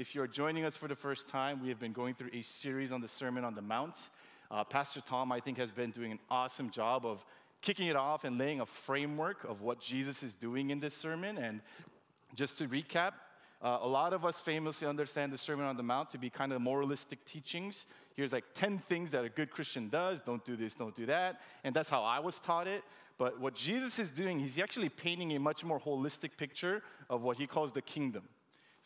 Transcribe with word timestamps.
If 0.00 0.14
you're 0.14 0.26
joining 0.26 0.64
us 0.64 0.74
for 0.74 0.88
the 0.88 0.96
first 0.96 1.28
time, 1.28 1.60
we 1.60 1.68
have 1.68 1.78
been 1.78 1.92
going 1.92 2.14
through 2.14 2.30
a 2.32 2.40
series 2.40 2.90
on 2.90 3.02
the 3.02 3.06
Sermon 3.06 3.44
on 3.44 3.54
the 3.54 3.60
Mount. 3.60 3.96
Uh, 4.50 4.64
Pastor 4.64 5.02
Tom, 5.02 5.30
I 5.30 5.40
think, 5.40 5.58
has 5.58 5.70
been 5.70 5.90
doing 5.90 6.10
an 6.10 6.18
awesome 6.30 6.70
job 6.70 7.04
of 7.04 7.22
kicking 7.60 7.86
it 7.86 7.96
off 7.96 8.24
and 8.24 8.38
laying 8.38 8.62
a 8.62 8.64
framework 8.64 9.44
of 9.44 9.60
what 9.60 9.78
Jesus 9.78 10.22
is 10.22 10.32
doing 10.32 10.70
in 10.70 10.80
this 10.80 10.94
sermon. 10.94 11.36
And 11.36 11.60
just 12.34 12.56
to 12.56 12.66
recap, 12.66 13.12
uh, 13.60 13.80
a 13.82 13.86
lot 13.86 14.14
of 14.14 14.24
us 14.24 14.40
famously 14.40 14.88
understand 14.88 15.34
the 15.34 15.36
Sermon 15.36 15.66
on 15.66 15.76
the 15.76 15.82
Mount 15.82 16.08
to 16.12 16.18
be 16.18 16.30
kind 16.30 16.54
of 16.54 16.62
moralistic 16.62 17.22
teachings. 17.26 17.84
Here's 18.14 18.32
like 18.32 18.44
10 18.54 18.78
things 18.78 19.10
that 19.10 19.26
a 19.26 19.28
good 19.28 19.50
Christian 19.50 19.90
does 19.90 20.22
don't 20.22 20.42
do 20.46 20.56
this, 20.56 20.72
don't 20.72 20.96
do 20.96 21.04
that. 21.04 21.42
And 21.62 21.76
that's 21.76 21.90
how 21.90 22.04
I 22.04 22.20
was 22.20 22.38
taught 22.38 22.66
it. 22.66 22.84
But 23.18 23.38
what 23.38 23.54
Jesus 23.54 23.98
is 23.98 24.10
doing, 24.10 24.40
he's 24.40 24.58
actually 24.58 24.88
painting 24.88 25.36
a 25.36 25.38
much 25.38 25.62
more 25.62 25.78
holistic 25.78 26.38
picture 26.38 26.82
of 27.10 27.20
what 27.20 27.36
he 27.36 27.46
calls 27.46 27.72
the 27.72 27.82
kingdom. 27.82 28.22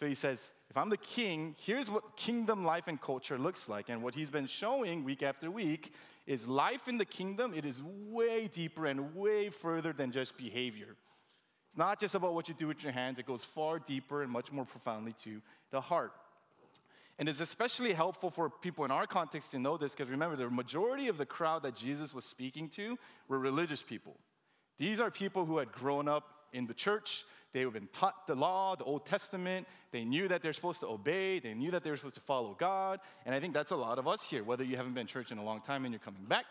So 0.01 0.07
he 0.07 0.17
says, 0.17 0.51
if 0.75 0.79
I'm 0.79 0.91
the 0.91 0.97
king, 0.97 1.55
here's 1.65 1.89
what 1.89 2.17
kingdom 2.17 2.65
life 2.65 2.89
and 2.89 3.01
culture 3.01 3.39
looks 3.39 3.69
like. 3.69 3.91
And 3.91 4.03
what 4.03 4.13
he's 4.13 4.29
been 4.29 4.49
showing 4.49 5.05
week 5.05 5.23
after 5.23 5.49
week 5.49 5.93
is 6.27 6.49
life 6.49 6.89
in 6.89 6.99
the 6.99 7.05
kingdom, 7.05 7.55
it 7.55 7.65
is 7.65 7.81
way 7.81 8.49
deeper 8.49 8.87
and 8.87 9.15
way 9.15 9.51
further 9.51 9.93
than 9.93 10.11
just 10.11 10.37
behavior. 10.37 10.97
It's 11.69 11.79
not 11.79 12.01
just 12.01 12.17
about 12.17 12.35
what 12.35 12.49
you 12.49 12.55
do 12.55 12.67
with 12.67 12.83
your 12.83 12.91
hands, 12.91 13.21
it 13.21 13.27
goes 13.27 13.45
far 13.45 13.79
deeper 13.79 14.25
and 14.25 14.33
much 14.33 14.51
more 14.51 14.65
profoundly 14.65 15.15
to 15.23 15.41
the 15.71 15.81
heart. 15.81 16.11
And 17.21 17.29
it's 17.29 17.41
especially 17.41 17.93
helpful 17.93 18.33
for 18.33 18.51
people 18.51 18.85
in 18.85 18.91
our 18.91 19.07
context 19.07 19.53
to 19.53 19.61
know 19.61 19.77
this 19.77 19.93
because 19.93 20.11
remember, 20.11 20.35
the 20.35 20.51
majority 20.51 21.07
of 21.07 21.19
the 21.19 21.27
crowd 21.27 21.63
that 21.63 21.77
Jesus 21.77 22.13
was 22.13 22.25
speaking 22.25 22.69
to 22.71 22.99
were 23.29 23.39
religious 23.39 23.81
people. 23.81 24.17
These 24.79 24.99
are 24.99 25.13
people 25.13 25.47
who 25.47 25.59
had 25.59 25.71
grown 25.71 26.09
up 26.09 26.25
in 26.53 26.67
the 26.67 26.75
church, 26.75 27.25
they 27.55 27.61
have 27.61 27.73
been 27.73 27.89
taught 27.93 28.27
the 28.27 28.35
law, 28.35 28.75
the 28.75 28.83
Old 28.83 29.07
Testament. 29.07 29.67
They 29.93 30.05
knew 30.05 30.27
that 30.27 30.43
they're 30.43 30.53
supposed 30.53 30.81
to 30.81 30.89
obey. 30.89 31.39
They 31.39 31.55
knew 31.55 31.71
that 31.71 31.85
they 31.85 31.91
were 31.91 31.97
supposed 31.97 32.17
to 32.17 32.21
follow 32.21 32.57
God. 32.59 32.99
And 33.25 33.35
I 33.35 33.39
think 33.39 33.55
that's 33.55 33.71
a 33.71 33.77
lot 33.77 34.01
of 34.01 34.09
us 34.09 34.23
here, 34.25 34.43
whether 34.43 34.65
you 34.65 34.77
haven't 34.77 34.95
been 34.95 35.07
church 35.07 35.31
in 35.31 35.39
a 35.39 35.45
long 35.45 35.61
time 35.61 35.85
and 35.85 35.93
you're 35.95 36.01
coming 36.01 36.25
back, 36.25 36.47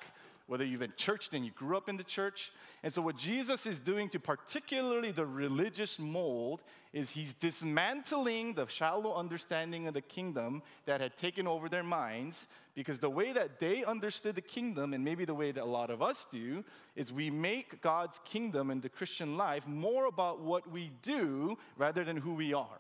whether 0.48 0.66
you've 0.66 0.82
been 0.82 0.94
churched 0.98 1.34
and 1.34 1.46
you 1.46 1.52
grew 1.52 1.78
up 1.78 1.88
in 1.88 1.98
the 1.98 2.04
church. 2.04 2.52
And 2.84 2.94
so, 2.94 3.02
what 3.02 3.18
Jesus 3.18 3.66
is 3.66 3.80
doing 3.80 4.10
to 4.10 4.20
particularly 4.20 5.12
the 5.12 5.26
religious 5.26 6.00
mold 6.00 6.62
is 6.92 7.12
he's 7.12 7.34
dismantling 7.34 8.54
the 8.54 8.68
shallow 8.68 9.16
understanding 9.16 9.88
of 9.88 9.94
the 9.94 10.02
kingdom 10.02 10.62
that 10.86 11.02
had 11.02 11.16
taken 11.18 11.48
over 11.48 11.70
their 11.70 11.84
minds 11.84 12.48
because 12.76 13.00
the 13.00 13.10
way 13.10 13.32
that 13.32 13.60
they 13.60 13.84
understood 13.84 14.36
the 14.36 14.42
kingdom, 14.42 14.94
and 14.94 15.04
maybe 15.04 15.26
the 15.26 15.34
way 15.34 15.52
that 15.52 15.64
a 15.64 15.66
lot 15.66 15.90
of 15.90 16.02
us 16.02 16.26
do, 16.32 16.64
is 16.96 17.14
we 17.14 17.30
make 17.30 17.82
God's 17.82 18.20
kingdom 18.26 18.70
and 18.70 18.82
the 18.82 18.90
Christian 18.90 19.38
life 19.38 19.68
more 19.68 20.06
about 20.06 20.42
what 20.42 20.70
we 20.70 20.92
do 21.02 21.58
rather 21.78 22.04
than 22.04 22.18
who 22.18 22.34
we 22.34 22.54
are. 22.54 22.80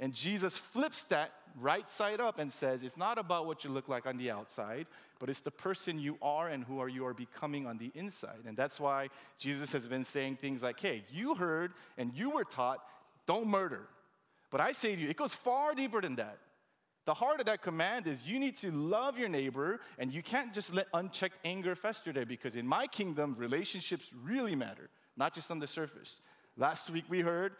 And 0.00 0.14
Jesus 0.14 0.56
flips 0.56 1.04
that 1.04 1.30
right 1.60 1.88
side 1.88 2.20
up 2.20 2.38
and 2.38 2.50
says, 2.50 2.82
It's 2.82 2.96
not 2.96 3.18
about 3.18 3.46
what 3.46 3.62
you 3.62 3.70
look 3.70 3.86
like 3.86 4.06
on 4.06 4.16
the 4.16 4.30
outside, 4.30 4.86
but 5.18 5.28
it's 5.28 5.40
the 5.40 5.50
person 5.50 5.98
you 5.98 6.16
are 6.22 6.48
and 6.48 6.64
who 6.64 6.80
are 6.80 6.88
you 6.88 7.06
are 7.06 7.12
becoming 7.12 7.66
on 7.66 7.76
the 7.76 7.92
inside. 7.94 8.44
And 8.46 8.56
that's 8.56 8.80
why 8.80 9.08
Jesus 9.38 9.72
has 9.72 9.86
been 9.86 10.04
saying 10.04 10.36
things 10.36 10.62
like, 10.62 10.80
Hey, 10.80 11.04
you 11.12 11.34
heard 11.34 11.72
and 11.98 12.12
you 12.14 12.30
were 12.30 12.44
taught, 12.44 12.78
don't 13.26 13.46
murder. 13.46 13.82
But 14.50 14.62
I 14.62 14.72
say 14.72 14.96
to 14.96 15.00
you, 15.00 15.08
it 15.10 15.16
goes 15.16 15.34
far 15.34 15.74
deeper 15.74 16.00
than 16.00 16.16
that. 16.16 16.38
The 17.04 17.14
heart 17.14 17.40
of 17.40 17.46
that 17.46 17.62
command 17.62 18.06
is 18.06 18.26
you 18.26 18.38
need 18.38 18.56
to 18.58 18.70
love 18.70 19.18
your 19.18 19.28
neighbor 19.28 19.80
and 19.98 20.12
you 20.12 20.22
can't 20.22 20.52
just 20.52 20.72
let 20.72 20.86
unchecked 20.94 21.36
anger 21.44 21.74
fester 21.74 22.12
there 22.12 22.26
because 22.26 22.56
in 22.56 22.66
my 22.66 22.86
kingdom, 22.86 23.34
relationships 23.38 24.10
really 24.22 24.54
matter, 24.54 24.88
not 25.16 25.34
just 25.34 25.50
on 25.50 25.58
the 25.58 25.66
surface. 25.66 26.20
Last 26.56 26.90
week 26.90 27.04
we 27.08 27.20
heard, 27.20 27.52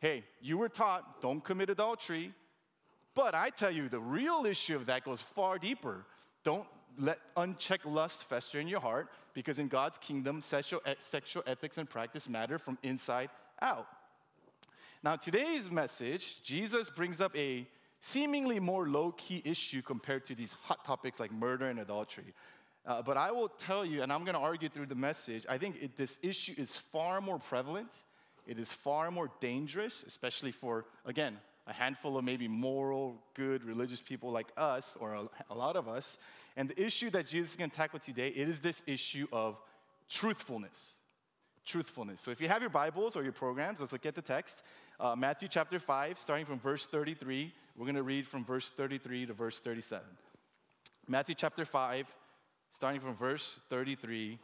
hey, 0.00 0.24
you 0.40 0.58
were 0.58 0.68
taught 0.68 1.20
don't 1.20 1.42
commit 1.42 1.70
adultery. 1.70 2.32
But 3.14 3.34
I 3.34 3.50
tell 3.50 3.70
you, 3.70 3.88
the 3.88 3.98
real 3.98 4.46
issue 4.46 4.76
of 4.76 4.86
that 4.86 5.04
goes 5.04 5.20
far 5.20 5.58
deeper. 5.58 6.04
Don't 6.44 6.66
let 6.98 7.18
unchecked 7.36 7.86
lust 7.86 8.24
fester 8.28 8.60
in 8.60 8.68
your 8.68 8.80
heart 8.80 9.08
because 9.34 9.58
in 9.58 9.68
God's 9.68 9.98
kingdom, 9.98 10.40
sexual, 10.40 10.80
sexual 11.00 11.42
ethics 11.46 11.78
and 11.78 11.88
practice 11.88 12.28
matter 12.28 12.58
from 12.58 12.78
inside 12.82 13.30
out. 13.60 13.86
Now, 15.02 15.16
today's 15.16 15.70
message, 15.70 16.42
Jesus 16.42 16.88
brings 16.88 17.20
up 17.20 17.36
a 17.36 17.66
seemingly 18.00 18.60
more 18.60 18.88
low 18.88 19.12
key 19.12 19.42
issue 19.44 19.82
compared 19.82 20.24
to 20.26 20.34
these 20.34 20.52
hot 20.52 20.84
topics 20.84 21.18
like 21.20 21.32
murder 21.32 21.68
and 21.68 21.78
adultery. 21.80 22.34
Uh, 22.86 23.02
but 23.02 23.16
I 23.16 23.30
will 23.32 23.48
tell 23.48 23.84
you, 23.84 24.02
and 24.02 24.12
I'm 24.12 24.24
going 24.24 24.34
to 24.34 24.40
argue 24.40 24.68
through 24.68 24.86
the 24.86 24.94
message, 24.94 25.44
I 25.48 25.58
think 25.58 25.82
it, 25.82 25.96
this 25.96 26.18
issue 26.22 26.54
is 26.56 26.74
far 26.74 27.20
more 27.20 27.38
prevalent. 27.38 27.90
It 28.48 28.58
is 28.58 28.72
far 28.72 29.10
more 29.10 29.30
dangerous, 29.40 30.02
especially 30.06 30.52
for, 30.52 30.86
again, 31.04 31.36
a 31.66 31.72
handful 31.72 32.16
of 32.16 32.24
maybe 32.24 32.48
moral, 32.48 33.22
good, 33.34 33.62
religious 33.62 34.00
people 34.00 34.32
like 34.32 34.48
us, 34.56 34.96
or 34.98 35.12
a, 35.12 35.28
a 35.50 35.54
lot 35.54 35.76
of 35.76 35.86
us. 35.86 36.18
And 36.56 36.70
the 36.70 36.82
issue 36.82 37.10
that 37.10 37.26
Jesus 37.26 37.50
is 37.50 37.56
going 37.56 37.68
to 37.68 37.76
tackle 37.76 37.98
today, 37.98 38.28
it 38.28 38.48
is 38.48 38.60
this 38.60 38.82
issue 38.86 39.26
of 39.32 39.60
truthfulness. 40.08 40.94
Truthfulness. 41.66 42.22
So 42.22 42.30
if 42.30 42.40
you 42.40 42.48
have 42.48 42.62
your 42.62 42.70
Bibles 42.70 43.16
or 43.16 43.22
your 43.22 43.32
programs, 43.32 43.80
let's 43.80 43.92
look 43.92 44.06
at 44.06 44.14
the 44.14 44.22
text. 44.22 44.62
Uh, 44.98 45.14
Matthew 45.14 45.48
chapter 45.48 45.78
5, 45.78 46.18
starting 46.18 46.46
from 46.46 46.58
verse 46.58 46.86
33. 46.86 47.52
We're 47.76 47.84
going 47.84 47.96
to 47.96 48.02
read 48.02 48.26
from 48.26 48.46
verse 48.46 48.70
33 48.70 49.26
to 49.26 49.34
verse 49.34 49.60
37. 49.60 50.06
Matthew 51.06 51.34
chapter 51.34 51.66
5, 51.66 52.06
starting 52.72 53.02
from 53.02 53.14
verse 53.14 53.60
33, 53.68 54.38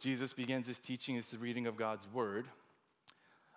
Jesus 0.00 0.34
begins 0.34 0.66
his 0.66 0.78
teaching, 0.78 1.16
his 1.16 1.34
reading 1.36 1.66
of 1.66 1.78
God's 1.78 2.06
word. 2.12 2.46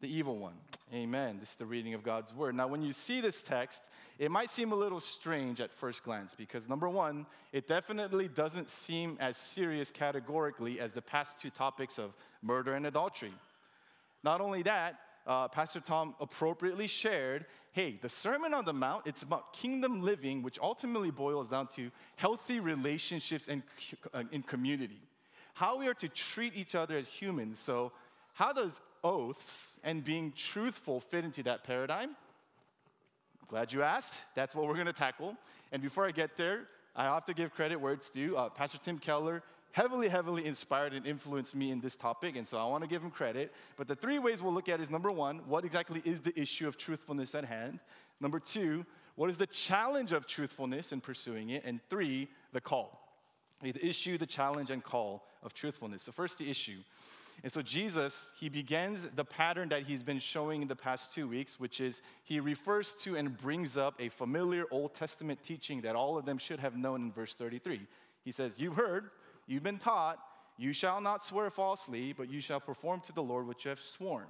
the 0.00 0.08
evil 0.08 0.36
one. 0.36 0.54
Amen. 0.92 1.38
This 1.40 1.50
is 1.50 1.54
the 1.56 1.66
reading 1.66 1.94
of 1.94 2.02
God's 2.02 2.32
word. 2.32 2.54
Now, 2.54 2.68
when 2.68 2.82
you 2.82 2.92
see 2.92 3.20
this 3.20 3.42
text, 3.42 3.82
it 4.18 4.30
might 4.30 4.50
seem 4.50 4.72
a 4.72 4.76
little 4.76 5.00
strange 5.00 5.60
at 5.60 5.72
first 5.72 6.04
glance 6.04 6.34
because, 6.36 6.68
number 6.68 6.88
one, 6.88 7.26
it 7.52 7.66
definitely 7.66 8.28
doesn't 8.28 8.70
seem 8.70 9.16
as 9.20 9.36
serious 9.36 9.90
categorically 9.90 10.78
as 10.80 10.92
the 10.92 11.02
past 11.02 11.40
two 11.40 11.50
topics 11.50 11.98
of 11.98 12.14
murder 12.42 12.74
and 12.74 12.86
adultery. 12.86 13.34
Not 14.22 14.40
only 14.40 14.62
that, 14.62 15.00
uh, 15.26 15.48
Pastor 15.48 15.80
Tom 15.80 16.14
appropriately 16.20 16.86
shared 16.86 17.46
hey, 17.76 17.98
the 18.00 18.08
Sermon 18.08 18.54
on 18.54 18.64
the 18.64 18.72
Mount, 18.72 19.06
it's 19.06 19.22
about 19.22 19.52
kingdom 19.52 20.00
living, 20.00 20.42
which 20.42 20.58
ultimately 20.58 21.10
boils 21.10 21.46
down 21.46 21.66
to 21.66 21.90
healthy 22.16 22.58
relationships 22.58 23.48
and 23.48 23.62
uh, 24.14 24.22
in 24.32 24.42
community. 24.42 24.98
How 25.52 25.76
we 25.76 25.86
are 25.86 25.94
to 25.94 26.08
treat 26.08 26.56
each 26.56 26.74
other 26.74 26.96
as 26.96 27.06
humans. 27.06 27.58
So, 27.58 27.92
how 28.32 28.54
does 28.54 28.80
oaths 29.06 29.78
and 29.84 30.04
being 30.04 30.32
truthful 30.32 31.00
fit 31.00 31.24
into 31.24 31.42
that 31.44 31.64
paradigm? 31.64 32.16
Glad 33.48 33.72
you 33.72 33.82
asked. 33.82 34.20
That's 34.34 34.54
what 34.54 34.66
we're 34.66 34.74
going 34.74 34.86
to 34.86 34.92
tackle. 34.92 35.36
And 35.70 35.80
before 35.80 36.06
I 36.06 36.10
get 36.10 36.36
there, 36.36 36.64
I 36.94 37.04
have 37.04 37.24
to 37.26 37.34
give 37.34 37.54
credit 37.54 37.76
where 37.80 37.92
it's 37.92 38.10
due. 38.10 38.36
Uh, 38.36 38.48
Pastor 38.48 38.78
Tim 38.78 38.98
Keller 38.98 39.42
heavily, 39.70 40.08
heavily 40.08 40.46
inspired 40.46 40.94
and 40.94 41.06
influenced 41.06 41.54
me 41.54 41.70
in 41.70 41.80
this 41.80 41.94
topic, 41.94 42.34
and 42.36 42.48
so 42.48 42.56
I 42.56 42.64
want 42.64 42.82
to 42.82 42.88
give 42.88 43.02
him 43.02 43.10
credit. 43.10 43.52
But 43.76 43.86
the 43.86 43.94
three 43.94 44.18
ways 44.18 44.42
we'll 44.42 44.54
look 44.54 44.68
at 44.68 44.80
is 44.80 44.90
number 44.90 45.10
one, 45.10 45.40
what 45.46 45.64
exactly 45.64 46.00
is 46.04 46.22
the 46.22 46.38
issue 46.40 46.66
of 46.66 46.78
truthfulness 46.78 47.34
at 47.34 47.44
hand? 47.44 47.80
Number 48.18 48.40
two, 48.40 48.86
what 49.16 49.28
is 49.28 49.36
the 49.36 49.46
challenge 49.46 50.12
of 50.12 50.26
truthfulness 50.26 50.92
in 50.92 51.00
pursuing 51.00 51.50
it? 51.50 51.62
And 51.64 51.80
three, 51.90 52.28
the 52.52 52.60
call. 52.60 53.02
The 53.62 53.74
issue, 53.86 54.18
the 54.18 54.26
challenge, 54.26 54.70
and 54.70 54.82
call 54.82 55.26
of 55.42 55.52
truthfulness. 55.54 56.02
So, 56.02 56.12
first, 56.12 56.38
the 56.38 56.48
issue. 56.50 56.78
And 57.42 57.52
so, 57.52 57.62
Jesus, 57.62 58.32
he 58.38 58.48
begins 58.48 59.06
the 59.14 59.24
pattern 59.24 59.68
that 59.68 59.82
he's 59.82 60.02
been 60.02 60.18
showing 60.18 60.62
in 60.62 60.68
the 60.68 60.76
past 60.76 61.14
two 61.14 61.28
weeks, 61.28 61.60
which 61.60 61.80
is 61.80 62.02
he 62.24 62.40
refers 62.40 62.94
to 63.02 63.16
and 63.16 63.36
brings 63.36 63.76
up 63.76 63.94
a 64.00 64.08
familiar 64.08 64.64
Old 64.70 64.94
Testament 64.94 65.40
teaching 65.44 65.82
that 65.82 65.94
all 65.94 66.18
of 66.18 66.24
them 66.24 66.38
should 66.38 66.60
have 66.60 66.76
known 66.76 67.02
in 67.02 67.12
verse 67.12 67.34
33. 67.34 67.82
He 68.24 68.32
says, 68.32 68.52
You've 68.56 68.76
heard, 68.76 69.10
You've 69.46 69.62
been 69.62 69.78
taught, 69.78 70.18
you 70.58 70.72
shall 70.72 71.00
not 71.00 71.24
swear 71.24 71.50
falsely, 71.50 72.12
but 72.12 72.30
you 72.30 72.40
shall 72.40 72.60
perform 72.60 73.00
to 73.02 73.12
the 73.12 73.22
Lord 73.22 73.46
what 73.46 73.64
you 73.64 73.68
have 73.68 73.80
sworn. 73.80 74.26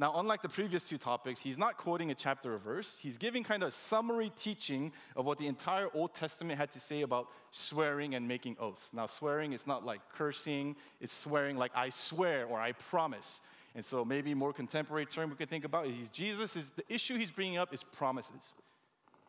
Now, 0.00 0.20
unlike 0.20 0.42
the 0.42 0.48
previous 0.48 0.88
two 0.88 0.96
topics, 0.96 1.40
he's 1.40 1.58
not 1.58 1.76
quoting 1.76 2.12
a 2.12 2.14
chapter 2.14 2.54
or 2.54 2.58
verse. 2.58 2.96
He's 3.00 3.18
giving 3.18 3.42
kind 3.42 3.64
of 3.64 3.70
a 3.70 3.72
summary 3.72 4.30
teaching 4.38 4.92
of 5.16 5.24
what 5.24 5.38
the 5.38 5.48
entire 5.48 5.88
Old 5.92 6.14
Testament 6.14 6.56
had 6.56 6.70
to 6.72 6.80
say 6.80 7.02
about 7.02 7.26
swearing 7.50 8.14
and 8.14 8.28
making 8.28 8.56
oaths. 8.60 8.90
Now, 8.92 9.06
swearing 9.06 9.54
is 9.54 9.66
not 9.66 9.84
like 9.84 10.00
cursing, 10.14 10.76
it's 11.00 11.12
swearing 11.12 11.56
like 11.56 11.72
I 11.74 11.90
swear 11.90 12.46
or 12.46 12.60
I 12.60 12.72
promise. 12.72 13.40
And 13.74 13.84
so, 13.84 14.04
maybe 14.04 14.34
more 14.34 14.52
contemporary 14.52 15.04
term 15.04 15.30
we 15.30 15.36
could 15.36 15.50
think 15.50 15.64
about 15.64 15.88
is 15.88 16.08
Jesus 16.10 16.54
is 16.54 16.70
the 16.70 16.84
issue 16.88 17.18
he's 17.18 17.32
bringing 17.32 17.58
up 17.58 17.74
is 17.74 17.82
promises. 17.82 18.54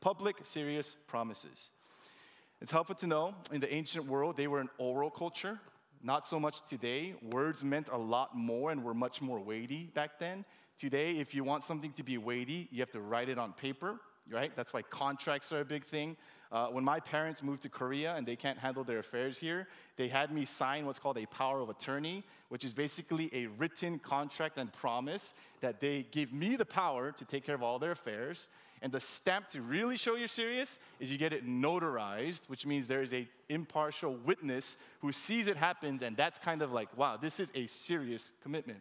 Public, 0.01 0.37
serious 0.43 0.95
promises. 1.07 1.69
It's 2.61 2.71
helpful 2.71 2.95
to 2.95 3.07
know 3.07 3.33
in 3.51 3.59
the 3.59 3.73
ancient 3.73 4.05
world, 4.05 4.37
they 4.37 4.47
were 4.47 4.59
an 4.59 4.69
oral 4.77 5.09
culture. 5.09 5.59
Not 6.01 6.25
so 6.25 6.39
much 6.39 6.65
today. 6.65 7.15
Words 7.21 7.63
meant 7.63 7.89
a 7.89 7.97
lot 7.97 8.35
more 8.35 8.71
and 8.71 8.83
were 8.83 8.93
much 8.93 9.21
more 9.21 9.39
weighty 9.39 9.91
back 9.93 10.17
then. 10.19 10.45
Today, 10.79 11.17
if 11.17 11.35
you 11.35 11.43
want 11.43 11.65
something 11.65 11.91
to 11.91 12.03
be 12.03 12.17
weighty, 12.17 12.69
you 12.71 12.79
have 12.79 12.91
to 12.91 13.01
write 13.01 13.27
it 13.27 13.37
on 13.37 13.51
paper, 13.51 13.99
right? 14.31 14.55
That's 14.55 14.71
why 14.71 14.81
contracts 14.81 15.51
are 15.51 15.59
a 15.59 15.65
big 15.65 15.83
thing. 15.83 16.15
Uh, 16.53 16.67
when 16.67 16.85
my 16.85 17.01
parents 17.01 17.43
moved 17.43 17.63
to 17.63 17.69
Korea 17.69 18.15
and 18.15 18.25
they 18.25 18.37
can't 18.37 18.57
handle 18.57 18.85
their 18.85 18.99
affairs 18.99 19.37
here, 19.37 19.67
they 19.97 20.07
had 20.07 20.31
me 20.31 20.45
sign 20.45 20.85
what's 20.85 20.97
called 20.97 21.17
a 21.17 21.25
power 21.25 21.59
of 21.59 21.69
attorney, 21.69 22.23
which 22.47 22.63
is 22.63 22.71
basically 22.71 23.29
a 23.33 23.47
written 23.47 23.99
contract 23.99 24.57
and 24.57 24.71
promise 24.71 25.33
that 25.59 25.81
they 25.81 26.07
give 26.11 26.31
me 26.31 26.55
the 26.55 26.65
power 26.65 27.11
to 27.11 27.25
take 27.25 27.45
care 27.45 27.55
of 27.55 27.61
all 27.61 27.77
their 27.77 27.91
affairs. 27.91 28.47
And 28.81 28.89
the 28.89 29.01
stamp 29.01 29.49
to 29.49 29.61
really 29.61 29.97
show 29.97 30.15
you're 30.15 30.29
serious 30.29 30.79
is 31.01 31.11
you 31.11 31.17
get 31.17 31.33
it 31.33 31.45
notarized, 31.45 32.47
which 32.47 32.65
means 32.65 32.87
there 32.87 33.01
is 33.01 33.11
a 33.11 33.27
impartial 33.49 34.15
witness 34.15 34.77
who 35.01 35.11
sees 35.11 35.47
it 35.47 35.57
happens, 35.57 36.03
and 36.03 36.15
that's 36.15 36.39
kind 36.39 36.61
of 36.61 36.71
like, 36.71 36.95
wow, 36.97 37.17
this 37.17 37.41
is 37.41 37.49
a 37.53 37.67
serious 37.67 38.31
commitment. 38.41 38.79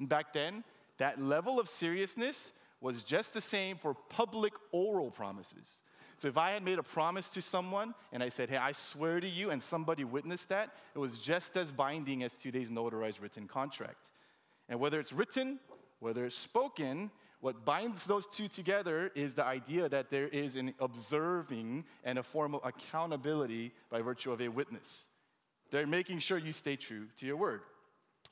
And 0.00 0.08
back 0.08 0.32
then, 0.32 0.64
that 1.00 1.20
level 1.20 1.58
of 1.58 1.68
seriousness 1.68 2.52
was 2.80 3.02
just 3.02 3.34
the 3.34 3.40
same 3.40 3.76
for 3.76 3.94
public 3.94 4.52
oral 4.70 5.10
promises. 5.10 5.68
So 6.18 6.28
if 6.28 6.36
I 6.36 6.50
had 6.50 6.62
made 6.62 6.78
a 6.78 6.82
promise 6.82 7.30
to 7.30 7.40
someone 7.40 7.94
and 8.12 8.22
I 8.22 8.28
said, 8.28 8.50
hey, 8.50 8.58
I 8.58 8.72
swear 8.72 9.18
to 9.18 9.28
you, 9.28 9.50
and 9.50 9.62
somebody 9.62 10.04
witnessed 10.04 10.50
that, 10.50 10.70
it 10.94 10.98
was 10.98 11.18
just 11.18 11.56
as 11.56 11.72
binding 11.72 12.22
as 12.22 12.34
today's 12.34 12.68
notarized 12.68 13.22
written 13.22 13.48
contract. 13.48 13.96
And 14.68 14.78
whether 14.78 15.00
it's 15.00 15.14
written, 15.14 15.58
whether 16.00 16.26
it's 16.26 16.38
spoken, 16.38 17.10
what 17.40 17.64
binds 17.64 18.04
those 18.04 18.26
two 18.26 18.48
together 18.48 19.10
is 19.14 19.32
the 19.32 19.44
idea 19.44 19.88
that 19.88 20.10
there 20.10 20.28
is 20.28 20.56
an 20.56 20.74
observing 20.80 21.86
and 22.04 22.18
a 22.18 22.22
form 22.22 22.54
of 22.54 22.60
accountability 22.62 23.72
by 23.90 24.02
virtue 24.02 24.32
of 24.32 24.42
a 24.42 24.48
witness. 24.48 25.06
They're 25.70 25.86
making 25.86 26.18
sure 26.18 26.36
you 26.36 26.52
stay 26.52 26.76
true 26.76 27.06
to 27.18 27.26
your 27.26 27.36
word. 27.36 27.62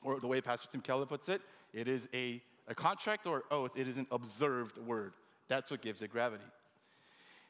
Or 0.03 0.19
the 0.19 0.27
way 0.27 0.39
Pastor 0.41 0.69
Tim 0.71 0.81
Keller 0.81 1.07
puts 1.07 1.27
it, 1.27 1.41
it 1.73 1.87
is 1.87 2.07
a, 2.13 2.41
a 2.69 2.75
contract 2.75 3.25
or 3.25 3.43
oath, 3.51 3.71
it 3.75 3.87
is 3.87 3.97
an 3.97 4.07
observed 4.11 4.77
word. 4.77 5.13
That's 5.47 5.71
what 5.71 5.81
gives 5.81 6.01
it 6.01 6.11
gravity. 6.11 6.43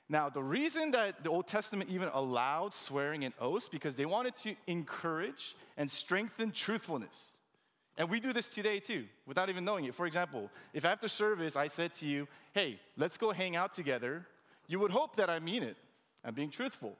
Now, 0.07 0.27
the 0.29 0.41
reason 0.41 0.91
that 0.91 1.23
the 1.23 1.29
Old 1.29 1.47
Testament 1.47 1.91
even 1.91 2.09
allowed 2.13 2.73
swearing 2.73 3.25
and 3.25 3.33
oaths 3.39 3.67
because 3.69 3.95
they 3.95 4.07
wanted 4.07 4.35
to 4.37 4.55
encourage 4.65 5.55
and 5.77 5.91
strengthen 5.91 6.51
truthfulness. 6.51 7.33
And 7.95 8.09
we 8.09 8.19
do 8.19 8.33
this 8.33 8.51
today 8.51 8.79
too, 8.79 9.05
without 9.27 9.49
even 9.49 9.65
knowing 9.65 9.85
it. 9.85 9.93
For 9.93 10.07
example, 10.07 10.49
if 10.73 10.85
after 10.85 11.07
service 11.07 11.55
I 11.55 11.67
said 11.67 11.93
to 11.95 12.07
you, 12.07 12.27
hey, 12.53 12.79
let's 12.97 13.17
go 13.17 13.31
hang 13.31 13.55
out 13.55 13.75
together, 13.75 14.25
you 14.67 14.79
would 14.79 14.89
hope 14.89 15.17
that 15.17 15.29
I 15.29 15.39
mean 15.39 15.61
it. 15.61 15.75
I'm 16.23 16.33
being 16.33 16.49
truthful. 16.49 16.95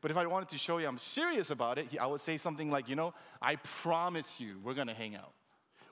But 0.00 0.10
if 0.10 0.16
I 0.16 0.26
wanted 0.26 0.48
to 0.50 0.58
show 0.58 0.78
you 0.78 0.86
I'm 0.86 0.98
serious 0.98 1.50
about 1.50 1.78
it, 1.78 1.88
I 2.00 2.06
would 2.06 2.20
say 2.20 2.36
something 2.36 2.70
like, 2.70 2.88
you 2.88 2.96
know, 2.96 3.14
I 3.42 3.56
promise 3.56 4.40
you 4.40 4.58
we're 4.62 4.74
gonna 4.74 4.94
hang 4.94 5.16
out. 5.16 5.32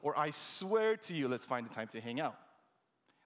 Or 0.03 0.19
I 0.19 0.31
swear 0.31 0.97
to 0.97 1.15
you, 1.15 1.29
let's 1.29 1.47
find 1.47 1.65
the 1.65 1.75
time 1.75 1.89
to 1.89 2.01
hang 2.01 2.21
out. 2.21 2.37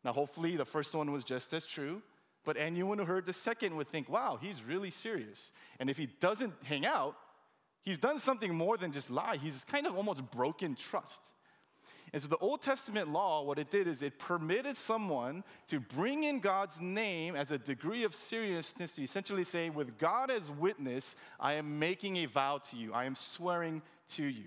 Now, 0.04 0.12
hopefully, 0.12 0.56
the 0.56 0.64
first 0.64 0.94
one 0.94 1.10
was 1.10 1.24
just 1.24 1.52
as 1.52 1.66
true, 1.66 2.02
but 2.44 2.56
anyone 2.56 2.98
who 2.98 3.04
heard 3.04 3.26
the 3.26 3.32
second 3.32 3.76
would 3.76 3.88
think, 3.88 4.08
wow, 4.08 4.38
he's 4.40 4.62
really 4.62 4.90
serious. 4.90 5.50
And 5.80 5.90
if 5.90 5.96
he 5.96 6.06
doesn't 6.20 6.52
hang 6.62 6.86
out, 6.86 7.16
he's 7.82 7.98
done 7.98 8.20
something 8.20 8.54
more 8.54 8.76
than 8.76 8.92
just 8.92 9.10
lie. 9.10 9.36
He's 9.36 9.64
kind 9.64 9.86
of 9.86 9.96
almost 9.96 10.30
broken 10.30 10.76
trust. 10.76 11.22
And 12.12 12.22
so 12.22 12.28
the 12.28 12.38
Old 12.38 12.62
Testament 12.62 13.08
law, 13.08 13.42
what 13.42 13.58
it 13.58 13.70
did 13.70 13.88
is 13.88 14.00
it 14.00 14.18
permitted 14.18 14.76
someone 14.76 15.42
to 15.68 15.80
bring 15.80 16.22
in 16.22 16.38
God's 16.38 16.80
name 16.80 17.34
as 17.34 17.50
a 17.50 17.58
degree 17.58 18.04
of 18.04 18.14
seriousness 18.14 18.92
to 18.92 19.02
essentially 19.02 19.42
say, 19.42 19.70
with 19.70 19.98
God 19.98 20.30
as 20.30 20.50
witness, 20.50 21.16
I 21.40 21.54
am 21.54 21.80
making 21.80 22.18
a 22.18 22.26
vow 22.26 22.58
to 22.70 22.76
you, 22.76 22.92
I 22.92 23.06
am 23.06 23.16
swearing 23.16 23.82
to 24.10 24.24
you. 24.24 24.44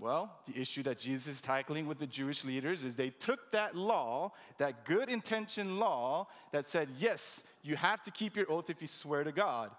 Well, 0.00 0.30
the 0.46 0.60
issue 0.60 0.84
that 0.84 0.98
Jesus 0.98 1.26
is 1.36 1.40
tackling 1.40 1.86
with 1.86 1.98
the 1.98 2.06
Jewish 2.06 2.44
leaders 2.44 2.84
is 2.84 2.94
they 2.94 3.10
took 3.10 3.50
that 3.50 3.74
law, 3.74 4.32
that 4.58 4.84
good 4.84 5.08
intention 5.08 5.78
law 5.80 6.28
that 6.52 6.68
said, 6.68 6.88
yes, 6.98 7.42
you 7.62 7.74
have 7.74 8.02
to 8.02 8.10
keep 8.10 8.36
your 8.36 8.50
oath 8.50 8.70
if 8.70 8.80
you 8.80 8.86
swear 8.86 9.24
to 9.24 9.32
God. 9.32 9.70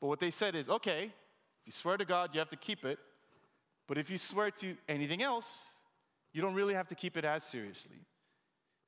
But 0.00 0.06
what 0.06 0.20
they 0.20 0.30
said 0.30 0.54
is, 0.54 0.68
okay, 0.68 1.04
if 1.04 1.66
you 1.66 1.72
swear 1.72 1.98
to 1.98 2.06
God, 2.06 2.30
you 2.32 2.38
have 2.38 2.48
to 2.50 2.56
keep 2.56 2.84
it. 2.86 2.98
But 3.86 3.98
if 3.98 4.10
you 4.10 4.16
swear 4.16 4.50
to 4.52 4.76
anything 4.88 5.22
else, 5.22 5.64
you 6.32 6.40
don't 6.40 6.54
really 6.54 6.74
have 6.74 6.88
to 6.88 6.94
keep 6.94 7.16
it 7.16 7.24
as 7.24 7.44
seriously. 7.44 7.98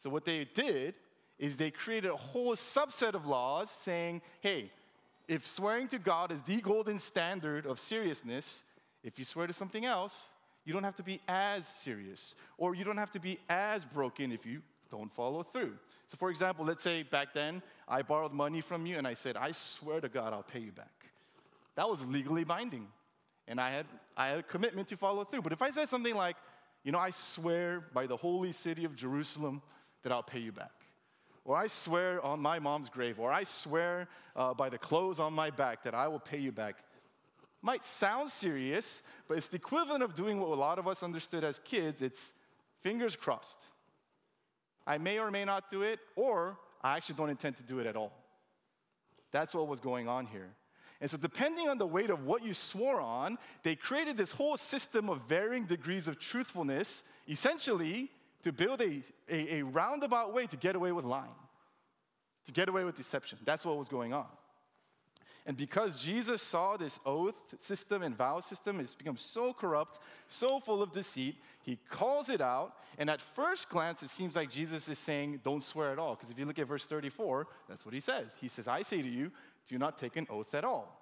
So 0.02 0.08
what 0.11 0.25
they 0.25 0.46
did 0.55 0.94
is 1.38 1.56
they 1.56 1.70
created 1.70 2.11
a 2.11 2.17
whole 2.17 2.55
subset 2.55 3.14
of 3.14 3.26
laws 3.26 3.70
saying, 3.70 4.23
hey, 4.40 4.70
if 5.29 5.46
swearing 5.46 5.88
to 5.88 5.99
God 5.99 6.32
is 6.32 6.43
the 6.43 6.61
golden 6.61 6.99
standard 6.99 7.67
of 7.67 7.79
seriousness, 7.79 8.62
if 9.05 9.19
you 9.19 9.25
swear 9.25 9.46
to 9.46 9.52
something 9.52 9.85
else, 9.85 10.29
you 10.69 10.75
don't 10.75 10.85
have 10.85 10.97
to 10.97 11.03
be 11.03 11.19
as 11.26 11.67
serious, 11.67 12.35
or 12.59 12.75
you 12.75 12.85
don't 12.85 12.99
have 12.99 13.11
to 13.12 13.19
be 13.19 13.38
as 13.49 13.87
broken 13.87 14.31
if 14.31 14.44
you 14.44 14.61
don't 14.91 15.11
follow 15.11 15.43
through. 15.43 15.73
So, 16.09 16.19
for 16.19 16.29
example, 16.29 16.67
let's 16.67 16.82
say 16.82 17.05
back 17.05 17.32
then 17.32 17.62
I 17.88 18.03
borrowed 18.03 18.35
money 18.35 18.61
from 18.61 18.85
you 18.85 18.99
and 18.99 19.06
I 19.06 19.15
said, 19.15 19.38
I 19.38 19.53
swear 19.53 20.03
to 20.03 20.11
God 20.11 20.35
I'll 20.35 20.43
pay 20.43 20.59
you 20.59 20.73
back. 20.73 20.93
That 21.76 21.88
was 21.88 22.05
legally 22.05 22.44
binding. 22.44 22.87
And 23.47 23.59
I 23.59 23.70
had, 23.70 23.87
I 24.15 24.29
had 24.29 24.38
a 24.41 24.43
commitment 24.43 24.88
to 24.88 24.99
follow 24.99 25.25
through. 25.25 25.41
But 25.41 25.53
if 25.53 25.62
I 25.62 25.70
said 25.70 25.88
something 25.88 26.15
like, 26.15 26.37
you 26.85 26.93
know, 26.93 26.99
I 26.99 27.12
swear 27.12 27.81
by 27.94 28.06
the 28.06 28.19
holy 28.19 28.53
city 28.53 28.85
of 28.85 28.94
Jerusalem 28.94 29.62
that 30.03 30.12
I'll 30.12 30.23
pay 30.23 30.41
you 30.41 30.53
back. 30.53 30.73
Or 31.47 31.56
I 31.56 31.69
swear 31.69 32.23
on 32.23 32.41
my 32.41 32.59
mom's 32.59 32.91
grave, 32.91 33.19
or 33.19 33.32
I 33.32 33.44
swear 33.44 34.06
uh, 34.37 34.53
by 34.53 34.69
the 34.69 34.76
clothes 34.76 35.19
on 35.19 35.32
my 35.32 35.49
back 35.49 35.82
that 35.85 35.94
I 35.94 36.09
will 36.09 36.21
pay 36.21 36.38
you 36.38 36.53
back. 36.53 36.76
Might 37.60 37.84
sound 37.84 38.31
serious, 38.31 39.02
but 39.26 39.37
it's 39.37 39.49
the 39.49 39.56
equivalent 39.56 40.02
of 40.02 40.14
doing 40.14 40.40
what 40.40 40.50
a 40.50 40.55
lot 40.55 40.78
of 40.78 40.87
us 40.87 41.02
understood 41.02 41.44
as 41.44 41.58
kids 41.58 42.02
it's 42.02 42.32
fingers 42.82 43.16
crossed. 43.16 43.58
I 44.87 44.99
may 44.99 45.19
or 45.19 45.31
may 45.31 45.44
not 45.44 45.69
do 45.69 45.82
it, 45.82 45.99
or 46.16 46.56
I 46.82 46.96
actually 46.96 47.16
don't 47.16 47.31
intend 47.31 47.56
to 47.58 47.62
do 47.62 47.78
it 47.81 47.87
at 47.87 47.96
all. 47.96 48.12
That's 49.32 49.55
what 49.55 49.69
was 49.69 49.81
going 49.81 50.08
on 50.08 50.26
here. 50.26 50.49
And 51.00 51.10
so, 51.10 51.16
depending 51.16 51.69
on 51.69 51.78
the 51.78 51.87
weight 51.87 52.10
of 52.10 52.25
what 52.25 52.44
you 52.44 52.55
swore 52.55 53.00
on, 53.00 53.38
they 53.62 53.76
created 53.76 54.16
this 54.16 54.32
whole 54.32 54.56
system 54.56 55.08
of 55.08 55.20
varying 55.28 55.64
degrees 55.64 56.08
of 56.08 56.19
truthfulness, 56.19 57.04
essentially 57.28 58.11
to 58.43 58.52
build 58.52 58.81
a, 58.81 59.02
a, 59.31 59.58
a 59.58 59.62
roundabout 59.62 60.32
way 60.32 60.46
to 60.46 60.56
get 60.56 60.75
away 60.75 60.90
with 60.90 61.04
lying, 61.04 61.34
to 62.46 62.52
get 62.52 62.69
away 62.69 62.84
with 62.84 62.96
deception. 62.96 63.38
That's 63.44 63.64
what 63.64 63.76
was 63.76 63.88
going 63.88 64.12
on. 64.12 64.26
And 65.49 65.57
because 65.57 65.99
Jesus 65.99 66.43
saw 66.43 66.76
this 66.76 67.00
oath 67.07 67.35
system 67.62 68.02
and 68.02 68.14
vow 68.14 68.38
system 68.40 68.81
has 68.81 68.95
become 68.95 69.17
so 69.17 69.55
corrupt, 69.55 69.99
so 70.28 70.61
full 70.61 70.83
of 70.83 70.93
deceit, 70.93 71.37
he 71.62 71.78
calls 71.88 72.28
it 72.28 72.43
out. 72.43 72.75
And 72.99 73.09
at 73.09 73.19
first 73.23 73.71
glance, 73.71 74.02
it 74.02 74.11
seems 74.11 74.37
like 74.37 74.50
Jesus 74.50 74.90
is 74.90 74.99
saying, 74.99 75.40
Don't 75.43 75.62
swear 75.62 75.90
at 75.90 75.99
all. 75.99 76.17
Because 76.17 76.31
if 76.31 76.38
you 76.38 76.45
look 76.45 76.59
at 76.59 76.69
verse 76.69 76.85
34, 76.85 77.47
that's 77.67 77.87
what 77.87 77.95
he 77.95 78.00
says. 78.00 78.37
He 78.38 78.49
says, 78.49 78.69
I 78.69 78.83
say 78.83 79.00
to 79.00 79.09
you, 79.09 79.33
do 79.67 79.78
not 79.78 79.97
take 79.97 80.17
an 80.17 80.26
oath 80.28 80.55
at 80.55 80.64
all. 80.64 81.00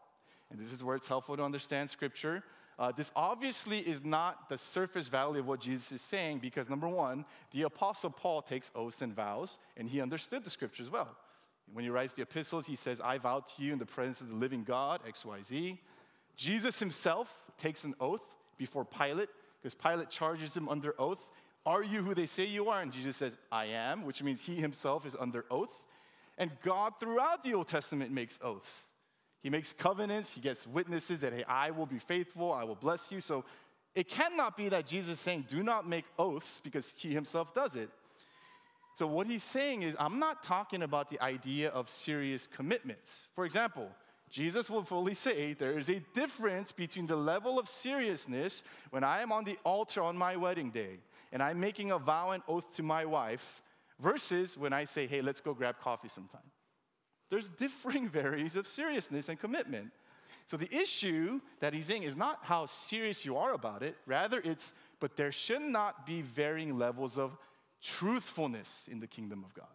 And 0.53 0.61
this 0.61 0.73
is 0.73 0.85
where 0.85 0.95
it's 0.95 1.09
helpful 1.09 1.37
to 1.37 1.43
understand 1.43 1.91
scripture. 1.91 2.45
Uh, 2.79 2.93
this 2.93 3.11
obviously 3.17 3.81
is 3.81 4.05
not 4.05 4.49
the 4.49 4.59
surface 4.59 5.09
value 5.09 5.41
of 5.41 5.49
what 5.49 5.59
Jesus 5.59 5.91
is 5.91 6.03
saying 6.03 6.39
because, 6.39 6.71
number 6.71 6.89
one, 6.89 7.25
the 7.51 7.63
Apostle 7.63 8.11
Paul 8.11 8.43
takes 8.43 8.71
oaths 8.77 9.03
and 9.03 9.13
vows, 9.13 9.59
and 9.77 9.89
he 9.89 10.01
understood 10.01 10.45
the 10.45 10.51
scriptures 10.51 10.89
well. 10.89 11.17
When 11.73 11.85
he 11.85 11.91
writes 11.91 12.13
the 12.13 12.23
epistles, 12.23 12.67
he 12.67 12.77
says, 12.77 13.01
I 13.01 13.19
vow 13.19 13.41
to 13.41 13.63
you 13.63 13.73
in 13.73 13.79
the 13.79 13.87
presence 13.87 14.21
of 14.21 14.29
the 14.29 14.35
living 14.35 14.65
God, 14.65 15.01
XYZ. 15.07 15.79
Jesus 16.37 16.79
himself 16.79 17.35
takes 17.59 17.85
an 17.85 17.95
oath 18.01 18.23
before 18.57 18.85
Pilate 18.85 19.29
because 19.61 19.75
Pilate 19.75 20.11
charges 20.11 20.57
him 20.57 20.69
under 20.69 20.95
oath. 20.99 21.27
Are 21.65 21.83
you 21.83 22.03
who 22.03 22.15
they 22.15 22.27
say 22.27 22.45
you 22.45 22.69
are? 22.69 22.81
And 22.81 22.93
Jesus 22.93 23.17
says, 23.17 23.37
I 23.51 23.67
am, 23.67 24.05
which 24.05 24.23
means 24.23 24.41
he 24.41 24.55
himself 24.55 25.05
is 25.05 25.17
under 25.19 25.45
oath. 25.51 25.83
And 26.39 26.51
God, 26.63 26.95
throughout 27.01 27.43
the 27.43 27.55
Old 27.55 27.67
Testament, 27.67 28.13
makes 28.13 28.39
oaths. 28.43 28.83
He 29.43 29.51
makes 29.51 29.73
covenants, 29.73 30.31
he 30.31 30.41
gets 30.41 30.67
witnesses 30.67 31.21
that, 31.21 31.33
hey, 31.33 31.45
I 31.45 31.71
will 31.71 31.87
be 31.87 31.99
faithful, 31.99 32.53
I 32.53 32.65
will 32.65 32.75
bless 32.75 33.11
you. 33.11 33.21
So 33.21 33.45
it 33.95 34.09
cannot 34.09 34.57
be 34.57 34.69
that 34.69 34.87
Jesus 34.87 35.15
is 35.15 35.21
saying, 35.21 35.47
do 35.49 35.63
not 35.63 35.89
make 35.89 36.05
oaths 36.19 36.61
because 36.63 36.93
he 36.97 37.13
himself 37.13 37.55
does 37.55 37.75
it. 37.75 37.89
So, 38.97 39.07
what 39.07 39.27
he's 39.27 39.43
saying 39.43 39.83
is, 39.83 39.95
I'm 39.99 40.19
not 40.19 40.43
talking 40.43 40.83
about 40.83 41.11
the 41.11 41.21
idea 41.23 41.69
of 41.69 41.91
serious 41.91 42.47
commitments. 42.47 43.29
For 43.35 43.45
example, 43.45 43.91
Jesus 44.31 44.71
will 44.71 44.85
fully 44.85 45.13
say 45.13 45.53
there 45.53 45.79
is 45.79 45.91
a 45.91 46.01
difference 46.15 46.73
between 46.73 47.07
the 47.07 47.15
level 47.15 47.59
of 47.59 47.69
seriousness 47.69 48.63
when 48.91 49.05
I 49.05 49.21
am 49.21 49.33
on 49.33 49.45
the 49.45 49.59
altar 49.65 50.01
on 50.01 50.17
my 50.17 50.35
wedding 50.37 50.71
day 50.71 50.99
and 51.31 51.43
I'm 51.43 51.61
making 51.61 51.91
a 51.91 51.99
vow 51.99 52.31
and 52.31 52.43
oath 52.49 52.75
to 52.77 52.83
my 52.83 53.05
wife 53.05 53.63
versus 54.01 54.57
when 54.57 54.73
I 54.73 54.85
say, 54.85 55.07
hey, 55.07 55.21
let's 55.21 55.41
go 55.41 55.53
grab 55.53 55.77
coffee 55.79 56.09
sometime. 56.09 56.41
There's 57.31 57.51
differing 57.51 58.09
varies 58.21 58.57
of 58.57 58.67
seriousness 58.67 59.29
and 59.29 59.39
commitment. 59.39 59.91
So 60.47 60.57
the 60.57 60.75
issue 60.75 61.41
that 61.61 61.75
he's 61.75 61.87
saying 61.87 62.05
is 62.05 62.17
not 62.17 62.39
how 62.43 62.67
serious 62.67 63.25
you 63.25 63.37
are 63.37 63.53
about 63.53 63.83
it, 63.83 63.97
rather, 64.07 64.41
it's, 64.45 64.73
but 65.01 65.17
there 65.17 65.33
should 65.33 65.63
not 65.63 66.07
be 66.07 66.23
varying 66.23 66.79
levels 66.79 67.19
of 67.19 67.37
truthfulness 67.87 68.89
in 68.91 69.01
the 69.01 69.07
kingdom 69.07 69.45
of 69.45 69.55
God. 69.55 69.67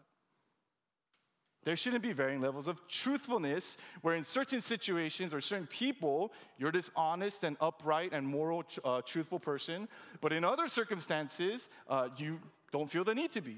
There 1.63 1.75
shouldn't 1.75 2.01
be 2.01 2.11
varying 2.11 2.41
levels 2.41 2.67
of 2.67 2.87
truthfulness 2.87 3.77
where, 4.01 4.15
in 4.15 4.23
certain 4.23 4.61
situations 4.61 5.31
or 5.31 5.41
certain 5.41 5.67
people, 5.67 6.33
you're 6.57 6.71
this 6.71 6.89
honest 6.95 7.43
and 7.43 7.55
upright 7.61 8.13
and 8.13 8.25
moral, 8.25 8.63
uh, 8.83 9.01
truthful 9.01 9.39
person, 9.39 9.87
but 10.21 10.33
in 10.33 10.43
other 10.43 10.67
circumstances, 10.67 11.69
uh, 11.87 12.09
you 12.17 12.39
don't 12.71 12.89
feel 12.89 13.03
the 13.03 13.13
need 13.13 13.31
to 13.33 13.41
be, 13.41 13.57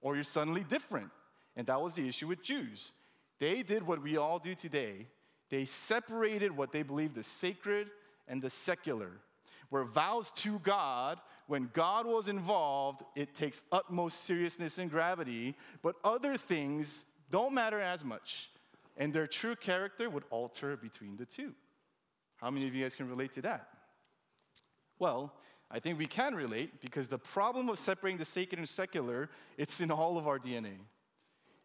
or 0.00 0.14
you're 0.14 0.22
suddenly 0.22 0.62
different. 0.62 1.10
And 1.56 1.66
that 1.66 1.80
was 1.80 1.94
the 1.94 2.08
issue 2.08 2.28
with 2.28 2.42
Jews. 2.42 2.92
They 3.40 3.64
did 3.64 3.84
what 3.84 4.00
we 4.02 4.16
all 4.16 4.38
do 4.38 4.54
today 4.54 5.06
they 5.50 5.64
separated 5.64 6.56
what 6.56 6.72
they 6.72 6.82
believed 6.82 7.16
is 7.18 7.26
sacred 7.26 7.88
and 8.26 8.42
the 8.42 8.50
secular. 8.50 9.12
Where 9.68 9.84
vows 9.84 10.30
to 10.36 10.58
God, 10.60 11.18
when 11.46 11.70
God 11.72 12.06
was 12.06 12.28
involved, 12.28 13.02
it 13.14 13.34
takes 13.34 13.62
utmost 13.70 14.24
seriousness 14.24 14.78
and 14.78 14.90
gravity, 14.90 15.54
but 15.82 15.96
other 16.02 16.36
things 16.36 17.04
don't 17.30 17.54
matter 17.54 17.80
as 17.80 18.04
much. 18.04 18.50
And 18.96 19.12
their 19.12 19.26
true 19.26 19.56
character 19.56 20.10
would 20.10 20.24
alter 20.30 20.76
between 20.76 21.16
the 21.16 21.26
two. 21.26 21.52
How 22.36 22.50
many 22.50 22.66
of 22.66 22.74
you 22.74 22.82
guys 22.82 22.94
can 22.94 23.08
relate 23.08 23.32
to 23.34 23.42
that? 23.42 23.68
Well, 24.98 25.32
I 25.70 25.78
think 25.78 25.98
we 25.98 26.06
can 26.06 26.34
relate 26.34 26.80
because 26.80 27.08
the 27.08 27.18
problem 27.18 27.68
of 27.68 27.78
separating 27.78 28.18
the 28.18 28.24
sacred 28.24 28.58
and 28.58 28.68
secular, 28.68 29.28
it's 29.56 29.80
in 29.80 29.90
all 29.90 30.16
of 30.18 30.26
our 30.26 30.38
DNA. 30.38 30.76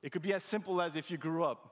It 0.02 0.12
could 0.12 0.22
be 0.22 0.34
as 0.34 0.44
simple 0.44 0.82
as 0.82 0.96
if 0.96 1.12
you 1.12 1.18
grew 1.18 1.44
up 1.44 1.71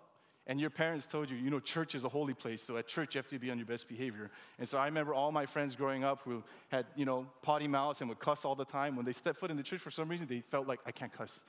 and 0.49 0.59
your 0.59 0.71
parents 0.71 1.05
told 1.05 1.29
you, 1.29 1.37
you 1.37 1.51
know, 1.51 1.59
church 1.59 1.93
is 1.93 2.03
a 2.03 2.09
holy 2.09 2.33
place, 2.33 2.63
so 2.63 2.75
at 2.77 2.87
church 2.87 3.13
you 3.13 3.19
have 3.19 3.29
to 3.29 3.37
be 3.37 3.51
on 3.51 3.59
your 3.59 3.67
best 3.67 3.87
behavior. 3.87 4.31
And 4.57 4.67
so 4.67 4.79
I 4.79 4.85
remember 4.85 5.13
all 5.13 5.31
my 5.31 5.45
friends 5.45 5.75
growing 5.75 6.03
up 6.03 6.21
who 6.25 6.43
had, 6.69 6.87
you 6.95 7.05
know, 7.05 7.27
potty 7.43 7.67
mouths 7.67 8.01
and 8.01 8.09
would 8.09 8.17
cuss 8.17 8.43
all 8.43 8.55
the 8.55 8.65
time. 8.65 8.95
When 8.95 9.05
they 9.05 9.13
stepped 9.13 9.39
foot 9.39 9.51
in 9.51 9.57
the 9.57 9.63
church, 9.63 9.79
for 9.79 9.91
some 9.91 10.09
reason, 10.09 10.25
they 10.25 10.41
felt 10.41 10.67
like, 10.67 10.79
I 10.87 10.91
can't 10.91 11.13
cuss 11.13 11.39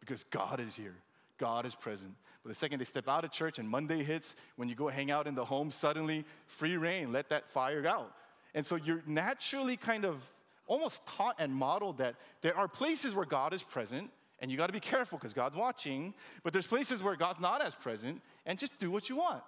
because 0.00 0.24
God 0.30 0.58
is 0.58 0.74
here. 0.74 0.94
God 1.36 1.66
is 1.66 1.74
present. 1.74 2.14
But 2.42 2.48
the 2.48 2.54
second 2.54 2.78
they 2.78 2.86
step 2.86 3.08
out 3.08 3.24
of 3.24 3.30
church 3.30 3.58
and 3.58 3.68
Monday 3.68 4.02
hits, 4.02 4.34
when 4.56 4.70
you 4.70 4.74
go 4.74 4.88
hang 4.88 5.10
out 5.10 5.26
in 5.26 5.34
the 5.34 5.44
home, 5.44 5.70
suddenly 5.70 6.24
free 6.46 6.78
reign, 6.78 7.12
let 7.12 7.28
that 7.28 7.50
fire 7.50 7.86
out. 7.86 8.10
And 8.54 8.64
so 8.64 8.76
you're 8.76 9.02
naturally 9.06 9.76
kind 9.76 10.06
of 10.06 10.22
almost 10.66 11.06
taught 11.06 11.36
and 11.38 11.54
modeled 11.54 11.98
that 11.98 12.14
there 12.40 12.56
are 12.56 12.68
places 12.68 13.14
where 13.14 13.26
God 13.26 13.52
is 13.52 13.62
present 13.62 14.10
and 14.46 14.50
you 14.52 14.56
got 14.56 14.68
to 14.68 14.72
be 14.72 14.78
careful 14.78 15.18
because 15.18 15.32
God's 15.32 15.56
watching. 15.56 16.14
But 16.44 16.52
there's 16.52 16.68
places 16.68 17.02
where 17.02 17.16
God's 17.16 17.40
not 17.40 17.60
as 17.60 17.74
present, 17.74 18.22
and 18.46 18.60
just 18.60 18.78
do 18.78 18.92
what 18.92 19.08
you 19.08 19.16
want. 19.16 19.42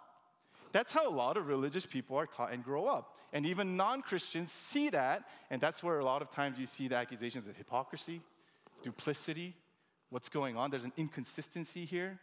That's 0.73 0.91
how 0.91 1.09
a 1.09 1.15
lot 1.15 1.37
of 1.37 1.47
religious 1.47 1.87
people 1.87 2.17
are 2.17 2.27
taught 2.27 2.53
and 2.53 2.65
grow 2.65 2.87
up. 2.87 3.15
And 3.33 3.47
even 3.47 3.77
non 3.77 4.03
Christians 4.03 4.51
see 4.51 4.89
that, 4.89 5.23
and 5.51 5.61
that's 5.61 5.85
where 5.85 6.01
a 6.01 6.05
lot 6.05 6.21
of 6.21 6.33
times 6.33 6.59
you 6.59 6.67
see 6.67 6.89
the 6.89 6.97
accusations 6.97 7.47
of 7.47 7.57
hypocrisy, 7.57 8.21
duplicity, 8.83 9.55
what's 10.11 10.29
going 10.29 10.57
on. 10.57 10.73
There's 10.73 10.83
an 10.83 10.93
inconsistency 10.97 11.85
here. 11.85 12.19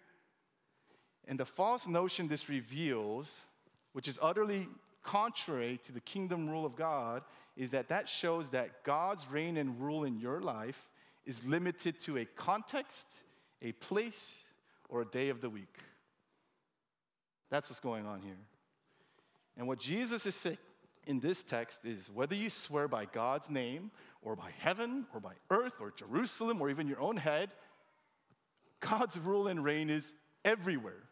And 1.29 1.39
the 1.39 1.45
false 1.45 1.87
notion 1.87 2.27
this 2.27 2.49
reveals, 2.49 3.39
which 3.93 4.09
is 4.09 4.19
utterly 4.21 4.67
contrary 5.01 5.79
to 5.85 5.93
the 5.93 6.01
kingdom 6.01 6.49
rule 6.49 6.65
of 6.65 6.75
God, 6.75 7.23
is 7.55 7.69
that 7.69 7.87
that 7.87 8.09
shows 8.09 8.49
that 8.49 8.83
God's 8.83 9.31
reign 9.31 9.55
and 9.55 9.79
rule 9.79 10.03
in 10.03 10.19
your 10.19 10.41
life 10.41 10.89
is 11.25 11.43
limited 11.45 11.99
to 12.01 12.17
a 12.17 12.25
context, 12.25 13.07
a 13.61 13.71
place, 13.73 14.35
or 14.89 15.01
a 15.01 15.05
day 15.05 15.29
of 15.29 15.41
the 15.41 15.49
week. 15.49 15.77
That's 17.49 17.69
what's 17.69 17.79
going 17.79 18.05
on 18.05 18.21
here. 18.21 18.37
And 19.57 19.67
what 19.67 19.79
Jesus 19.79 20.25
is 20.25 20.35
saying 20.35 20.57
in 21.07 21.19
this 21.19 21.43
text 21.43 21.85
is 21.85 22.09
whether 22.13 22.35
you 22.35 22.49
swear 22.49 22.87
by 22.87 23.05
God's 23.05 23.49
name, 23.49 23.91
or 24.21 24.35
by 24.35 24.49
heaven, 24.57 25.05
or 25.13 25.19
by 25.19 25.33
earth, 25.51 25.73
or 25.79 25.91
Jerusalem, 25.91 26.61
or 26.61 26.69
even 26.69 26.87
your 26.87 26.99
own 26.99 27.17
head, 27.17 27.51
God's 28.79 29.19
rule 29.19 29.47
and 29.47 29.63
reign 29.63 29.89
is 29.89 30.13
everywhere. 30.43 31.03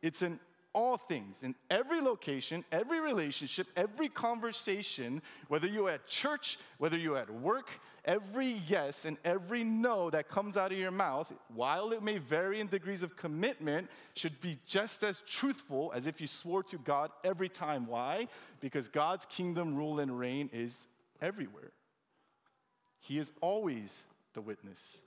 It's 0.00 0.22
an 0.22 0.38
all 0.78 0.96
things, 0.96 1.42
in 1.42 1.56
every 1.70 2.00
location, 2.00 2.64
every 2.70 3.00
relationship, 3.00 3.66
every 3.76 4.08
conversation, 4.08 5.20
whether 5.48 5.66
you're 5.66 5.90
at 5.90 6.06
church, 6.06 6.56
whether 6.78 6.96
you're 6.96 7.18
at 7.18 7.28
work, 7.28 7.68
every 8.04 8.62
yes 8.68 9.04
and 9.04 9.18
every 9.24 9.64
no 9.64 10.08
that 10.08 10.28
comes 10.28 10.56
out 10.56 10.70
of 10.70 10.78
your 10.78 10.92
mouth, 10.92 11.32
while 11.52 11.90
it 11.90 12.00
may 12.00 12.18
vary 12.18 12.60
in 12.60 12.68
degrees 12.68 13.02
of 13.02 13.16
commitment, 13.16 13.90
should 14.14 14.40
be 14.40 14.56
just 14.66 15.02
as 15.02 15.20
truthful 15.28 15.90
as 15.96 16.06
if 16.06 16.20
you 16.20 16.28
swore 16.28 16.62
to 16.62 16.78
God 16.78 17.10
every 17.24 17.48
time. 17.48 17.84
Why? 17.84 18.28
Because 18.60 18.86
God's 18.86 19.26
kingdom 19.26 19.74
rule 19.74 19.98
and 19.98 20.16
reign 20.16 20.48
is 20.52 20.86
everywhere. 21.20 21.72
He 23.00 23.18
is 23.18 23.32
always 23.40 23.98
the 24.32 24.42
witness. 24.42 24.98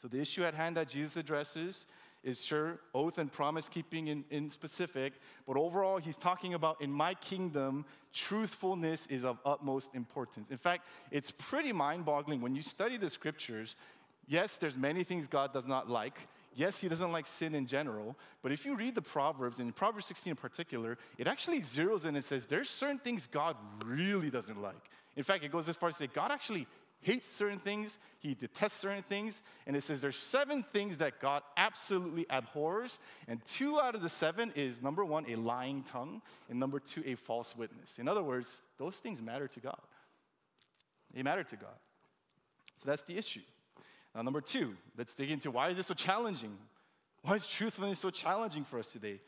So, 0.00 0.06
the 0.06 0.20
issue 0.20 0.44
at 0.44 0.54
hand 0.54 0.76
that 0.76 0.88
Jesus 0.88 1.16
addresses 1.16 1.86
is 2.24 2.44
sure 2.44 2.78
oath 2.94 3.18
and 3.18 3.30
promise 3.30 3.68
keeping 3.68 4.08
in, 4.08 4.24
in 4.30 4.50
specific, 4.50 5.14
but 5.46 5.56
overall, 5.56 5.98
he's 5.98 6.16
talking 6.16 6.54
about 6.54 6.80
in 6.80 6.92
my 6.92 7.14
kingdom, 7.14 7.84
truthfulness 8.12 9.06
is 9.08 9.24
of 9.24 9.38
utmost 9.44 9.94
importance. 9.94 10.50
In 10.50 10.58
fact, 10.58 10.86
it's 11.10 11.32
pretty 11.32 11.72
mind 11.72 12.04
boggling 12.04 12.40
when 12.40 12.54
you 12.54 12.62
study 12.62 12.96
the 12.96 13.10
scriptures. 13.10 13.74
Yes, 14.28 14.56
there's 14.56 14.76
many 14.76 15.04
things 15.04 15.26
God 15.26 15.52
does 15.52 15.66
not 15.66 15.90
like. 15.90 16.28
Yes, 16.54 16.80
he 16.80 16.88
doesn't 16.88 17.12
like 17.12 17.26
sin 17.26 17.54
in 17.54 17.66
general, 17.66 18.16
but 18.42 18.52
if 18.52 18.66
you 18.66 18.76
read 18.76 18.94
the 18.94 19.02
Proverbs, 19.02 19.58
and 19.58 19.74
Proverbs 19.74 20.04
16 20.06 20.32
in 20.32 20.36
particular, 20.36 20.98
it 21.16 21.26
actually 21.26 21.60
zeroes 21.60 22.04
in 22.04 22.14
and 22.14 22.24
says 22.24 22.46
there's 22.46 22.68
certain 22.68 22.98
things 22.98 23.26
God 23.26 23.56
really 23.86 24.30
doesn't 24.30 24.60
like. 24.60 24.90
In 25.16 25.24
fact, 25.24 25.44
it 25.44 25.52
goes 25.52 25.68
as 25.68 25.76
far 25.76 25.88
as 25.88 25.96
to 25.96 26.04
say 26.04 26.10
God 26.12 26.30
actually 26.30 26.66
hates 27.02 27.28
certain 27.28 27.58
things, 27.58 27.98
he 28.20 28.34
detests 28.34 28.74
certain 28.74 29.02
things, 29.02 29.42
and 29.66 29.76
it 29.76 29.82
says 29.82 30.00
there's 30.00 30.16
seven 30.16 30.64
things 30.72 30.98
that 30.98 31.20
God 31.20 31.42
absolutely 31.56 32.26
abhors, 32.30 32.98
and 33.28 33.44
two 33.44 33.78
out 33.80 33.94
of 33.94 34.02
the 34.02 34.08
seven 34.08 34.52
is 34.56 34.80
number 34.80 35.04
one, 35.04 35.26
a 35.28 35.36
lying 35.36 35.82
tongue, 35.82 36.22
and 36.48 36.58
number 36.58 36.78
two, 36.78 37.02
a 37.04 37.16
false 37.16 37.56
witness. 37.56 37.98
In 37.98 38.08
other 38.08 38.22
words, 38.22 38.48
those 38.78 38.96
things 38.96 39.20
matter 39.20 39.48
to 39.48 39.60
God. 39.60 39.80
They 41.12 41.22
matter 41.22 41.44
to 41.44 41.56
God. 41.56 41.76
So 42.78 42.88
that's 42.88 43.02
the 43.02 43.18
issue. 43.18 43.42
Now, 44.14 44.22
number 44.22 44.40
two, 44.40 44.76
let's 44.96 45.14
dig 45.14 45.30
into 45.30 45.50
why 45.50 45.70
is 45.70 45.76
this 45.76 45.86
so 45.86 45.94
challenging? 45.94 46.56
Why 47.22 47.34
is 47.34 47.46
truthfulness 47.46 48.00
so 48.00 48.10
challenging 48.10 48.64
for 48.64 48.78
us 48.78 48.88
today? 48.88 49.20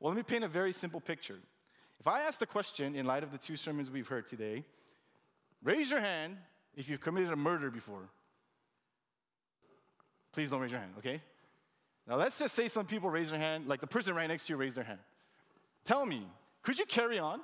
Well, 0.00 0.12
let 0.12 0.16
me 0.16 0.22
paint 0.22 0.44
a 0.44 0.48
very 0.48 0.72
simple 0.72 1.00
picture. 1.00 1.38
If 2.00 2.06
I 2.06 2.22
ask 2.22 2.38
the 2.38 2.46
question 2.46 2.94
in 2.94 3.06
light 3.06 3.22
of 3.22 3.32
the 3.32 3.38
two 3.38 3.56
sermons 3.56 3.90
we've 3.90 4.06
heard 4.06 4.26
today, 4.26 4.64
raise 5.62 5.90
your 5.90 6.00
hand 6.00 6.36
if 6.76 6.88
you've 6.88 7.00
committed 7.00 7.32
a 7.32 7.36
murder 7.36 7.70
before. 7.70 8.08
Please 10.32 10.50
don't 10.50 10.60
raise 10.60 10.70
your 10.70 10.80
hand, 10.80 10.92
okay? 10.98 11.22
Now 12.06 12.16
let's 12.16 12.38
just 12.38 12.54
say 12.54 12.68
some 12.68 12.86
people 12.86 13.10
raise 13.10 13.30
their 13.30 13.38
hand, 13.38 13.66
like 13.66 13.80
the 13.80 13.86
person 13.86 14.14
right 14.14 14.28
next 14.28 14.46
to 14.46 14.52
you 14.52 14.56
raised 14.56 14.76
their 14.76 14.84
hand. 14.84 15.00
Tell 15.84 16.04
me, 16.04 16.26
could 16.62 16.78
you 16.78 16.84
carry 16.84 17.18
on? 17.18 17.40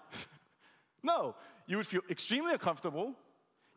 no, 1.02 1.34
you 1.66 1.76
would 1.78 1.86
feel 1.86 2.02
extremely 2.10 2.52
uncomfortable. 2.52 3.14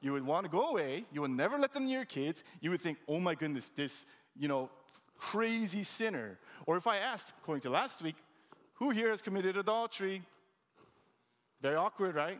You 0.02 0.12
would 0.14 0.26
want 0.26 0.46
to 0.46 0.50
go 0.50 0.70
away. 0.70 1.06
You 1.12 1.22
would 1.22 1.32
never 1.32 1.58
let 1.58 1.74
them 1.74 1.86
near 1.86 2.00
your 2.00 2.06
kids. 2.06 2.44
You 2.60 2.72
would 2.72 2.82
think, 2.82 2.98
oh 3.08 3.20
my 3.20 3.36
goodness, 3.36 3.72
this, 3.76 4.06
you 4.36 4.48
know, 4.48 4.70
crazy 5.18 5.84
sinner. 5.84 6.38
Or 6.66 6.78
if 6.78 6.88
I 6.88 6.98
asked, 6.98 7.34
according 7.42 7.62
to 7.62 7.70
last 7.70 8.02
week, 8.02 8.16
who 8.74 8.90
here 8.90 9.10
has 9.10 9.22
committed 9.22 9.58
adultery? 9.58 10.22
Very 11.62 11.76
awkward, 11.76 12.16
right? 12.16 12.40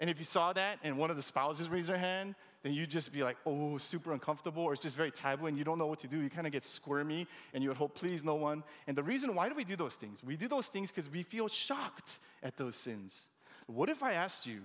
And 0.00 0.08
if 0.08 0.18
you 0.18 0.24
saw 0.24 0.54
that 0.54 0.78
and 0.82 0.96
one 0.96 1.10
of 1.10 1.16
the 1.16 1.22
spouses 1.22 1.68
raised 1.68 1.88
their 1.88 1.98
hand, 1.98 2.34
then 2.62 2.72
you'd 2.72 2.90
just 2.90 3.12
be 3.12 3.22
like, 3.22 3.36
oh, 3.44 3.76
super 3.76 4.12
uncomfortable, 4.12 4.62
or 4.62 4.72
it's 4.72 4.82
just 4.82 4.96
very 4.96 5.10
taboo 5.10 5.46
and 5.46 5.58
you 5.58 5.64
don't 5.64 5.78
know 5.78 5.86
what 5.86 6.00
to 6.00 6.08
do. 6.08 6.20
You 6.20 6.30
kind 6.30 6.46
of 6.46 6.52
get 6.52 6.64
squirmy 6.64 7.26
and 7.52 7.62
you 7.62 7.68
would 7.68 7.76
hope, 7.76 7.94
please, 7.94 8.24
no 8.24 8.34
one. 8.34 8.64
And 8.86 8.96
the 8.96 9.02
reason 9.02 9.34
why 9.34 9.50
do 9.50 9.54
we 9.54 9.64
do 9.64 9.76
those 9.76 9.94
things? 9.94 10.24
We 10.24 10.36
do 10.36 10.48
those 10.48 10.66
things 10.66 10.90
because 10.90 11.10
we 11.10 11.22
feel 11.22 11.48
shocked 11.48 12.18
at 12.42 12.56
those 12.56 12.76
sins. 12.76 13.20
What 13.66 13.90
if 13.90 14.02
I 14.02 14.14
asked 14.14 14.46
you, 14.46 14.62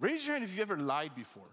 raise 0.00 0.26
your 0.26 0.34
hand 0.34 0.44
if 0.44 0.56
you 0.56 0.62
ever 0.62 0.78
lied 0.78 1.14
before? 1.14 1.48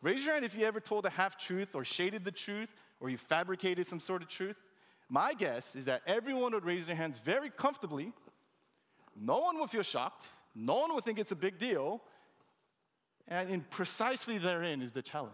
Raise 0.00 0.24
your 0.24 0.34
hand 0.34 0.44
if 0.44 0.56
you 0.56 0.66
ever 0.66 0.80
told 0.80 1.06
a 1.06 1.10
half 1.10 1.38
truth 1.38 1.76
or 1.76 1.84
shaded 1.84 2.24
the 2.24 2.32
truth 2.32 2.68
or 3.00 3.10
you 3.10 3.16
fabricated 3.16 3.86
some 3.86 4.00
sort 4.00 4.22
of 4.22 4.28
truth. 4.28 4.56
My 5.08 5.34
guess 5.34 5.76
is 5.76 5.84
that 5.84 6.02
everyone 6.04 6.52
would 6.52 6.64
raise 6.64 6.86
their 6.86 6.96
hands 6.96 7.20
very 7.24 7.50
comfortably. 7.50 8.12
No 9.16 9.38
one 9.38 9.60
would 9.60 9.70
feel 9.70 9.84
shocked 9.84 10.26
no 10.54 10.74
one 10.80 10.94
would 10.94 11.04
think 11.04 11.18
it's 11.18 11.32
a 11.32 11.36
big 11.36 11.58
deal. 11.58 12.02
And 13.28 13.48
in 13.50 13.60
precisely 13.62 14.38
therein 14.38 14.82
is 14.82 14.92
the 14.92 15.02
challenge. 15.02 15.32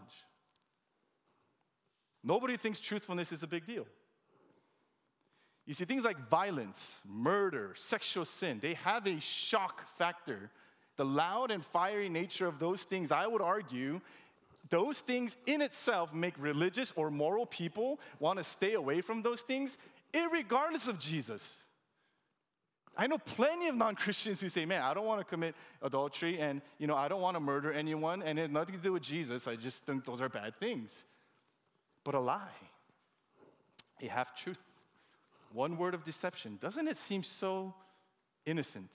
Nobody 2.22 2.56
thinks 2.56 2.80
truthfulness 2.80 3.32
is 3.32 3.42
a 3.42 3.46
big 3.46 3.66
deal. 3.66 3.86
You 5.66 5.74
see, 5.74 5.84
things 5.84 6.04
like 6.04 6.28
violence, 6.28 7.00
murder, 7.06 7.74
sexual 7.76 8.24
sin, 8.24 8.58
they 8.60 8.74
have 8.74 9.06
a 9.06 9.20
shock 9.20 9.82
factor. 9.98 10.50
The 10.96 11.04
loud 11.04 11.50
and 11.50 11.64
fiery 11.64 12.08
nature 12.08 12.46
of 12.46 12.58
those 12.58 12.82
things, 12.84 13.10
I 13.10 13.26
would 13.26 13.42
argue, 13.42 14.00
those 14.70 15.00
things 15.00 15.36
in 15.46 15.62
itself 15.62 16.12
make 16.12 16.34
religious 16.38 16.92
or 16.96 17.10
moral 17.10 17.46
people 17.46 18.00
want 18.18 18.38
to 18.38 18.44
stay 18.44 18.74
away 18.74 19.00
from 19.00 19.22
those 19.22 19.42
things, 19.42 19.78
regardless 20.32 20.88
of 20.88 20.98
Jesus. 20.98 21.64
I 23.00 23.06
know 23.06 23.18
plenty 23.18 23.68
of 23.68 23.76
non-Christians 23.76 24.40
who 24.40 24.48
say, 24.48 24.66
man, 24.66 24.82
I 24.82 24.92
don't 24.92 25.06
want 25.06 25.20
to 25.20 25.24
commit 25.24 25.54
adultery 25.82 26.40
and, 26.40 26.60
you 26.78 26.88
know, 26.88 26.96
I 26.96 27.06
don't 27.06 27.20
want 27.20 27.36
to 27.36 27.40
murder 27.40 27.72
anyone 27.72 28.22
and 28.22 28.40
it 28.40 28.42
has 28.42 28.50
nothing 28.50 28.74
to 28.74 28.80
do 28.80 28.92
with 28.92 29.04
Jesus. 29.04 29.46
I 29.46 29.54
just 29.54 29.84
think 29.84 30.04
those 30.04 30.20
are 30.20 30.28
bad 30.28 30.58
things. 30.58 31.04
But 32.02 32.16
a 32.16 32.20
lie, 32.20 32.48
a 34.02 34.08
half 34.08 34.36
truth, 34.36 34.58
one 35.52 35.76
word 35.76 35.94
of 35.94 36.02
deception. 36.02 36.58
Doesn't 36.60 36.88
it 36.88 36.96
seem 36.96 37.22
so 37.22 37.72
innocent? 38.44 38.90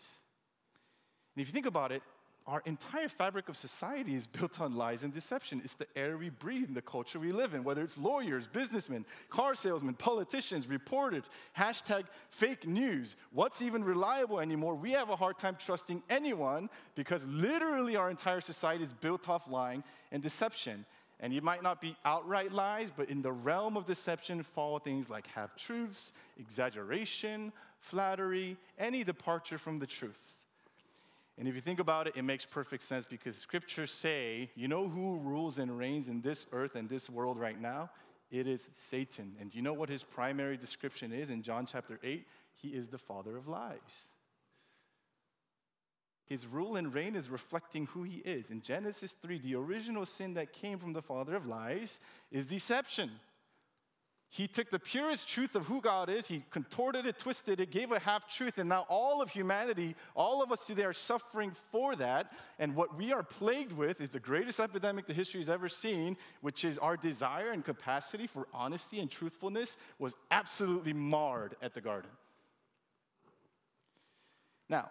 And 1.35 1.41
if 1.41 1.47
you 1.47 1.53
think 1.53 1.65
about 1.65 1.93
it, 1.93 2.03
our 2.45 2.61
entire 2.65 3.07
fabric 3.07 3.47
of 3.47 3.55
society 3.55 4.15
is 4.15 4.27
built 4.27 4.59
on 4.59 4.75
lies 4.75 5.03
and 5.03 5.13
deception. 5.13 5.61
It's 5.63 5.75
the 5.75 5.87
air 5.95 6.17
we 6.17 6.29
breathe 6.29 6.67
and 6.67 6.75
the 6.75 6.81
culture 6.81 7.17
we 7.19 7.31
live 7.31 7.53
in, 7.53 7.63
whether 7.63 7.81
it's 7.81 7.97
lawyers, 7.97 8.47
businessmen, 8.47 9.05
car 9.29 9.55
salesmen, 9.55 9.93
politicians, 9.93 10.67
reporters, 10.67 11.23
hashtag 11.57 12.03
fake 12.29 12.67
news. 12.67 13.15
What's 13.31 13.61
even 13.61 13.83
reliable 13.83 14.41
anymore? 14.41 14.75
We 14.75 14.91
have 14.91 15.09
a 15.09 15.15
hard 15.15 15.39
time 15.39 15.55
trusting 15.57 16.03
anyone 16.09 16.69
because 16.95 17.25
literally 17.27 17.95
our 17.95 18.09
entire 18.09 18.41
society 18.41 18.83
is 18.83 18.91
built 18.91 19.29
off 19.29 19.49
lying 19.49 19.83
and 20.11 20.21
deception. 20.21 20.85
And 21.21 21.31
it 21.33 21.43
might 21.43 21.63
not 21.63 21.79
be 21.79 21.95
outright 22.03 22.51
lies, 22.51 22.89
but 22.95 23.09
in 23.09 23.21
the 23.21 23.31
realm 23.31 23.77
of 23.77 23.85
deception 23.85 24.43
fall 24.43 24.79
things 24.79 25.09
like 25.09 25.27
half 25.27 25.55
truths, 25.55 26.11
exaggeration, 26.37 27.53
flattery, 27.79 28.57
any 28.77 29.05
departure 29.05 29.57
from 29.57 29.79
the 29.79 29.87
truth. 29.87 30.19
And 31.37 31.47
if 31.47 31.55
you 31.55 31.61
think 31.61 31.79
about 31.79 32.07
it, 32.07 32.15
it 32.15 32.21
makes 32.23 32.45
perfect 32.45 32.83
sense 32.83 33.05
because 33.05 33.35
scriptures 33.35 33.91
say, 33.91 34.51
you 34.55 34.67
know 34.67 34.87
who 34.87 35.17
rules 35.17 35.57
and 35.57 35.77
reigns 35.77 36.07
in 36.07 36.21
this 36.21 36.45
earth 36.51 36.75
and 36.75 36.87
this 36.87 37.09
world 37.09 37.39
right 37.39 37.59
now? 37.59 37.89
It 38.29 38.47
is 38.47 38.67
Satan. 38.89 39.35
And 39.39 39.51
do 39.51 39.57
you 39.57 39.63
know 39.63 39.73
what 39.73 39.89
his 39.89 40.03
primary 40.03 40.57
description 40.57 41.11
is 41.11 41.29
in 41.29 41.41
John 41.41 41.65
chapter 41.65 41.99
8? 42.03 42.25
He 42.55 42.69
is 42.69 42.87
the 42.87 42.97
father 42.97 43.35
of 43.35 43.47
lies. 43.47 44.07
His 46.25 46.45
rule 46.45 46.77
and 46.77 46.93
reign 46.93 47.15
is 47.15 47.29
reflecting 47.29 47.87
who 47.87 48.03
he 48.03 48.17
is. 48.17 48.49
In 48.49 48.61
Genesis 48.61 49.15
3, 49.21 49.39
the 49.39 49.55
original 49.55 50.05
sin 50.05 50.35
that 50.35 50.53
came 50.53 50.79
from 50.79 50.93
the 50.93 51.01
father 51.01 51.35
of 51.35 51.45
lies 51.45 51.99
is 52.31 52.45
deception. 52.45 53.11
He 54.35 54.47
took 54.47 54.71
the 54.71 54.79
purest 54.79 55.27
truth 55.27 55.53
of 55.53 55.67
who 55.67 55.79
God 55.79 56.09
is, 56.09 56.25
he 56.25 56.43
contorted 56.49 57.05
it, 57.05 57.19
twisted 57.19 57.59
it, 57.59 57.69
gave 57.69 57.91
a 57.91 57.99
half 57.99 58.27
truth, 58.27 58.57
and 58.57 58.67
now 58.67 58.87
all 58.89 59.21
of 59.21 59.29
humanity, 59.29 59.95
all 60.15 60.41
of 60.41 60.51
us 60.51 60.65
today 60.65 60.85
are 60.85 60.91
suffering 60.91 61.51
for 61.71 61.95
that. 61.97 62.31
And 62.57 62.75
what 62.75 62.97
we 62.97 63.13
are 63.13 63.21
plagued 63.21 63.73
with 63.73 64.01
is 64.01 64.09
the 64.09 64.19
greatest 64.19 64.59
epidemic 64.59 65.05
the 65.05 65.13
history 65.13 65.39
has 65.39 65.49
ever 65.49 65.69
seen, 65.69 66.17
which 66.41 66.65
is 66.65 66.79
our 66.79 66.97
desire 66.97 67.51
and 67.51 67.63
capacity 67.63 68.25
for 68.25 68.47
honesty 68.55 69.01
and 69.01 69.11
truthfulness 69.11 69.77
was 69.99 70.15
absolutely 70.31 70.93
marred 70.93 71.55
at 71.61 71.75
the 71.75 71.81
garden. 71.81 72.09
Now, 74.67 74.89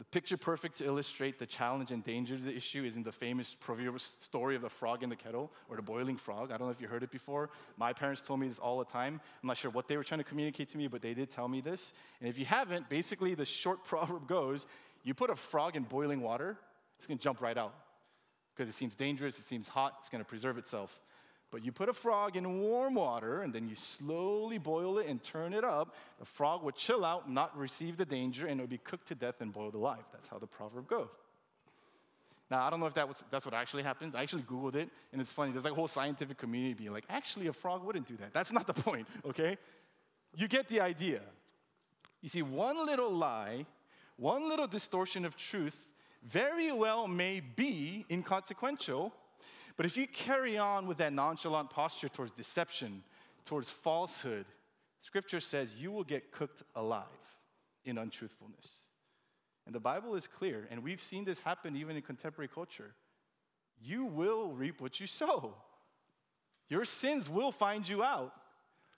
the 0.00 0.04
picture 0.06 0.38
perfect 0.38 0.78
to 0.78 0.86
illustrate 0.86 1.38
the 1.38 1.44
challenge 1.44 1.90
and 1.90 2.02
danger 2.02 2.32
of 2.32 2.42
the 2.42 2.56
issue 2.56 2.84
is 2.84 2.96
in 2.96 3.02
the 3.02 3.12
famous 3.12 3.54
proverbial 3.60 3.98
story 3.98 4.56
of 4.56 4.62
the 4.62 4.68
frog 4.70 5.02
in 5.02 5.10
the 5.10 5.14
kettle 5.14 5.52
or 5.68 5.76
the 5.76 5.82
boiling 5.82 6.16
frog. 6.16 6.50
I 6.50 6.56
don't 6.56 6.68
know 6.68 6.72
if 6.72 6.80
you 6.80 6.88
heard 6.88 7.02
it 7.02 7.10
before. 7.10 7.50
My 7.76 7.92
parents 7.92 8.22
told 8.22 8.40
me 8.40 8.48
this 8.48 8.58
all 8.58 8.78
the 8.78 8.86
time. 8.86 9.20
I'm 9.42 9.46
not 9.46 9.58
sure 9.58 9.70
what 9.70 9.88
they 9.88 9.98
were 9.98 10.02
trying 10.02 10.20
to 10.20 10.24
communicate 10.24 10.70
to 10.70 10.78
me, 10.78 10.86
but 10.86 11.02
they 11.02 11.12
did 11.12 11.30
tell 11.30 11.48
me 11.48 11.60
this. 11.60 11.92
And 12.20 12.30
if 12.30 12.38
you 12.38 12.46
haven't, 12.46 12.88
basically 12.88 13.34
the 13.34 13.44
short 13.44 13.84
proverb 13.90 14.26
goes 14.26 14.64
you 15.02 15.12
put 15.12 15.28
a 15.28 15.36
frog 15.36 15.76
in 15.76 15.82
boiling 15.82 16.22
water, 16.22 16.56
it's 16.96 17.06
going 17.06 17.18
to 17.18 17.22
jump 17.22 17.42
right 17.42 17.58
out 17.58 17.74
because 18.56 18.74
it 18.74 18.76
seems 18.76 18.96
dangerous, 18.96 19.38
it 19.38 19.44
seems 19.44 19.68
hot, 19.68 19.96
it's 20.00 20.08
going 20.08 20.24
to 20.24 20.28
preserve 20.28 20.56
itself. 20.56 20.98
But 21.50 21.64
you 21.64 21.72
put 21.72 21.88
a 21.88 21.92
frog 21.92 22.36
in 22.36 22.60
warm 22.60 22.94
water 22.94 23.42
and 23.42 23.52
then 23.52 23.68
you 23.68 23.74
slowly 23.74 24.58
boil 24.58 24.98
it 24.98 25.08
and 25.08 25.20
turn 25.20 25.52
it 25.52 25.64
up. 25.64 25.94
The 26.18 26.24
frog 26.24 26.62
would 26.62 26.76
chill 26.76 27.04
out, 27.04 27.30
not 27.30 27.56
receive 27.56 27.96
the 27.96 28.04
danger, 28.04 28.46
and 28.46 28.60
it 28.60 28.62
would 28.62 28.70
be 28.70 28.78
cooked 28.78 29.08
to 29.08 29.14
death 29.14 29.40
and 29.40 29.52
boiled 29.52 29.74
alive. 29.74 30.04
That's 30.12 30.28
how 30.28 30.38
the 30.38 30.46
proverb 30.46 30.88
goes. 30.88 31.08
Now, 32.50 32.66
I 32.66 32.70
don't 32.70 32.80
know 32.80 32.86
if 32.86 32.94
that 32.94 33.06
was, 33.06 33.22
that's 33.30 33.44
what 33.44 33.54
actually 33.54 33.84
happens. 33.84 34.14
I 34.14 34.22
actually 34.22 34.42
Googled 34.42 34.74
it, 34.74 34.90
and 35.12 35.20
it's 35.20 35.32
funny. 35.32 35.52
There's 35.52 35.64
like 35.64 35.72
a 35.72 35.76
whole 35.76 35.88
scientific 35.88 36.36
community 36.36 36.74
being 36.74 36.92
like, 36.92 37.04
actually, 37.08 37.46
a 37.46 37.52
frog 37.52 37.84
wouldn't 37.84 38.06
do 38.06 38.16
that. 38.16 38.32
That's 38.32 38.52
not 38.52 38.66
the 38.66 38.74
point, 38.88 39.06
okay? 39.24 39.56
You 40.36 40.48
get 40.48 40.68
the 40.68 40.80
idea. 40.80 41.20
You 42.22 42.28
see, 42.28 42.42
one 42.42 42.84
little 42.86 43.10
lie, 43.10 43.66
one 44.16 44.48
little 44.48 44.66
distortion 44.66 45.24
of 45.24 45.36
truth 45.36 45.76
very 46.24 46.70
well 46.72 47.08
may 47.08 47.40
be 47.40 48.04
inconsequential 48.10 49.12
but 49.80 49.86
if 49.86 49.96
you 49.96 50.06
carry 50.06 50.58
on 50.58 50.86
with 50.86 50.98
that 50.98 51.10
nonchalant 51.10 51.70
posture 51.70 52.10
towards 52.10 52.32
deception, 52.32 53.02
towards 53.46 53.70
falsehood, 53.70 54.44
scripture 55.00 55.40
says 55.40 55.70
you 55.74 55.90
will 55.90 56.04
get 56.04 56.32
cooked 56.32 56.62
alive 56.76 57.06
in 57.86 57.96
untruthfulness. 57.96 58.68
And 59.64 59.74
the 59.74 59.80
Bible 59.80 60.16
is 60.16 60.26
clear, 60.26 60.68
and 60.70 60.82
we've 60.82 61.00
seen 61.00 61.24
this 61.24 61.40
happen 61.40 61.76
even 61.76 61.96
in 61.96 62.02
contemporary 62.02 62.48
culture. 62.48 62.92
You 63.82 64.04
will 64.04 64.48
reap 64.52 64.82
what 64.82 65.00
you 65.00 65.06
sow. 65.06 65.54
Your 66.68 66.84
sins 66.84 67.30
will 67.30 67.50
find 67.50 67.88
you 67.88 68.02
out. 68.02 68.34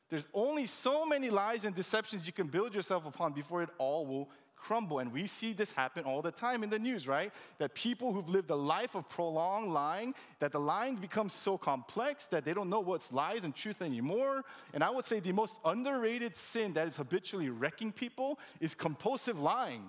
There's 0.09 0.27
only 0.35 0.67
so 0.67 1.07
many 1.07 1.31
lies 1.31 1.65
and 1.65 1.77
deceptions 1.77 2.27
you 2.27 2.33
can 2.33 2.49
build 2.49 2.75
yourself 2.75 3.07
upon 3.07 3.35
before 3.35 3.63
it 3.63 3.71
all 3.79 4.05
will 4.05 4.31
crumble. 4.63 5.01
And 5.01 5.13
we 5.13 5.27
see 5.27 5.53
this 5.53 5.73
happen 5.73 6.05
all 6.05 6.23
the 6.23 6.31
time 6.31 6.63
in 6.63 6.71
the 6.71 6.79
news, 6.79 7.09
right? 7.09 7.33
That 7.59 7.75
people 7.75 8.13
who've 8.13 8.29
lived 8.29 8.51
a 8.51 8.57
life 8.57 8.95
of 8.95 9.09
prolonged 9.09 9.73
lying, 9.73 10.15
that 10.39 10.53
the 10.53 10.61
lying 10.61 10.97
becomes 10.97 11.33
so 11.33 11.59
complex 11.59 12.27
that 12.27 12.45
they 12.45 12.55
don't 12.55 12.71
know 12.71 12.81
what's 12.81 13.13
lies 13.13 13.45
and 13.45 13.55
truth 13.55 13.83
anymore. 13.83 14.45
And 14.73 14.83
I 14.83 14.91
would 14.91 15.05
say 15.05 15.21
the 15.21 15.33
most 15.33 15.59
underrated 15.65 16.37
sin 16.37 16.73
that 16.75 16.89
is 16.89 16.97
habitually 16.97 17.51
wrecking 17.51 17.93
people 17.93 18.39
is 18.61 18.75
compulsive 18.75 19.41
lying. 19.41 19.85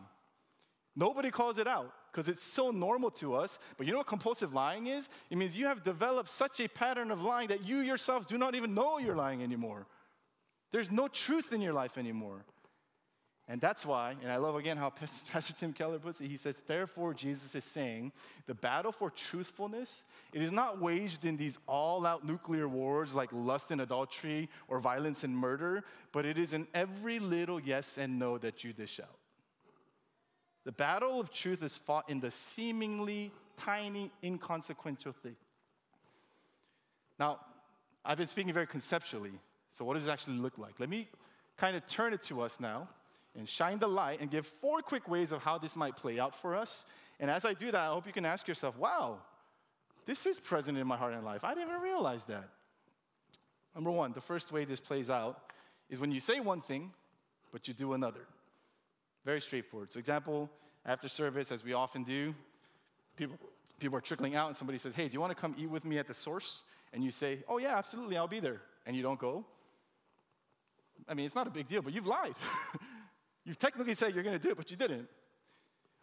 Nobody 0.96 1.32
calls 1.32 1.58
it 1.58 1.68
out 1.68 1.92
because 2.12 2.30
it's 2.30 2.44
so 2.44 2.70
normal 2.70 3.10
to 3.12 3.36
us. 3.36 3.58
But 3.78 3.88
you 3.88 3.94
know 3.94 4.00
what 4.00 4.08
compulsive 4.08 4.54
lying 4.54 4.88
is? 4.88 5.10
It 5.30 5.38
means 5.38 5.58
you 5.58 5.66
have 5.66 5.84
developed 5.84 6.30
such 6.30 6.60
a 6.60 6.68
pattern 6.68 7.12
of 7.12 7.22
lying 7.22 7.48
that 7.48 7.66
you 7.66 7.78
yourself 7.78 8.28
do 8.28 8.38
not 8.38 8.54
even 8.56 8.74
know 8.74 9.00
you're 9.00 9.16
lying 9.16 9.42
anymore. 9.42 9.88
There's 10.72 10.92
no 10.92 11.08
truth 11.08 11.54
in 11.54 11.62
your 11.62 11.74
life 11.74 11.98
anymore. 11.98 12.46
And 13.50 13.60
that's 13.60 13.86
why, 13.86 14.16
and 14.22 14.32
I 14.32 14.38
love 14.38 14.56
again 14.56 14.78
how 14.78 14.90
Pastor 15.32 15.54
Tim 15.54 15.74
Keller 15.74 16.00
puts 16.00 16.22
it. 16.22 16.30
He 16.30 16.38
says, 16.38 16.62
Therefore, 16.66 17.14
Jesus 17.14 17.56
is 17.56 17.66
saying, 17.66 18.14
the 18.48 18.54
battle 18.54 18.92
for 18.92 19.10
truthfulness, 19.10 20.06
it 20.32 20.42
is 20.42 20.52
not 20.52 20.80
waged 20.80 21.26
in 21.26 21.36
these 21.36 21.58
all 21.68 22.06
out 22.06 22.26
nuclear 22.26 22.70
wars 22.70 23.14
like 23.14 23.30
lust 23.34 23.72
and 23.72 23.82
adultery 23.82 24.50
or 24.70 24.80
violence 24.80 25.26
and 25.26 25.38
murder, 25.38 25.84
but 26.14 26.26
it 26.26 26.38
is 26.38 26.54
in 26.54 26.68
every 26.74 27.20
little 27.20 27.60
yes 27.60 27.98
and 27.98 28.18
no 28.18 28.38
that 28.38 28.64
you 28.64 28.72
dish 28.72 29.02
out. 29.02 29.18
The 30.64 30.72
battle 30.72 31.20
of 31.20 31.30
truth 31.30 31.62
is 31.64 31.76
fought 31.76 32.10
in 32.10 32.22
the 32.22 32.32
seemingly 32.32 33.32
tiny, 33.58 34.10
inconsequential 34.24 35.12
thing. 35.12 35.36
Now, 37.20 37.40
I've 38.06 38.18
been 38.18 38.28
speaking 38.28 38.54
very 38.54 38.68
conceptually, 38.68 39.34
so 39.74 39.84
what 39.84 39.96
does 39.96 40.08
it 40.08 40.12
actually 40.12 40.38
look 40.38 40.58
like? 40.58 40.80
Let 40.80 40.90
me 40.90 41.10
kind 41.58 41.76
of 41.76 41.86
turn 41.86 42.14
it 42.14 42.24
to 42.24 42.42
us 42.42 42.62
now 42.62 42.88
and 43.38 43.48
shine 43.48 43.80
the 43.80 43.88
light 43.88 44.22
and 44.22 44.30
give 44.30 44.46
four 44.46 44.82
quick 44.82 45.08
ways 45.08 45.32
of 45.32 45.42
how 45.42 45.58
this 45.58 45.76
might 45.76 45.96
play 45.96 46.20
out 46.20 46.36
for 46.36 46.56
us. 46.56 46.86
And 47.20 47.32
as 47.32 47.46
I 47.46 47.54
do 47.54 47.72
that, 47.72 47.76
I 47.76 47.88
hope 47.88 48.06
you 48.06 48.14
can 48.14 48.26
ask 48.26 48.48
yourself, 48.48 48.78
wow, 48.78 49.20
this 50.06 50.26
is 50.26 50.40
present 50.40 50.78
in 50.78 50.86
my 50.86 50.98
heart 50.98 51.14
and 51.14 51.24
life. 51.24 51.44
I 51.44 51.54
didn't 51.54 51.70
even 51.70 51.82
realize 51.82 52.26
that. 52.26 52.50
Number 53.76 53.92
one, 53.92 54.14
the 54.14 54.22
first 54.22 54.52
way 54.52 54.66
this 54.66 54.80
plays 54.80 55.10
out 55.10 55.40
is 55.90 56.00
when 56.00 56.12
you 56.12 56.20
say 56.20 56.40
one 56.40 56.62
thing, 56.62 56.92
but 57.52 57.68
you 57.68 57.74
do 57.74 57.94
another. 57.94 58.22
Very 59.26 59.42
straightforward. 59.42 59.92
So, 59.92 60.00
example, 60.00 60.50
after 60.86 61.08
service, 61.08 61.52
as 61.52 61.64
we 61.64 61.74
often 61.74 62.04
do, 62.04 62.36
people, 63.16 63.38
people 63.80 63.98
are 63.98 64.02
trickling 64.02 64.36
out, 64.36 64.48
and 64.48 64.58
somebody 64.58 64.78
says, 64.78 64.94
Hey, 64.94 65.08
do 65.08 65.14
you 65.14 65.22
want 65.22 65.32
to 65.32 65.40
come 65.40 65.56
eat 65.58 65.70
with 65.70 65.86
me 65.86 65.98
at 65.98 66.08
the 66.08 66.14
source? 66.14 66.62
And 66.92 67.04
you 67.04 67.12
say, 67.12 67.40
Oh, 67.48 67.58
yeah, 67.58 67.78
absolutely, 67.78 68.18
I'll 68.18 68.28
be 68.28 68.40
there. 68.40 68.62
And 68.86 68.96
you 68.96 69.02
don't 69.02 69.20
go. 69.20 69.46
I 71.08 71.14
mean, 71.14 71.26
it's 71.26 71.36
not 71.36 71.48
a 71.48 71.52
big 71.52 71.68
deal, 71.68 71.82
but 71.82 71.94
you've 71.94 72.08
lied. 72.08 72.36
You've 73.46 73.60
technically 73.60 73.94
said 73.94 74.14
you're 74.14 74.24
going 74.24 74.38
to 74.38 74.42
do 74.42 74.52
it, 74.52 74.58
but 74.58 74.72
you 74.72 74.78
didn't. 74.78 75.08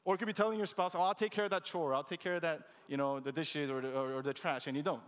Or 0.05 0.15
it 0.15 0.19
could 0.19 0.27
be 0.27 0.33
telling 0.33 0.59
your 0.59 0.67
spouse, 0.67 0.95
oh, 0.95 1.01
I'll 1.01 1.15
take 1.15 1.33
care 1.33 1.45
of 1.45 1.51
that 1.51 1.65
chore, 1.65 1.95
I'll 1.95 2.05
take 2.05 2.21
care 2.21 2.37
of 2.37 2.43
that, 2.43 2.63
you 2.89 2.97
know, 2.97 3.21
the 3.21 3.33
dishes 3.33 3.71
or 3.71 3.81
the, 3.81 3.93
or, 3.93 4.15
or 4.15 4.23
the 4.23 4.33
trash, 4.33 4.67
and 4.67 4.77
you 4.77 4.83
don't. 4.83 5.03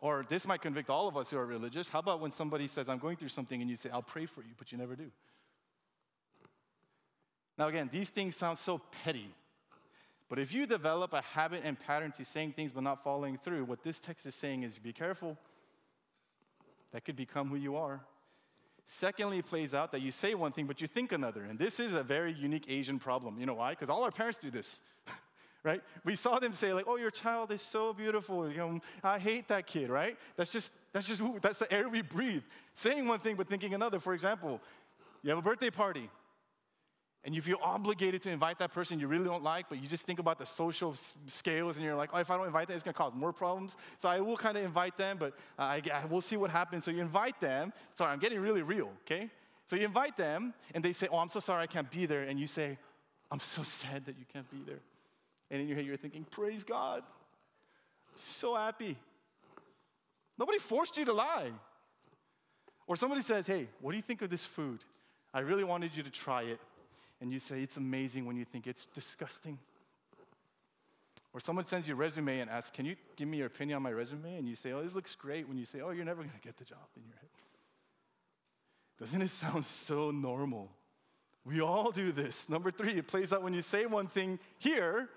Or 0.00 0.24
this 0.28 0.46
might 0.46 0.62
convict 0.62 0.90
all 0.90 1.08
of 1.08 1.16
us 1.16 1.30
who 1.30 1.38
are 1.38 1.46
religious. 1.46 1.88
How 1.88 1.98
about 1.98 2.20
when 2.20 2.30
somebody 2.30 2.68
says, 2.68 2.88
I'm 2.88 2.98
going 2.98 3.16
through 3.16 3.30
something, 3.30 3.60
and 3.60 3.68
you 3.68 3.76
say, 3.76 3.90
I'll 3.90 4.02
pray 4.02 4.26
for 4.26 4.42
you, 4.42 4.50
but 4.56 4.70
you 4.70 4.78
never 4.78 4.94
do? 4.94 5.10
Now, 7.56 7.66
again, 7.66 7.90
these 7.92 8.10
things 8.10 8.36
sound 8.36 8.58
so 8.58 8.80
petty. 9.02 9.34
But 10.28 10.38
if 10.38 10.52
you 10.52 10.66
develop 10.66 11.12
a 11.14 11.22
habit 11.22 11.62
and 11.64 11.78
pattern 11.78 12.12
to 12.12 12.24
saying 12.24 12.52
things 12.52 12.70
but 12.72 12.82
not 12.82 13.02
following 13.02 13.38
through, 13.42 13.64
what 13.64 13.82
this 13.82 13.98
text 13.98 14.26
is 14.26 14.34
saying 14.34 14.62
is 14.62 14.78
be 14.78 14.92
careful. 14.92 15.36
That 16.92 17.04
could 17.04 17.16
become 17.16 17.48
who 17.48 17.56
you 17.56 17.76
are. 17.76 18.00
Secondly, 18.88 19.38
it 19.38 19.46
plays 19.46 19.74
out 19.74 19.92
that 19.92 20.00
you 20.00 20.10
say 20.10 20.34
one 20.34 20.50
thing, 20.50 20.66
but 20.66 20.80
you 20.80 20.86
think 20.86 21.12
another. 21.12 21.44
And 21.44 21.58
this 21.58 21.78
is 21.78 21.92
a 21.92 22.02
very 22.02 22.32
unique 22.32 22.64
Asian 22.68 22.98
problem. 22.98 23.38
You 23.38 23.44
know 23.44 23.54
why? 23.54 23.70
Because 23.70 23.90
all 23.90 24.02
our 24.02 24.10
parents 24.10 24.38
do 24.38 24.50
this. 24.50 24.80
right? 25.62 25.82
We 26.04 26.16
saw 26.16 26.38
them 26.38 26.54
say, 26.54 26.72
like, 26.72 26.86
oh, 26.88 26.96
your 26.96 27.10
child 27.10 27.52
is 27.52 27.60
so 27.60 27.92
beautiful. 27.92 28.50
You 28.50 28.56
know, 28.56 28.80
I 29.04 29.18
hate 29.18 29.48
that 29.48 29.66
kid, 29.66 29.90
right? 29.90 30.16
That's 30.36 30.48
just, 30.48 30.72
that's 30.94 31.06
just 31.06 31.20
who, 31.20 31.38
that's 31.40 31.58
the 31.58 31.70
air 31.70 31.86
we 31.88 32.00
breathe. 32.00 32.42
Saying 32.76 33.06
one 33.06 33.20
thing, 33.20 33.36
but 33.36 33.46
thinking 33.46 33.74
another. 33.74 33.98
For 33.98 34.14
example, 34.14 34.58
you 35.22 35.30
have 35.30 35.38
a 35.38 35.42
birthday 35.42 35.70
party, 35.70 36.08
and 37.24 37.34
you 37.34 37.42
feel 37.42 37.58
obligated 37.62 38.22
to 38.22 38.30
invite 38.30 38.58
that 38.60 38.72
person 38.72 39.00
you 39.00 39.08
really 39.08 39.24
don't 39.24 39.42
like, 39.42 39.68
but 39.68 39.82
you 39.82 39.88
just 39.88 40.06
think 40.06 40.18
about 40.18 40.38
the 40.38 40.46
social 40.46 40.96
scales 41.26 41.76
and 41.76 41.84
you're 41.84 41.96
like, 41.96 42.10
oh, 42.12 42.18
if 42.18 42.30
I 42.30 42.36
don't 42.36 42.46
invite 42.46 42.68
them, 42.68 42.76
it's 42.76 42.84
gonna 42.84 42.94
cause 42.94 43.12
more 43.14 43.32
problems. 43.32 43.76
So 43.98 44.08
I 44.08 44.20
will 44.20 44.36
kind 44.36 44.56
of 44.56 44.64
invite 44.64 44.96
them, 44.96 45.18
but 45.18 45.34
I, 45.58 45.82
I, 45.92 46.04
we'll 46.08 46.20
see 46.20 46.36
what 46.36 46.50
happens. 46.50 46.84
So 46.84 46.90
you 46.90 47.00
invite 47.00 47.40
them. 47.40 47.72
Sorry, 47.94 48.12
I'm 48.12 48.18
getting 48.18 48.40
really 48.40 48.62
real, 48.62 48.90
okay? 49.04 49.30
So 49.66 49.76
you 49.76 49.84
invite 49.84 50.16
them, 50.16 50.54
and 50.74 50.82
they 50.82 50.92
say, 50.92 51.08
oh, 51.10 51.18
I'm 51.18 51.28
so 51.28 51.40
sorry 51.40 51.64
I 51.64 51.66
can't 51.66 51.90
be 51.90 52.06
there. 52.06 52.22
And 52.22 52.40
you 52.40 52.46
say, 52.46 52.78
I'm 53.30 53.40
so 53.40 53.62
sad 53.62 54.06
that 54.06 54.16
you 54.18 54.24
can't 54.32 54.50
be 54.50 54.62
there. 54.64 54.80
And 55.50 55.60
in 55.60 55.68
your 55.68 55.76
head, 55.76 55.84
you're 55.84 55.96
thinking, 55.96 56.24
praise 56.30 56.64
God. 56.64 57.02
So 58.18 58.54
happy. 58.54 58.96
Nobody 60.38 60.58
forced 60.58 60.96
you 60.96 61.04
to 61.04 61.12
lie. 61.12 61.50
Or 62.86 62.96
somebody 62.96 63.20
says, 63.20 63.46
hey, 63.46 63.68
what 63.80 63.90
do 63.90 63.96
you 63.96 64.02
think 64.02 64.22
of 64.22 64.30
this 64.30 64.46
food? 64.46 64.80
I 65.34 65.40
really 65.40 65.64
wanted 65.64 65.94
you 65.94 66.02
to 66.02 66.10
try 66.10 66.42
it 66.42 66.60
and 67.20 67.32
you 67.32 67.38
say 67.38 67.60
it's 67.60 67.76
amazing 67.76 68.26
when 68.26 68.36
you 68.36 68.44
think 68.44 68.66
it's 68.66 68.86
disgusting. 68.86 69.58
Or 71.34 71.40
someone 71.40 71.66
sends 71.66 71.86
you 71.88 71.94
a 71.94 71.96
resume 71.96 72.40
and 72.40 72.50
asks, 72.50 72.70
Can 72.70 72.86
you 72.86 72.96
give 73.16 73.28
me 73.28 73.38
your 73.38 73.46
opinion 73.46 73.76
on 73.76 73.82
my 73.82 73.92
resume? 73.92 74.36
And 74.36 74.48
you 74.48 74.54
say, 74.54 74.72
Oh, 74.72 74.82
this 74.82 74.94
looks 74.94 75.14
great. 75.14 75.48
When 75.48 75.58
you 75.58 75.64
say, 75.64 75.80
Oh, 75.80 75.90
you're 75.90 76.04
never 76.04 76.22
going 76.22 76.34
to 76.34 76.40
get 76.40 76.56
the 76.56 76.64
job 76.64 76.78
in 76.96 77.02
your 77.04 77.14
head. 77.16 77.28
Doesn't 78.98 79.22
it 79.22 79.30
sound 79.30 79.64
so 79.64 80.10
normal? 80.10 80.70
We 81.44 81.60
all 81.60 81.90
do 81.90 82.12
this. 82.12 82.48
Number 82.48 82.70
three, 82.70 82.98
it 82.98 83.06
plays 83.06 83.32
out 83.32 83.42
when 83.42 83.54
you 83.54 83.62
say 83.62 83.86
one 83.86 84.06
thing 84.06 84.38
here 84.58 85.08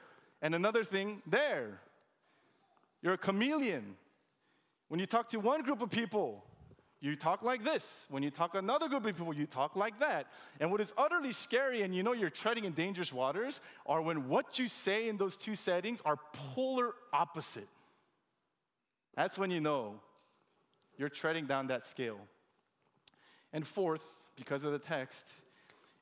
and 0.41 0.53
another 0.55 0.83
thing 0.83 1.21
there. 1.25 1.79
You're 3.01 3.13
a 3.13 3.17
chameleon. 3.17 3.95
When 4.87 4.99
you 4.99 5.05
talk 5.05 5.29
to 5.29 5.39
one 5.39 5.61
group 5.61 5.81
of 5.81 5.89
people, 5.89 6.43
you 7.01 7.15
talk 7.15 7.41
like 7.41 7.63
this. 7.63 8.05
When 8.09 8.21
you 8.21 8.29
talk 8.29 8.51
to 8.51 8.59
another 8.59 8.87
group 8.87 9.05
of 9.05 9.17
people, 9.17 9.33
you 9.33 9.47
talk 9.47 9.75
like 9.75 9.99
that. 9.99 10.27
And 10.59 10.71
what 10.71 10.81
is 10.81 10.93
utterly 10.97 11.31
scary, 11.31 11.81
and 11.81 11.95
you 11.95 12.03
know 12.03 12.13
you're 12.13 12.29
treading 12.29 12.65
in 12.65 12.73
dangerous 12.73 13.11
waters, 13.11 13.59
are 13.87 14.01
when 14.01 14.29
what 14.29 14.59
you 14.59 14.67
say 14.67 15.09
in 15.09 15.17
those 15.17 15.35
two 15.35 15.55
settings 15.55 15.99
are 16.05 16.17
polar 16.33 16.93
opposite. 17.11 17.67
That's 19.15 19.39
when 19.39 19.49
you 19.49 19.59
know 19.59 19.95
you're 20.97 21.09
treading 21.09 21.47
down 21.47 21.67
that 21.67 21.87
scale. 21.87 22.19
And 23.51 23.65
fourth, 23.65 24.05
because 24.35 24.63
of 24.63 24.71
the 24.71 24.79
text, 24.79 25.25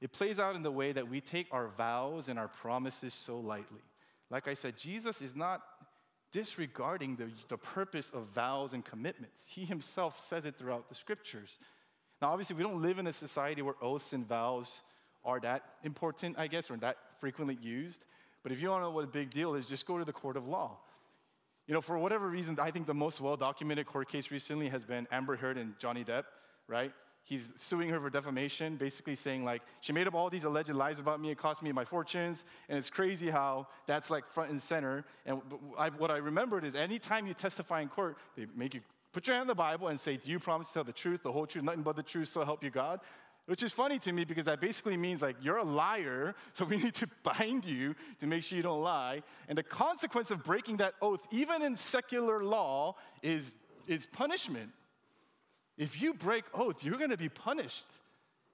it 0.02 0.12
plays 0.12 0.38
out 0.38 0.56
in 0.56 0.64
the 0.64 0.72
way 0.72 0.92
that 0.92 1.10
we 1.10 1.22
take 1.22 1.48
our 1.52 1.70
vows 1.78 2.28
and 2.28 2.38
our 2.38 2.50
promises 2.50 3.14
so 3.14 3.40
lightly. 3.40 3.82
Like 4.30 4.50
I 4.50 4.54
said, 4.54 4.78
Jesus 4.78 5.22
is 5.22 5.36
not 5.36 5.62
disregarding 6.32 7.16
the, 7.16 7.30
the 7.48 7.58
purpose 7.58 8.12
of 8.14 8.28
vows 8.36 8.74
and 8.74 8.86
commitments. 8.86 9.42
He 9.48 9.66
himself 9.66 10.20
says 10.20 10.46
it 10.46 10.56
throughout 10.58 10.90
the 10.90 10.96
scriptures. 10.96 11.60
Now, 12.22 12.30
obviously, 12.30 12.56
we 12.56 12.64
don't 12.64 12.82
live 12.82 13.00
in 13.00 13.08
a 13.08 13.14
society 13.14 13.62
where 13.62 13.76
oaths 13.82 14.14
and 14.14 14.28
vows 14.28 14.82
are 15.26 15.40
that 15.40 15.64
important, 15.84 16.38
I 16.38 16.48
guess, 16.48 16.70
or 16.70 16.78
that 16.78 16.98
frequently 17.20 17.58
used. 17.62 18.04
But 18.44 18.52
if 18.52 18.62
you 18.62 18.70
want 18.70 18.82
to 18.82 18.86
know 18.86 18.92
what 18.92 19.04
a 19.04 19.08
big 19.08 19.30
deal 19.30 19.56
is, 19.56 19.68
just 19.68 19.86
go 19.86 19.98
to 19.98 20.06
the 20.06 20.14
court 20.14 20.38
of 20.38 20.48
law. 20.48 20.78
You 21.68 21.74
know, 21.74 21.82
for 21.82 21.98
whatever 21.98 22.28
reason, 22.28 22.58
I 22.60 22.72
think 22.72 22.88
the 22.88 22.94
most 22.94 23.22
well 23.22 23.38
documented 23.38 23.86
court 23.86 24.10
case 24.10 24.32
recently 24.32 24.70
has 24.70 24.84
been 24.84 25.08
Amber 25.12 25.36
Heard 25.36 25.58
and 25.58 25.78
Johnny 25.78 26.04
Depp, 26.04 26.24
right? 26.68 26.92
He's 27.30 27.48
suing 27.56 27.90
her 27.90 28.00
for 28.00 28.10
defamation, 28.10 28.76
basically 28.76 29.14
saying 29.14 29.46
like 29.46 29.62
she 29.82 29.94
made 29.94 30.08
up 30.08 30.16
all 30.16 30.30
these 30.30 30.44
alleged 30.44 30.70
lies 30.70 31.00
about 31.00 31.22
me. 31.22 31.30
It 31.30 31.38
cost 31.38 31.62
me 31.62 31.72
my 31.72 31.86
fortunes, 31.86 32.44
and 32.68 32.78
it's 32.78 32.90
crazy 32.90 33.30
how 33.30 33.68
that's 33.86 34.10
like 34.10 34.28
front 34.28 34.50
and 34.50 34.62
center. 34.62 35.06
And 35.28 35.42
I, 35.78 35.90
what 35.90 36.10
I 36.10 36.18
remembered 36.18 36.66
is 36.66 36.74
anytime 36.74 37.28
you 37.28 37.36
testify 37.36 37.82
in 37.82 37.88
court, 37.88 38.18
they 38.36 38.48
make 38.56 38.74
you 38.74 38.82
put 39.14 39.28
your 39.28 39.36
hand 39.36 39.42
on 39.42 39.48
the 39.48 39.56
Bible 39.56 39.90
and 39.90 40.00
say, 40.00 40.18
"Do 40.18 40.32
you 40.32 40.40
promise 40.40 40.68
to 40.70 40.74
tell 40.74 40.84
the 40.84 40.92
truth, 40.92 41.22
the 41.22 41.32
whole 41.32 41.46
truth, 41.46 41.64
nothing 41.64 41.84
but 41.84 41.96
the 41.96 42.04
truth, 42.04 42.30
so 42.30 42.44
help 42.44 42.64
you 42.64 42.72
God?" 42.72 43.00
Which 43.46 43.64
is 43.64 43.74
funny 43.74 43.98
to 44.00 44.12
me 44.12 44.26
because 44.26 44.46
that 44.46 44.60
basically 44.60 44.98
means 44.98 45.22
like 45.22 45.36
you're 45.42 45.58
a 45.58 45.64
liar, 45.64 46.36
so 46.54 46.66
we 46.66 46.78
need 46.78 46.96
to 46.96 47.08
bind 47.24 47.64
you 47.64 47.96
to 48.20 48.28
make 48.28 48.44
sure 48.44 48.56
you 48.56 48.64
don't 48.64 48.82
lie. 48.82 49.22
And 49.48 49.58
the 49.58 49.64
consequence 49.64 50.32
of 50.32 50.44
breaking 50.44 50.78
that 50.78 50.96
oath, 51.00 51.22
even 51.32 51.62
in 51.62 51.78
secular 51.78 52.44
law, 52.44 52.96
is, 53.22 53.56
is 53.88 54.08
punishment. 54.08 54.72
If 55.80 56.02
you 56.02 56.14
break 56.14 56.44
oath, 56.54 56.84
you're 56.84 56.98
going 56.98 57.10
to 57.10 57.18
be 57.18 57.30
punished. 57.30 57.86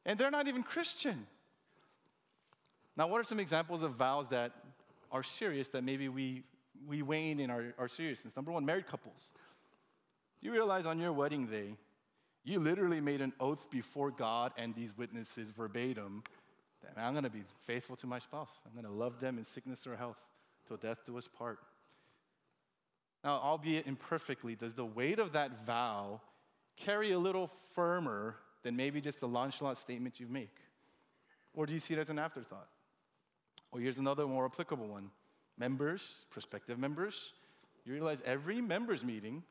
And 0.06 0.18
they're 0.18 0.32
not 0.32 0.48
even 0.48 0.62
Christian. 0.62 1.26
Now, 2.96 3.08
what 3.08 3.20
are 3.20 3.24
some 3.24 3.40
examples 3.40 3.82
of 3.82 3.96
vows 3.96 4.30
that 4.30 4.52
are 5.12 5.24
serious 5.24 5.68
that 5.70 5.84
maybe 5.84 6.08
we, 6.08 6.44
we 6.88 7.02
wane 7.02 7.40
in 7.40 7.50
our, 7.50 7.74
our 7.80 7.88
seriousness? 7.88 8.36
Number 8.36 8.52
one, 8.52 8.64
married 8.64 8.88
couples. 8.88 9.20
You 10.40 10.52
realize 10.52 10.86
on 10.86 11.00
your 11.00 11.12
wedding 11.12 11.48
day, 11.48 11.76
you 12.44 12.60
literally 12.60 13.02
made 13.02 13.22
an 13.22 13.34
oath 13.40 13.72
before 13.72 14.12
God 14.12 14.52
and 14.56 14.76
these 14.76 14.96
witnesses 14.96 15.50
verbatim 15.50 16.24
that 16.84 17.02
I'm 17.02 17.14
going 17.14 17.24
to 17.24 17.32
be 17.32 17.42
faithful 17.66 17.96
to 17.96 18.08
my 18.08 18.20
spouse. 18.20 18.52
I'm 18.68 18.80
going 18.80 18.86
to 18.86 18.98
love 18.98 19.20
them 19.20 19.40
in 19.40 19.44
sickness 19.44 19.88
or 19.88 19.96
health 19.96 20.20
till 20.68 20.78
death 20.78 21.00
do 21.08 21.18
us 21.18 21.28
part. 21.28 21.58
Now, 23.24 23.40
albeit 23.44 23.88
imperfectly, 23.88 24.54
does 24.54 24.76
the 24.76 24.86
weight 24.86 25.18
of 25.18 25.32
that 25.32 25.66
vow 25.66 26.22
carry 26.76 27.12
a 27.12 27.20
little 27.20 27.52
firmer 27.74 28.36
than 28.64 28.76
maybe 28.76 29.02
just 29.02 29.22
a 29.24 29.28
nonchalant 29.28 29.78
statement 29.78 30.20
you 30.20 30.28
make? 30.28 30.56
Or 31.54 31.66
do 31.66 31.74
you 31.74 31.80
see 31.80 31.94
it 31.94 32.00
as 32.00 32.10
an 32.10 32.20
afterthought? 32.20 32.68
Or 33.72 33.80
here's 33.80 33.98
another 33.98 34.26
more 34.28 34.46
applicable 34.46 34.88
one 34.88 35.10
members, 35.58 36.16
prospective 36.30 36.78
members, 36.78 37.34
you 37.86 37.94
realize 37.94 38.22
every 38.26 38.62
members 38.62 39.04
meeting, 39.04 39.44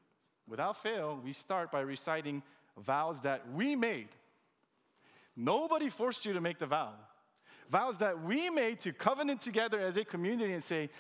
without 0.49 0.83
fail, 0.83 1.19
we 1.25 1.33
start 1.33 1.71
by 1.71 1.81
reciting 1.81 2.43
vows 2.79 3.21
that 3.21 3.43
we 3.53 3.77
made. 3.77 4.09
Nobody 5.37 5.89
forced 5.89 6.27
you 6.27 6.33
to 6.33 6.41
make 6.41 6.59
the 6.59 6.67
vow. 6.67 6.93
Vows 7.71 7.99
that 7.99 8.23
we 8.23 8.51
made 8.51 8.81
to 8.81 8.93
covenant 8.93 9.41
together 9.41 9.81
as 9.81 9.97
a 9.97 10.05
community 10.05 10.53
and 10.53 10.63
say, 10.63 10.91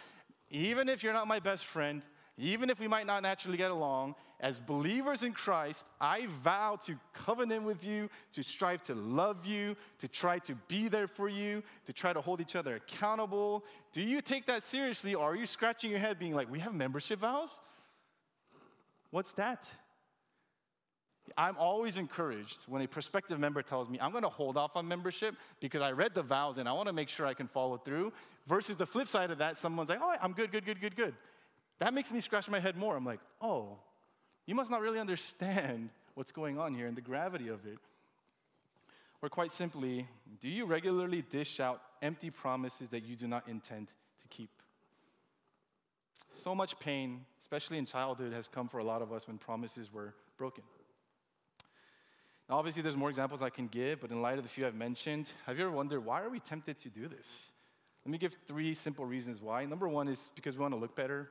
even 0.51 0.89
if 0.89 1.03
you're 1.03 1.13
not 1.13 1.27
my 1.27 1.41
best 1.41 1.65
friend, 1.65 2.03
even 2.37 2.69
if 2.69 2.81
we 2.81 2.89
might 2.89 3.07
not 3.07 3.23
naturally 3.23 3.57
get 3.57 3.71
along, 3.71 4.17
as 4.41 4.59
believers 4.59 5.23
in 5.23 5.33
Christ, 5.33 5.85
I 6.01 6.27
vow 6.43 6.77
to 6.87 6.97
covenant 7.13 7.63
with 7.63 7.85
you, 7.85 8.11
to 8.35 8.43
strive 8.43 8.83
to 8.87 8.95
love 8.95 9.47
you, 9.47 9.77
to 10.01 10.09
try 10.09 10.41
to 10.41 10.55
be 10.67 10.89
there 10.89 11.07
for 11.07 11.29
you, 11.29 11.63
to 11.87 11.93
try 11.93 12.13
to 12.13 12.21
hold 12.21 12.41
each 12.41 12.57
other 12.57 12.75
accountable. 12.77 13.65
Do 13.93 14.03
you 14.03 14.21
take 14.21 14.47
that 14.47 14.65
seriously, 14.65 15.15
or 15.15 15.33
are 15.33 15.37
you 15.37 15.47
scratching 15.47 15.91
your 15.91 16.01
head 16.01 16.19
being 16.19 16.35
like, 16.35 16.51
we 16.51 16.59
have 16.59 16.75
membership 16.75 17.21
vows? 17.21 17.51
What's 19.11 19.33
that? 19.33 19.67
I'm 21.39 21.57
always 21.57 21.97
encouraged 21.97 22.59
when 22.67 22.83
a 22.83 22.89
prospective 22.89 23.39
member 23.39 23.63
tells 23.63 23.89
me, 23.89 23.99
I'm 24.01 24.11
going 24.11 24.25
to 24.25 24.29
hold 24.29 24.57
off 24.57 24.77
on 24.77 24.87
membership 24.87 25.37
because 25.61 25.81
I 25.81 25.93
read 25.93 26.15
the 26.15 26.23
vows 26.23 26.59
and 26.59 26.69
I 26.69 26.73
want 26.73 26.89
to 26.89 26.93
make 26.93 27.09
sure 27.09 27.27
I 27.27 27.35
can 27.35 27.49
follow 27.49 27.77
through. 27.77 28.13
Versus 28.47 28.77
the 28.77 28.85
flip 28.85 29.09
side 29.09 29.31
of 29.31 29.39
that, 29.39 29.57
someone's 29.57 29.89
like, 29.89 30.01
oh, 30.03 30.15
I'm 30.21 30.33
good, 30.33 30.53
good, 30.53 30.67
good, 30.67 30.81
good, 30.81 30.97
good. 30.97 31.15
That 31.81 31.95
makes 31.95 32.13
me 32.13 32.21
scratch 32.21 32.49
my 32.49 32.61
head 32.61 32.77
more. 32.77 32.97
I'm 32.97 33.05
like, 33.05 33.21
oh, 33.41 33.79
you 34.47 34.55
must 34.55 34.71
not 34.71 34.81
really 34.81 35.01
understand 35.01 35.91
what's 36.15 36.33
going 36.33 36.59
on 36.59 36.75
here 36.75 36.87
and 36.87 36.97
the 36.97 37.03
gravity 37.03 37.49
of 37.49 37.67
it. 37.67 37.79
Or 39.23 39.29
quite 39.29 39.53
simply, 39.53 40.07
do 40.41 40.49
you 40.49 40.67
regularly 40.67 41.23
dish 41.23 41.59
out 41.59 41.81
empty 42.03 42.31
promises 42.31 42.91
that 42.91 43.05
you 43.05 43.17
do 43.17 43.27
not 43.27 43.49
intend 43.49 43.89
to 44.21 44.29
keep? 44.29 44.51
So 46.37 46.55
much 46.55 46.79
pain, 46.79 47.25
especially 47.41 47.79
in 47.79 47.87
childhood, 47.87 48.33
has 48.33 48.49
come 48.49 48.69
for 48.69 48.79
a 48.79 48.85
lot 48.85 49.01
of 49.01 49.13
us 49.13 49.27
when 49.27 49.39
promises 49.39 49.93
were 49.93 50.15
broken. 50.37 50.65
Now, 52.51 52.57
obviously, 52.57 52.83
there's 52.83 52.97
more 52.97 53.09
examples 53.09 53.41
I 53.41 53.49
can 53.49 53.69
give, 53.69 54.01
but 54.01 54.11
in 54.11 54.21
light 54.21 54.37
of 54.37 54.45
the 54.45 54.51
few 54.51 54.67
I've 54.67 54.75
mentioned, 54.75 55.27
have 55.47 55.57
you 55.59 55.65
ever 55.65 55.75
wondered 55.75 56.05
why 56.05 56.21
are 56.21 56.29
we 56.29 56.41
tempted 56.41 56.79
to 56.81 56.91
do 56.91 57.09
this? 57.09 57.51
Let 58.05 58.13
me 58.13 58.19
give 58.19 58.37
three 58.47 58.75
simple 58.75 59.07
reasons 59.07 59.41
why. 59.41 59.65
Number 59.65 59.89
one 59.89 60.09
is 60.09 60.21
because 60.35 60.57
we 60.57 60.61
want 60.61 60.75
to 60.75 60.79
look 60.79 60.95
better 60.95 61.31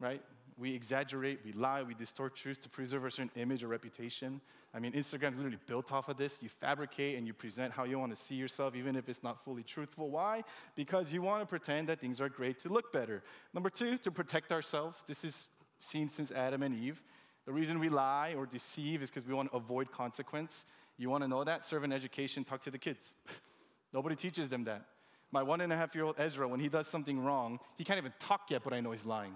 right? 0.00 0.22
We 0.56 0.74
exaggerate, 0.74 1.40
we 1.44 1.52
lie, 1.52 1.82
we 1.82 1.94
distort 1.94 2.34
truth 2.34 2.60
to 2.62 2.68
preserve 2.68 3.04
a 3.04 3.10
certain 3.10 3.30
image 3.36 3.62
or 3.62 3.68
reputation. 3.68 4.40
I 4.74 4.80
mean, 4.80 4.92
Instagram 4.92 5.32
is 5.32 5.36
literally 5.36 5.58
built 5.66 5.92
off 5.92 6.08
of 6.08 6.16
this. 6.16 6.42
You 6.42 6.48
fabricate 6.48 7.16
and 7.16 7.26
you 7.26 7.32
present 7.32 7.72
how 7.72 7.84
you 7.84 7.98
want 7.98 8.14
to 8.14 8.20
see 8.20 8.34
yourself, 8.34 8.74
even 8.74 8.96
if 8.96 9.08
it's 9.08 9.22
not 9.22 9.44
fully 9.44 9.62
truthful. 9.62 10.10
Why? 10.10 10.42
Because 10.74 11.12
you 11.12 11.22
want 11.22 11.42
to 11.42 11.46
pretend 11.46 11.88
that 11.88 12.00
things 12.00 12.20
are 12.20 12.28
great 12.28 12.58
to 12.60 12.68
look 12.68 12.92
better. 12.92 13.22
Number 13.54 13.70
two, 13.70 13.98
to 13.98 14.10
protect 14.10 14.50
ourselves. 14.50 14.98
This 15.06 15.24
is 15.24 15.48
seen 15.78 16.08
since 16.08 16.32
Adam 16.32 16.62
and 16.64 16.74
Eve. 16.74 17.02
The 17.46 17.52
reason 17.52 17.78
we 17.78 17.88
lie 17.88 18.34
or 18.36 18.44
deceive 18.44 19.00
is 19.02 19.10
because 19.10 19.26
we 19.26 19.34
want 19.34 19.50
to 19.52 19.56
avoid 19.56 19.92
consequence. 19.92 20.64
You 20.98 21.08
want 21.08 21.22
to 21.22 21.28
know 21.28 21.44
that? 21.44 21.64
Serve 21.64 21.84
in 21.84 21.92
education, 21.92 22.44
talk 22.44 22.64
to 22.64 22.70
the 22.70 22.78
kids. 22.78 23.14
Nobody 23.92 24.16
teaches 24.16 24.48
them 24.48 24.64
that. 24.64 24.84
My 25.30 25.42
one 25.42 25.60
and 25.60 25.72
a 25.72 25.76
half 25.76 25.94
year 25.94 26.04
old 26.04 26.16
Ezra, 26.18 26.48
when 26.48 26.58
he 26.58 26.68
does 26.68 26.88
something 26.88 27.22
wrong, 27.24 27.60
he 27.76 27.84
can't 27.84 27.98
even 27.98 28.12
talk 28.18 28.50
yet, 28.50 28.62
but 28.64 28.72
I 28.72 28.80
know 28.80 28.90
he's 28.90 29.06
lying 29.06 29.34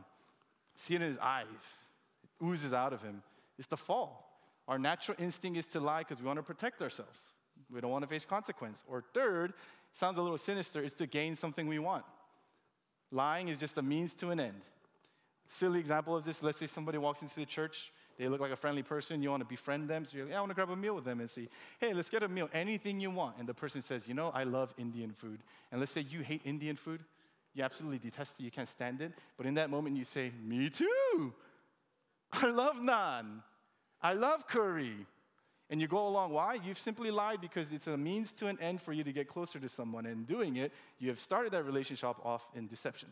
see 0.77 0.95
it 0.95 1.03
in 1.03 1.11
his 1.11 1.19
eyes. 1.19 1.47
It 2.23 2.45
oozes 2.45 2.73
out 2.73 2.93
of 2.93 3.03
him. 3.03 3.23
It's 3.59 3.69
the 3.69 3.77
fall. 3.77 4.29
Our 4.69 4.79
natural 4.79 5.17
instinct 5.21 5.59
is 5.59 5.67
to 5.67 5.81
lie 5.81 6.01
because 6.01 6.21
we 6.21 6.27
want 6.27 6.39
to 6.39 6.43
protect 6.43 6.81
ourselves. 6.83 7.19
We 7.71 7.81
don't 7.81 7.91
want 7.91 8.03
to 8.03 8.09
face 8.09 8.25
consequence. 8.25 8.83
Or 8.89 9.05
third, 9.15 9.55
sounds 9.95 10.19
a 10.19 10.23
little 10.23 10.39
sinister, 10.39 10.83
it's 10.83 10.97
to 10.97 11.07
gain 11.07 11.37
something 11.37 11.67
we 11.67 11.79
want. 11.79 12.05
Lying 13.11 13.49
is 13.49 13.59
just 13.59 13.77
a 13.79 13.83
means 13.83 14.15
to 14.15 14.31
an 14.31 14.41
end. 14.41 14.61
Silly 15.49 15.81
example 15.81 16.17
of 16.17 16.25
this 16.25 16.43
let's 16.43 16.59
say 16.59 16.67
somebody 16.67 16.97
walks 16.97 17.21
into 17.21 17.35
the 17.35 17.45
church 17.45 17.93
They 18.19 18.29
look 18.29 18.41
like 18.41 18.53
a 18.53 18.57
friendly 18.57 18.83
person. 18.83 19.23
You 19.23 19.31
want 19.31 19.43
to 19.43 19.49
befriend 19.49 19.89
them. 19.89 20.05
So 20.05 20.17
you're 20.17 20.27
like, 20.27 20.33
yeah, 20.33 20.39
I 20.39 20.41
want 20.41 20.51
to 20.51 20.55
grab 20.55 20.71
a 20.71 20.77
meal 20.77 20.95
with 20.95 21.05
them 21.05 21.21
and 21.21 21.31
see, 21.31 21.49
hey, 21.81 21.93
let's 21.93 22.09
get 22.09 22.23
a 22.23 22.29
meal, 22.29 22.49
anything 22.53 23.01
you 23.01 23.11
want. 23.11 23.37
And 23.39 23.49
the 23.49 23.55
person 23.55 23.83
says, 23.83 24.07
you 24.07 24.15
know, 24.15 24.31
I 24.35 24.45
love 24.45 24.73
Indian 24.79 25.13
food. 25.13 25.41
And 25.71 25.81
let's 25.81 25.93
say 25.93 26.03
you 26.03 26.21
hate 26.21 26.43
Indian 26.45 26.77
food. 26.77 27.01
You 27.55 27.65
absolutely 27.65 27.99
detest 27.99 28.37
it. 28.39 28.43
You 28.43 28.51
can't 28.51 28.69
stand 28.69 29.01
it. 29.01 29.13
But 29.37 29.47
in 29.47 29.55
that 29.55 29.71
moment, 29.71 29.97
you 29.97 30.05
say, 30.05 30.33
me 30.43 30.71
too. 30.71 31.33
I 32.33 32.47
love 32.47 32.77
naan. 32.77 33.43
I 34.01 34.15
love 34.15 34.47
curry. 34.47 35.07
And 35.69 35.81
you 35.81 35.87
go 35.87 36.07
along. 36.07 36.33
Why? 36.33 36.55
You've 36.55 36.79
simply 36.79 37.11
lied 37.11 37.41
because 37.41 37.73
it's 37.73 37.87
a 37.87 37.97
means 37.97 38.33
to 38.33 38.47
an 38.47 38.59
end 38.61 38.81
for 38.83 38.93
you 38.93 39.05
to 39.05 39.13
get 39.13 39.29
closer 39.29 39.59
to 39.59 39.69
someone. 39.69 40.07
And 40.07 40.27
doing 40.27 40.57
it, 40.57 40.73
you 40.99 41.09
have 41.09 41.19
started 41.19 41.53
that 41.53 41.65
relationship 41.65 42.17
off 42.25 42.43
in 42.55 42.67
deception. 42.67 43.09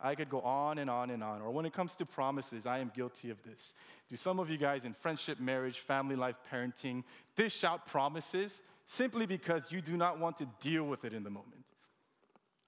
I 0.00 0.16
could 0.16 0.28
go 0.28 0.40
on 0.40 0.78
and 0.78 0.90
on 0.90 1.10
and 1.10 1.22
on. 1.22 1.42
Or 1.42 1.50
when 1.52 1.64
it 1.64 1.72
comes 1.72 1.94
to 1.96 2.06
promises, 2.06 2.66
I 2.66 2.80
am 2.80 2.90
guilty 2.94 3.30
of 3.30 3.40
this. 3.44 3.72
Do 4.08 4.16
some 4.16 4.40
of 4.40 4.50
you 4.50 4.58
guys 4.58 4.84
in 4.84 4.94
friendship, 4.94 5.38
marriage, 5.38 5.78
family 5.78 6.16
life, 6.16 6.36
parenting 6.52 7.04
dish 7.36 7.62
out 7.62 7.86
promises 7.86 8.62
simply 8.86 9.26
because 9.26 9.70
you 9.70 9.80
do 9.80 9.96
not 9.96 10.18
want 10.18 10.38
to 10.38 10.48
deal 10.60 10.84
with 10.84 11.04
it 11.04 11.12
in 11.12 11.22
the 11.22 11.30
moment? 11.30 11.61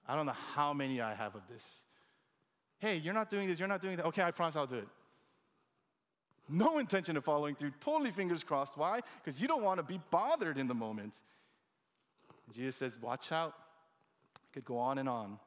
I 0.07 0.15
don't 0.15 0.25
know 0.25 0.35
how 0.53 0.73
many 0.73 1.01
I 1.01 1.13
have 1.13 1.35
of 1.35 1.41
this. 1.51 1.83
Hey, 2.79 2.97
you're 2.97 3.13
not 3.13 3.29
doing 3.29 3.47
this, 3.47 3.57
you're 3.57 3.67
not 3.67 3.81
doing 3.81 3.97
that. 3.97 4.05
Okay, 4.07 4.21
I 4.21 4.31
promise 4.31 4.55
I'll 4.55 4.67
do 4.67 4.75
it. 4.75 4.87
No 6.47 6.77
intention 6.77 7.17
of 7.17 7.25
following 7.25 7.55
through, 7.55 7.71
totally 7.81 8.11
fingers 8.11 8.43
crossed. 8.43 8.77
Why? 8.77 9.01
Because 9.23 9.41
you 9.41 9.47
don't 9.47 9.63
want 9.63 9.79
to 9.79 9.83
be 9.83 9.99
bothered 10.11 10.57
in 10.57 10.67
the 10.67 10.75
moment. 10.75 11.15
Jesus 12.53 12.75
says, 12.75 12.97
Watch 13.01 13.31
out. 13.31 13.55
I 14.35 14.53
could 14.53 14.65
go 14.65 14.77
on 14.77 14.99
and 14.99 15.09
on. 15.09 15.39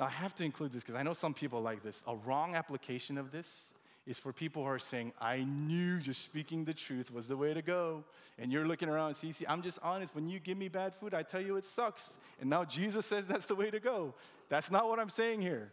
Now, 0.00 0.06
I 0.06 0.10
have 0.10 0.34
to 0.36 0.44
include 0.44 0.72
this 0.72 0.82
because 0.82 0.98
I 0.98 1.02
know 1.02 1.12
some 1.12 1.34
people 1.34 1.60
like 1.60 1.82
this. 1.82 2.02
A 2.06 2.16
wrong 2.16 2.54
application 2.56 3.18
of 3.18 3.30
this 3.30 3.66
is 4.06 4.18
for 4.18 4.32
people 4.32 4.62
who 4.62 4.68
are 4.68 4.78
saying, 4.78 5.12
I 5.20 5.44
knew 5.44 5.98
just 5.98 6.22
speaking 6.22 6.64
the 6.64 6.74
truth 6.74 7.12
was 7.12 7.26
the 7.26 7.36
way 7.36 7.54
to 7.54 7.62
go. 7.62 8.04
And 8.38 8.50
you're 8.50 8.66
looking 8.66 8.88
around 8.88 9.14
see, 9.14 9.32
see, 9.32 9.46
I'm 9.46 9.62
just 9.62 9.78
honest. 9.82 10.14
When 10.14 10.28
you 10.28 10.40
give 10.40 10.56
me 10.56 10.68
bad 10.68 10.94
food, 10.94 11.14
I 11.14 11.22
tell 11.22 11.40
you 11.40 11.56
it 11.56 11.66
sucks. 11.66 12.14
And 12.40 12.48
now 12.48 12.64
Jesus 12.64 13.06
says 13.06 13.26
that's 13.26 13.46
the 13.46 13.54
way 13.54 13.70
to 13.70 13.80
go. 13.80 14.14
That's 14.48 14.70
not 14.70 14.88
what 14.88 14.98
I'm 14.98 15.10
saying 15.10 15.42
here. 15.42 15.70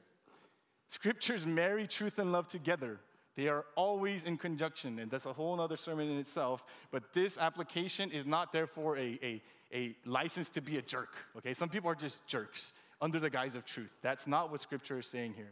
Scriptures 0.89 1.45
marry 1.45 1.87
truth 1.87 2.19
and 2.19 2.31
love 2.31 2.47
together. 2.47 2.99
They 3.35 3.47
are 3.49 3.65
always 3.75 4.23
in 4.23 4.37
conjunction, 4.37 4.97
and 4.99 5.11
that's 5.11 5.27
a 5.27 5.33
whole 5.33 5.59
other 5.61 5.77
sermon 5.77 6.09
in 6.09 6.17
itself. 6.17 6.65
But 6.91 7.13
this 7.13 7.37
application 7.37 8.09
is 8.11 8.25
not 8.25 8.51
therefore 8.51 8.97
a, 8.97 9.19
a, 9.21 9.43
a 9.73 9.95
license 10.05 10.49
to 10.49 10.61
be 10.61 10.77
a 10.77 10.81
jerk. 10.81 11.15
Okay? 11.37 11.53
Some 11.53 11.69
people 11.69 11.89
are 11.89 11.95
just 11.95 12.25
jerks 12.25 12.73
under 12.99 13.19
the 13.19 13.29
guise 13.29 13.55
of 13.55 13.63
truth. 13.63 13.91
That's 14.01 14.25
not 14.25 14.49
what 14.49 14.61
Scripture 14.61 14.99
is 14.99 15.07
saying 15.07 15.35
here. 15.35 15.51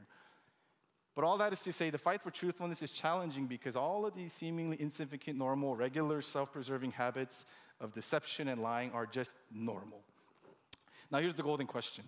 But 1.16 1.24
all 1.24 1.38
that 1.38 1.54
is 1.54 1.62
to 1.62 1.72
say, 1.72 1.90
the 1.90 1.98
fight 1.98 2.22
for 2.22 2.30
truthfulness 2.30 2.82
is 2.82 2.92
challenging 2.92 3.48
because 3.48 3.78
all 3.78 4.06
of 4.06 4.16
these 4.16 4.34
seemingly 4.34 4.76
insignificant, 4.78 5.38
normal, 5.38 5.76
regular, 5.76 6.22
self 6.22 6.52
preserving 6.52 6.92
habits 6.92 7.46
of 7.80 7.94
deception 7.94 8.50
and 8.50 8.62
lying 8.62 8.92
are 8.92 9.06
just 9.06 9.32
normal. 9.50 10.02
Now, 11.12 11.20
here's 11.20 11.36
the 11.36 11.44
golden 11.44 11.68
question 11.68 12.04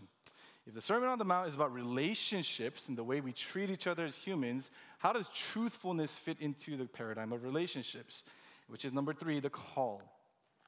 If 0.66 0.74
the 0.74 0.82
Sermon 0.82 1.08
on 1.08 1.18
the 1.18 1.26
Mount 1.26 1.48
is 1.48 1.56
about 1.56 1.74
relationships 1.74 2.90
and 2.90 2.98
the 2.98 3.04
way 3.04 3.22
we 3.22 3.32
treat 3.32 3.70
each 3.70 3.88
other 3.88 4.04
as 4.04 4.16
humans, 4.16 4.72
how 4.98 5.14
does 5.14 5.30
truthfulness 5.30 6.14
fit 6.14 6.38
into 6.42 6.76
the 6.76 6.86
paradigm 6.86 7.32
of 7.32 7.44
relationships? 7.44 8.26
Which 8.68 8.84
is 8.84 8.92
number 8.92 9.14
three, 9.14 9.40
the 9.40 9.50
call. 9.50 10.02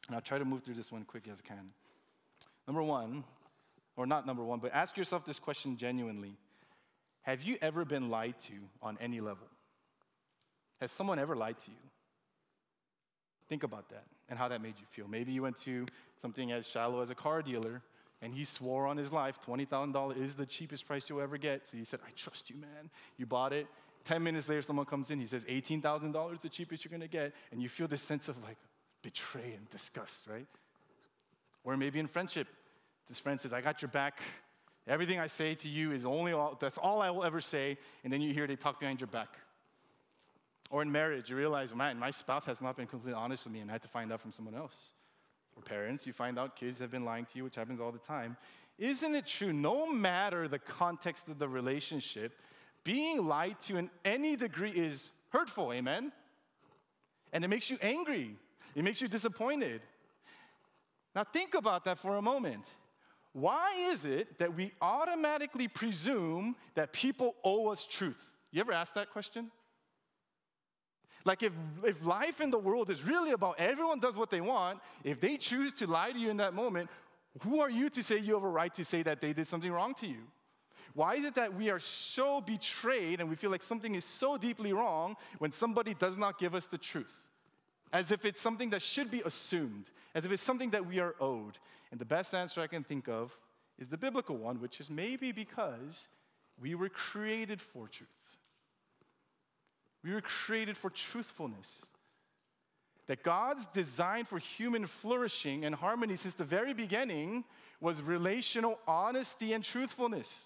And 0.07 0.15
I'll 0.15 0.21
try 0.21 0.37
to 0.37 0.45
move 0.45 0.63
through 0.63 0.75
this 0.75 0.93
one 0.93 1.03
quick 1.03 1.27
as 1.29 1.41
I 1.43 1.47
can. 1.47 1.71
Number 2.65 2.81
one, 2.81 3.25
or 3.97 4.07
not 4.07 4.25
number 4.25 4.43
one, 4.43 4.59
but 4.59 4.73
ask 4.73 4.95
yourself 4.95 5.25
this 5.25 5.39
question 5.39 5.75
genuinely 5.75 6.37
Have 7.23 7.43
you 7.43 7.57
ever 7.61 7.85
been 7.85 8.09
lied 8.09 8.39
to 8.45 8.53
on 8.81 8.97
any 9.01 9.19
level? 9.19 9.47
Has 10.79 10.91
someone 10.91 11.19
ever 11.19 11.35
lied 11.35 11.59
to 11.65 11.71
you? 11.71 11.77
Think 13.47 13.63
about 13.63 13.89
that 13.89 14.05
and 14.29 14.37
how 14.37 14.47
that 14.47 14.61
made 14.61 14.75
you 14.79 14.85
feel. 14.85 15.07
Maybe 15.07 15.31
you 15.31 15.41
went 15.41 15.57
to 15.61 15.85
something 16.21 16.51
as 16.51 16.67
shallow 16.67 17.01
as 17.01 17.09
a 17.09 17.15
car 17.15 17.41
dealer 17.41 17.81
and 18.21 18.33
he 18.33 18.43
swore 18.43 18.85
on 18.85 18.97
his 18.97 19.11
life 19.11 19.39
$20,000 19.45 20.21
is 20.21 20.35
the 20.35 20.45
cheapest 20.45 20.85
price 20.87 21.09
you'll 21.09 21.21
ever 21.21 21.37
get. 21.37 21.67
So 21.69 21.77
he 21.77 21.85
said, 21.85 21.99
I 22.05 22.11
trust 22.15 22.49
you, 22.49 22.57
man. 22.57 22.89
You 23.17 23.25
bought 23.25 23.53
it. 23.53 23.67
10 24.05 24.23
minutes 24.23 24.47
later, 24.47 24.61
someone 24.61 24.85
comes 24.85 25.09
in, 25.09 25.19
he 25.19 25.27
says, 25.27 25.43
$18,000 25.43 26.41
the 26.41 26.49
cheapest 26.49 26.85
you're 26.85 26.91
gonna 26.91 27.07
get. 27.07 27.33
And 27.51 27.61
you 27.61 27.69
feel 27.69 27.87
this 27.87 28.01
sense 28.01 28.27
of 28.27 28.41
like 28.43 28.57
betray 29.01 29.53
and 29.57 29.69
disgust, 29.69 30.27
right? 30.27 30.47
Or 31.63 31.77
maybe 31.77 31.99
in 31.99 32.07
friendship, 32.07 32.47
this 33.07 33.19
friend 33.19 33.39
says, 33.39 33.53
I 33.53 33.61
got 33.61 33.81
your 33.81 33.89
back. 33.89 34.21
Everything 34.87 35.19
I 35.19 35.27
say 35.27 35.55
to 35.55 35.69
you 35.69 35.91
is 35.91 36.05
only 36.05 36.31
all, 36.31 36.57
that's 36.59 36.77
all 36.77 37.01
I 37.01 37.09
will 37.11 37.23
ever 37.23 37.41
say. 37.41 37.77
And 38.03 38.11
then 38.11 38.21
you 38.21 38.33
hear 38.33 38.47
they 38.47 38.55
talk 38.55 38.79
behind 38.79 38.99
your 38.99 39.07
back. 39.07 39.37
Or 40.71 40.81
in 40.81 40.91
marriage, 40.91 41.29
you 41.29 41.35
realize, 41.35 41.73
man, 41.73 41.97
my 41.97 42.11
spouse 42.11 42.45
has 42.45 42.61
not 42.61 42.77
been 42.77 42.87
completely 42.87 43.19
honest 43.19 43.43
with 43.43 43.53
me 43.53 43.59
and 43.59 43.69
I 43.69 43.73
had 43.73 43.81
to 43.83 43.87
find 43.87 44.11
out 44.11 44.21
from 44.21 44.31
someone 44.31 44.55
else. 44.55 44.75
Or 45.55 45.63
parents, 45.63 46.05
you 46.07 46.13
find 46.13 46.39
out 46.39 46.55
kids 46.55 46.79
have 46.79 46.91
been 46.91 47.05
lying 47.05 47.25
to 47.25 47.37
you, 47.37 47.43
which 47.43 47.55
happens 47.55 47.79
all 47.79 47.91
the 47.91 47.99
time. 47.99 48.37
Isn't 48.77 49.13
it 49.13 49.25
true, 49.25 49.51
no 49.51 49.91
matter 49.91 50.47
the 50.47 50.59
context 50.59 51.27
of 51.27 51.37
the 51.37 51.49
relationship, 51.49 52.39
being 52.83 53.27
lied 53.27 53.59
to 53.61 53.77
in 53.77 53.89
any 54.05 54.35
degree 54.35 54.71
is 54.71 55.09
hurtful, 55.29 55.73
amen? 55.73 56.11
And 57.33 57.43
it 57.43 57.49
makes 57.49 57.69
you 57.69 57.77
angry, 57.81 58.37
it 58.75 58.83
makes 58.83 59.01
you 59.01 59.07
disappointed. 59.07 59.81
Now, 61.15 61.23
think 61.23 61.55
about 61.55 61.85
that 61.85 61.97
for 61.97 62.17
a 62.17 62.21
moment. 62.21 62.65
Why 63.39 63.87
is 63.87 64.03
it 64.03 64.37
that 64.39 64.53
we 64.53 64.73
automatically 64.81 65.69
presume 65.69 66.57
that 66.75 66.91
people 66.91 67.35
owe 67.43 67.67
us 67.67 67.85
truth? 67.85 68.17
You 68.51 68.59
ever 68.59 68.73
ask 68.73 68.93
that 68.95 69.11
question? 69.11 69.49
Like, 71.23 71.43
if, 71.43 71.53
if 71.83 72.05
life 72.05 72.41
in 72.41 72.49
the 72.49 72.57
world 72.57 72.89
is 72.89 73.03
really 73.03 73.31
about 73.31 73.59
everyone 73.59 73.99
does 73.99 74.17
what 74.17 74.29
they 74.29 74.41
want, 74.41 74.79
if 75.03 75.21
they 75.21 75.37
choose 75.37 75.73
to 75.75 75.87
lie 75.87 76.11
to 76.11 76.19
you 76.19 76.29
in 76.29 76.37
that 76.37 76.53
moment, 76.53 76.89
who 77.43 77.61
are 77.61 77.69
you 77.69 77.89
to 77.91 78.03
say 78.03 78.17
you 78.17 78.33
have 78.33 78.43
a 78.43 78.49
right 78.49 78.73
to 78.75 78.83
say 78.83 79.03
that 79.03 79.21
they 79.21 79.31
did 79.31 79.47
something 79.47 79.71
wrong 79.71 79.93
to 79.95 80.07
you? 80.07 80.23
Why 80.93 81.15
is 81.15 81.23
it 81.23 81.35
that 81.35 81.53
we 81.53 81.69
are 81.69 81.79
so 81.79 82.41
betrayed 82.41 83.21
and 83.21 83.29
we 83.29 83.35
feel 83.37 83.51
like 83.51 83.63
something 83.63 83.95
is 83.95 84.03
so 84.03 84.37
deeply 84.37 84.73
wrong 84.73 85.15
when 85.37 85.51
somebody 85.51 85.93
does 85.93 86.17
not 86.17 86.39
give 86.39 86.55
us 86.55 86.65
the 86.65 86.77
truth? 86.77 87.28
As 87.91 88.11
if 88.11 88.25
it's 88.25 88.39
something 88.39 88.69
that 88.71 88.81
should 88.81 89.09
be 89.09 89.21
assumed, 89.25 89.85
as 90.13 90.25
if 90.25 90.31
it's 90.31 90.43
something 90.43 90.69
that 90.71 90.85
we 90.85 90.99
are 90.99 91.15
owed. 91.19 91.57
And 91.91 91.99
the 91.99 92.05
best 92.05 92.33
answer 92.33 92.61
I 92.61 92.67
can 92.67 92.83
think 92.83 93.07
of 93.07 93.35
is 93.79 93.87
the 93.87 93.97
biblical 93.97 94.37
one, 94.37 94.61
which 94.61 94.79
is 94.79 94.89
maybe 94.89 95.31
because 95.31 96.07
we 96.61 96.75
were 96.75 96.89
created 96.89 97.61
for 97.61 97.87
truth. 97.87 98.09
We 100.03 100.13
were 100.13 100.21
created 100.21 100.77
for 100.77 100.89
truthfulness. 100.89 101.85
That 103.07 103.23
God's 103.23 103.65
design 103.67 104.25
for 104.25 104.37
human 104.37 104.85
flourishing 104.85 105.65
and 105.65 105.73
harmony 105.73 106.15
since 106.15 106.35
the 106.35 106.43
very 106.43 106.73
beginning 106.73 107.43
was 107.81 108.01
relational 108.01 108.79
honesty 108.87 109.53
and 109.53 109.63
truthfulness. 109.63 110.45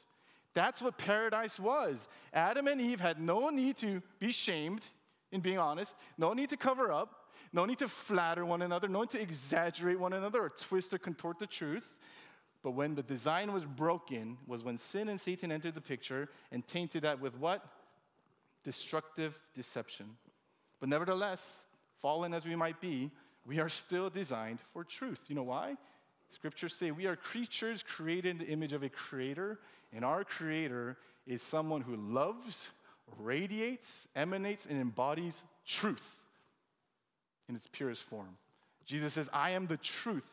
That's 0.53 0.81
what 0.81 0.97
paradise 0.97 1.59
was. 1.59 2.07
Adam 2.33 2.67
and 2.67 2.79
Eve 2.79 3.01
had 3.01 3.19
no 3.19 3.49
need 3.49 3.75
to 3.77 4.01
be 4.19 4.31
shamed 4.31 4.85
in 5.31 5.41
being 5.41 5.57
honest, 5.57 5.95
no 6.17 6.33
need 6.33 6.49
to 6.49 6.57
cover 6.57 6.91
up, 6.91 7.22
no 7.53 7.65
need 7.65 7.77
to 7.79 7.87
flatter 7.87 8.43
one 8.43 8.63
another, 8.63 8.87
no 8.87 9.01
need 9.01 9.11
to 9.11 9.21
exaggerate 9.21 9.99
one 9.99 10.13
another 10.13 10.41
or 10.41 10.49
twist 10.49 10.91
or 10.91 10.97
contort 10.97 11.37
the 11.37 11.45
truth. 11.45 11.87
But 12.63 12.71
when 12.71 12.95
the 12.95 13.03
design 13.03 13.53
was 13.53 13.63
broken, 13.63 14.37
was 14.47 14.63
when 14.63 14.79
sin 14.79 15.07
and 15.07 15.21
Satan 15.21 15.51
entered 15.51 15.75
the 15.75 15.81
picture 15.81 16.29
and 16.51 16.65
tainted 16.67 17.03
that 17.03 17.21
with 17.21 17.37
what? 17.37 17.63
Destructive 18.63 19.39
deception. 19.53 20.07
But 20.79 20.89
nevertheless, 20.89 21.59
fallen 22.01 22.33
as 22.33 22.43
we 22.43 22.55
might 22.55 22.81
be, 22.81 23.11
we 23.45 23.59
are 23.59 23.69
still 23.69 24.09
designed 24.09 24.59
for 24.71 24.83
truth. 24.83 25.19
You 25.27 25.35
know 25.35 25.43
why? 25.43 25.75
Scriptures 26.31 26.73
say 26.73 26.89
we 26.89 27.05
are 27.05 27.15
creatures 27.15 27.83
created 27.83 28.31
in 28.31 28.37
the 28.39 28.47
image 28.47 28.73
of 28.73 28.81
a 28.81 28.89
creator, 28.89 29.59
and 29.93 30.03
our 30.03 30.23
creator 30.23 30.97
is 31.27 31.43
someone 31.43 31.81
who 31.81 31.95
loves, 31.95 32.69
radiates, 33.19 34.07
emanates, 34.15 34.65
and 34.65 34.81
embodies 34.81 35.43
truth 35.67 36.17
in 37.49 37.55
its 37.55 37.67
purest 37.71 38.03
form. 38.03 38.37
Jesus 38.85 39.13
says, 39.13 39.29
I 39.33 39.51
am 39.51 39.67
the 39.67 39.77
truth. 39.77 40.29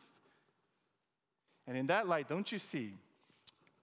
And 1.67 1.77
in 1.77 1.87
that 1.87 2.09
light, 2.09 2.29
don't 2.29 2.51
you 2.51 2.59
see, 2.59 2.95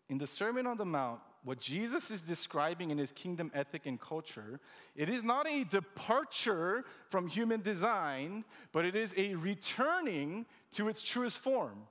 in 0.09 0.17
the 0.17 0.27
Sermon 0.27 0.67
on 0.67 0.77
the 0.77 0.85
Mount, 0.85 1.19
what 1.43 1.59
Jesus 1.59 2.11
is 2.11 2.21
describing 2.21 2.91
in 2.91 2.97
his 2.97 3.11
kingdom 3.13 3.51
ethic 3.53 3.85
and 3.85 3.99
culture, 3.99 4.59
it 4.95 5.07
is 5.07 5.23
not 5.23 5.47
a 5.47 5.63
departure 5.63 6.83
from 7.09 7.27
human 7.27 7.61
design, 7.61 8.43
but 8.73 8.83
it 8.83 8.95
is 8.95 9.13
a 9.15 9.35
returning 9.35 10.45
to 10.73 10.89
its 10.89 11.01
truest 11.03 11.37
form. 11.37 11.83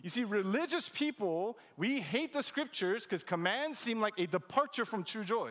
You 0.00 0.10
see, 0.10 0.24
religious 0.24 0.88
people, 0.88 1.58
we 1.76 2.00
hate 2.00 2.32
the 2.32 2.42
scriptures 2.42 3.04
because 3.04 3.22
commands 3.22 3.78
seem 3.78 4.00
like 4.00 4.14
a 4.18 4.26
departure 4.26 4.84
from 4.84 5.04
true 5.04 5.24
joy. 5.24 5.50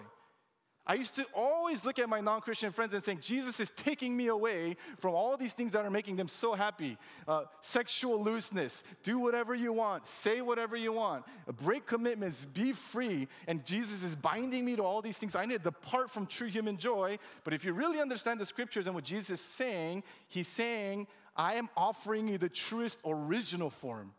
I 0.85 0.95
used 0.95 1.15
to 1.15 1.25
always 1.35 1.85
look 1.85 1.99
at 1.99 2.09
my 2.09 2.21
non 2.21 2.41
Christian 2.41 2.71
friends 2.71 2.93
and 2.95 3.03
think, 3.03 3.21
Jesus 3.21 3.59
is 3.59 3.69
taking 3.75 4.17
me 4.17 4.27
away 4.27 4.77
from 4.97 5.13
all 5.13 5.37
these 5.37 5.53
things 5.53 5.73
that 5.73 5.85
are 5.85 5.91
making 5.91 6.15
them 6.15 6.27
so 6.27 6.55
happy. 6.55 6.97
Uh, 7.27 7.43
sexual 7.61 8.21
looseness, 8.23 8.83
do 9.03 9.19
whatever 9.19 9.53
you 9.53 9.73
want, 9.73 10.07
say 10.07 10.41
whatever 10.41 10.75
you 10.75 10.91
want, 10.91 11.23
break 11.61 11.85
commitments, 11.85 12.45
be 12.45 12.73
free. 12.73 13.27
And 13.47 13.63
Jesus 13.63 14.03
is 14.03 14.15
binding 14.15 14.65
me 14.65 14.75
to 14.75 14.83
all 14.83 15.03
these 15.03 15.17
things. 15.17 15.35
I 15.35 15.45
need 15.45 15.59
to 15.59 15.63
depart 15.63 16.09
from 16.09 16.25
true 16.25 16.47
human 16.47 16.77
joy. 16.77 17.19
But 17.43 17.53
if 17.53 17.63
you 17.63 17.73
really 17.73 18.01
understand 18.01 18.39
the 18.39 18.45
scriptures 18.47 18.87
and 18.87 18.95
what 18.95 19.03
Jesus 19.03 19.39
is 19.39 19.45
saying, 19.45 20.03
he's 20.27 20.47
saying, 20.47 21.05
I 21.35 21.55
am 21.55 21.69
offering 21.77 22.27
you 22.27 22.39
the 22.39 22.49
truest 22.49 22.97
original 23.05 23.69
form 23.69 24.13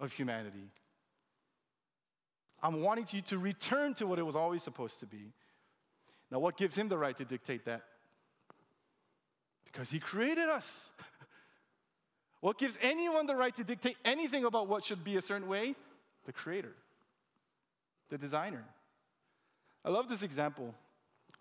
of 0.00 0.12
humanity. 0.12 0.70
I'm 2.62 2.82
wanting 2.82 3.06
you 3.10 3.20
to 3.22 3.38
return 3.38 3.92
to 3.94 4.06
what 4.06 4.18
it 4.18 4.24
was 4.24 4.34
always 4.34 4.62
supposed 4.62 5.00
to 5.00 5.06
be. 5.06 5.32
Now, 6.30 6.38
what 6.38 6.56
gives 6.56 6.76
him 6.76 6.88
the 6.88 6.98
right 6.98 7.16
to 7.16 7.24
dictate 7.24 7.64
that? 7.64 7.82
Because 9.64 9.90
he 9.90 9.98
created 9.98 10.48
us. 10.48 10.90
what 12.40 12.58
gives 12.58 12.78
anyone 12.82 13.26
the 13.26 13.36
right 13.36 13.54
to 13.56 13.64
dictate 13.64 13.96
anything 14.04 14.44
about 14.44 14.68
what 14.68 14.84
should 14.84 15.04
be 15.04 15.16
a 15.16 15.22
certain 15.22 15.48
way? 15.48 15.74
The 16.26 16.32
creator, 16.32 16.74
the 18.10 18.18
designer. 18.18 18.64
I 19.84 19.90
love 19.90 20.08
this 20.08 20.22
example. 20.22 20.74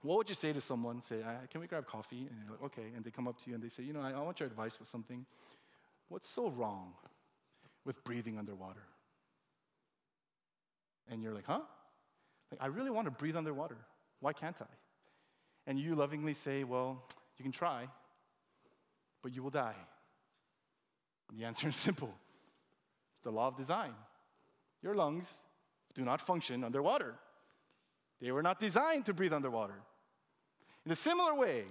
What 0.04 0.20
would 0.20 0.30
you 0.30 0.36
say 0.36 0.54
to 0.54 0.62
someone? 0.62 1.02
Say, 1.02 1.18
Can 1.52 1.60
we 1.60 1.68
grab 1.68 1.86
coffee? 1.86 2.28
And 2.30 2.38
you're 2.42 2.52
like, 2.52 2.64
Okay. 2.64 2.94
And 2.96 3.04
they 3.04 3.12
come 3.12 3.28
up 3.28 3.42
to 3.44 3.50
you 3.50 3.56
and 3.56 3.64
they 3.64 3.70
say, 3.70 3.84
You 3.84 3.94
know, 3.94 4.02
I, 4.02 4.12
I 4.12 4.22
want 4.22 4.40
your 4.40 4.48
advice 4.48 4.80
with 4.80 4.88
something. 4.88 5.26
What's 6.08 6.30
so 6.30 6.50
wrong 6.50 6.94
with 7.84 8.02
breathing 8.06 8.38
underwater? 8.38 8.84
And 11.10 11.22
you're 11.22 11.34
like, 11.34 11.46
Huh? 11.46 11.62
Like, 12.52 12.62
I 12.62 12.68
really 12.68 12.92
want 12.92 13.06
to 13.06 13.12
breathe 13.12 13.36
underwater. 13.36 13.78
Why 14.20 14.34
can't 14.34 14.56
I? 14.62 14.66
And 15.66 15.80
you 15.80 15.96
lovingly 15.96 16.34
say, 16.34 16.64
Well, 16.64 17.04
you 17.38 17.44
can 17.44 17.52
try, 17.52 17.88
but 19.22 19.34
you 19.34 19.44
will 19.44 19.50
die. 19.50 19.76
And 21.30 21.40
the 21.40 21.46
answer 21.46 21.68
is 21.68 21.76
simple 21.88 22.14
it's 23.16 23.24
the 23.24 23.32
law 23.32 23.48
of 23.48 23.58
design. 23.58 23.94
Your 24.82 24.96
lungs 24.96 25.32
do 25.94 26.04
not 26.06 26.22
function 26.22 26.64
underwater, 26.64 27.16
they 28.22 28.32
were 28.32 28.44
not 28.44 28.60
designed 28.60 29.06
to 29.06 29.14
breathe 29.14 29.34
underwater. 29.34 29.76
In 30.86 30.92
a 30.92 30.96
similar 30.96 31.36
way, 31.36 31.66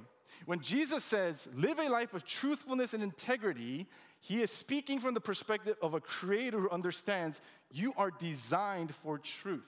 when 0.45 0.61
Jesus 0.61 1.03
says, 1.03 1.49
live 1.55 1.79
a 1.79 1.89
life 1.89 2.13
of 2.13 2.25
truthfulness 2.25 2.93
and 2.93 3.03
integrity, 3.03 3.87
he 4.21 4.43
is 4.43 4.51
speaking 4.51 5.01
from 5.01 5.15
the 5.15 5.21
perspective 5.21 5.77
of 5.81 5.95
a 5.95 6.01
creator 6.01 6.61
who 6.61 6.69
understands 6.69 7.41
you 7.71 7.95
are 7.97 8.11
designed 8.11 8.95
for 8.95 9.19
truth. 9.19 9.65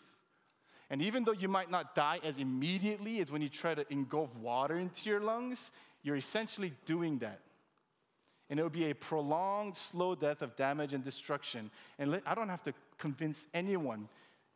And 0.90 1.02
even 1.02 1.24
though 1.24 1.32
you 1.32 1.48
might 1.48 1.70
not 1.70 1.94
die 1.94 2.20
as 2.24 2.38
immediately 2.38 3.20
as 3.20 3.30
when 3.30 3.42
you 3.42 3.48
try 3.48 3.74
to 3.74 3.84
engulf 3.92 4.38
water 4.38 4.78
into 4.78 5.10
your 5.10 5.20
lungs, 5.20 5.70
you're 6.02 6.16
essentially 6.16 6.72
doing 6.86 7.18
that. 7.18 7.40
And 8.50 8.58
it 8.58 8.62
will 8.62 8.70
be 8.70 8.90
a 8.90 8.94
prolonged, 8.94 9.76
slow 9.76 10.14
death 10.14 10.40
of 10.40 10.56
damage 10.56 10.94
and 10.94 11.04
destruction. 11.04 11.70
And 11.98 12.22
I 12.24 12.34
don't 12.34 12.48
have 12.48 12.62
to 12.62 12.72
convince 12.96 13.46
anyone. 13.52 14.08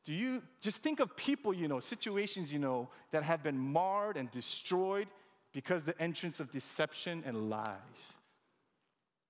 Do 0.04 0.14
you 0.14 0.42
just 0.60 0.78
think 0.82 1.00
of 1.00 1.14
people 1.16 1.52
you 1.52 1.68
know, 1.68 1.80
situations 1.80 2.52
you 2.52 2.58
know, 2.58 2.88
that 3.10 3.22
have 3.22 3.42
been 3.42 3.58
marred 3.58 4.16
and 4.16 4.30
destroyed 4.30 5.08
because 5.52 5.84
the 5.84 6.00
entrance 6.00 6.40
of 6.40 6.50
deception 6.50 7.22
and 7.26 7.50
lies, 7.50 8.16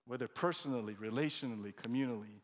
whether 0.07 0.29
personally, 0.29 0.95
relationally, 0.95 1.75
communally. 1.75 2.41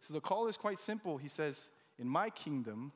So 0.00 0.14
the 0.14 0.20
call 0.20 0.48
is 0.48 0.56
quite 0.56 0.80
simple. 0.80 1.16
He 1.16 1.28
says, 1.28 1.70
In 1.98 2.08
my 2.08 2.30
kingdom, 2.30 2.92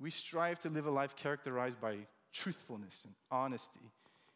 we 0.00 0.10
strive 0.10 0.58
to 0.60 0.70
live 0.70 0.86
a 0.86 0.90
life 0.90 1.14
characterized 1.14 1.80
by 1.80 1.96
truthfulness 2.32 3.02
and 3.04 3.14
honesty, 3.30 3.80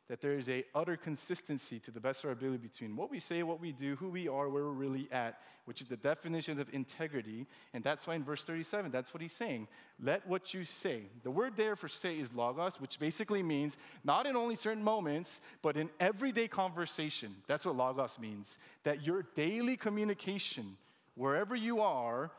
that 0.08 0.20
there 0.20 0.34
is 0.34 0.50
a 0.50 0.62
utter 0.74 0.96
consistency 0.98 1.78
to 1.80 1.90
the 1.90 2.00
best 2.00 2.22
of 2.22 2.26
our 2.26 2.32
ability 2.32 2.58
between 2.58 2.94
what 2.94 3.10
we 3.10 3.18
say, 3.18 3.42
what 3.42 3.60
we 3.60 3.72
do, 3.72 3.96
who 3.96 4.10
we 4.10 4.28
are, 4.28 4.50
where 4.50 4.64
we're 4.64 4.70
really 4.70 5.08
at, 5.10 5.40
which 5.64 5.80
is 5.80 5.86
the 5.86 5.96
definition 5.96 6.60
of 6.60 6.68
integrity. 6.74 7.46
And 7.72 7.82
that's 7.82 8.06
why 8.06 8.14
in 8.14 8.22
verse 8.22 8.44
37, 8.44 8.90
that's 8.90 9.14
what 9.14 9.22
he's 9.22 9.32
saying. 9.32 9.66
Let 10.02 10.26
what 10.26 10.52
you 10.52 10.64
say. 10.64 11.04
The 11.22 11.30
word 11.30 11.54
there 11.56 11.74
for 11.74 11.88
say 11.88 12.18
is 12.18 12.30
logos, 12.34 12.78
which 12.78 12.98
basically 12.98 13.42
means 13.42 13.78
not 14.04 14.26
in 14.26 14.36
only 14.36 14.56
certain 14.56 14.84
moments, 14.84 15.40
but 15.62 15.78
in 15.78 15.88
everyday 15.98 16.48
conversation. 16.48 17.34
That's 17.46 17.64
what 17.64 17.76
logos 17.76 18.18
means. 18.18 18.58
That 18.82 19.06
your 19.06 19.24
daily 19.34 19.78
communication, 19.78 20.76
wherever 21.14 21.56
you 21.56 21.80
are, 21.80 22.30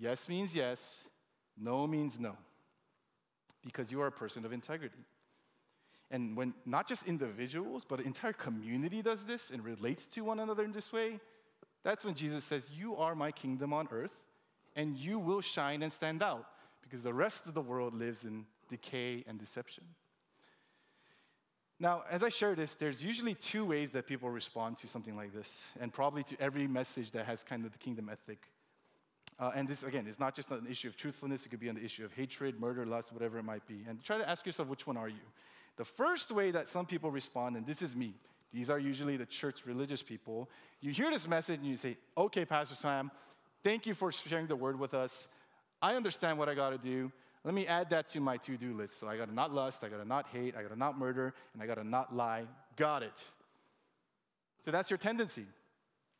yes 0.00 0.26
means 0.26 0.54
yes, 0.54 1.04
no 1.58 1.86
means 1.86 2.18
no 2.18 2.34
because 3.64 3.90
you 3.90 4.00
are 4.00 4.06
a 4.06 4.12
person 4.12 4.44
of 4.44 4.52
integrity. 4.52 5.04
And 6.10 6.36
when 6.36 6.54
not 6.66 6.86
just 6.86 7.06
individuals, 7.06 7.84
but 7.88 7.98
an 8.00 8.06
entire 8.06 8.32
community 8.32 9.02
does 9.02 9.24
this 9.24 9.50
and 9.50 9.64
relates 9.64 10.06
to 10.08 10.22
one 10.22 10.38
another 10.38 10.64
in 10.64 10.72
this 10.72 10.92
way, 10.92 11.18
that's 11.82 12.04
when 12.04 12.14
Jesus 12.14 12.44
says, 12.44 12.64
You 12.76 12.96
are 12.96 13.14
my 13.14 13.32
kingdom 13.32 13.72
on 13.72 13.88
earth, 13.90 14.16
and 14.76 14.96
you 14.96 15.18
will 15.18 15.40
shine 15.40 15.82
and 15.82 15.92
stand 15.92 16.22
out, 16.22 16.46
because 16.82 17.02
the 17.02 17.14
rest 17.14 17.46
of 17.46 17.54
the 17.54 17.60
world 17.60 17.94
lives 17.94 18.24
in 18.24 18.46
decay 18.68 19.24
and 19.26 19.38
deception. 19.38 19.84
Now, 21.80 22.04
as 22.08 22.22
I 22.22 22.28
share 22.28 22.54
this, 22.54 22.74
there's 22.74 23.02
usually 23.02 23.34
two 23.34 23.64
ways 23.64 23.90
that 23.90 24.06
people 24.06 24.30
respond 24.30 24.78
to 24.78 24.88
something 24.88 25.16
like 25.16 25.34
this, 25.34 25.64
and 25.80 25.92
probably 25.92 26.22
to 26.24 26.36
every 26.40 26.66
message 26.66 27.10
that 27.10 27.26
has 27.26 27.42
kind 27.42 27.64
of 27.64 27.72
the 27.72 27.78
kingdom 27.78 28.08
ethic. 28.08 28.38
Uh, 29.38 29.50
and 29.54 29.66
this, 29.66 29.82
again, 29.82 30.06
is 30.06 30.20
not 30.20 30.34
just 30.34 30.50
an 30.50 30.66
issue 30.70 30.86
of 30.86 30.96
truthfulness, 30.96 31.44
it 31.44 31.48
could 31.48 31.60
be 31.60 31.68
an 31.68 31.82
issue 31.82 32.04
of 32.04 32.12
hatred, 32.12 32.60
murder, 32.60 32.86
lust, 32.86 33.12
whatever 33.12 33.38
it 33.38 33.42
might 33.42 33.66
be. 33.66 33.84
And 33.88 34.02
try 34.02 34.18
to 34.18 34.28
ask 34.28 34.46
yourself, 34.46 34.68
which 34.68 34.86
one 34.86 34.96
are 34.96 35.08
you? 35.08 35.24
The 35.76 35.84
first 35.84 36.30
way 36.30 36.52
that 36.52 36.68
some 36.68 36.86
people 36.86 37.10
respond, 37.10 37.56
and 37.56 37.66
this 37.66 37.82
is 37.82 37.96
me, 37.96 38.14
these 38.52 38.70
are 38.70 38.78
usually 38.78 39.16
the 39.16 39.26
church 39.26 39.66
religious 39.66 40.02
people. 40.02 40.48
You 40.80 40.92
hear 40.92 41.10
this 41.10 41.26
message 41.26 41.58
and 41.58 41.68
you 41.68 41.76
say, 41.76 41.96
okay, 42.16 42.44
Pastor 42.44 42.76
Sam, 42.76 43.10
thank 43.64 43.84
you 43.84 43.94
for 43.94 44.12
sharing 44.12 44.46
the 44.46 44.54
word 44.54 44.78
with 44.78 44.94
us. 44.94 45.26
I 45.82 45.96
understand 45.96 46.38
what 46.38 46.48
I 46.48 46.54
got 46.54 46.70
to 46.70 46.78
do. 46.78 47.10
Let 47.42 47.52
me 47.52 47.66
add 47.66 47.90
that 47.90 48.08
to 48.10 48.20
my 48.20 48.36
to 48.38 48.56
do 48.56 48.72
list. 48.72 49.00
So 49.00 49.08
I 49.08 49.16
got 49.16 49.26
to 49.26 49.34
not 49.34 49.52
lust, 49.52 49.82
I 49.82 49.88
got 49.88 49.96
to 49.98 50.08
not 50.08 50.28
hate, 50.32 50.54
I 50.56 50.62
got 50.62 50.70
to 50.70 50.78
not 50.78 50.96
murder, 50.96 51.34
and 51.52 51.62
I 51.62 51.66
got 51.66 51.74
to 51.74 51.84
not 51.84 52.14
lie. 52.14 52.44
Got 52.76 53.02
it. 53.02 53.24
So 54.64 54.70
that's 54.70 54.88
your 54.88 54.98
tendency. 54.98 55.46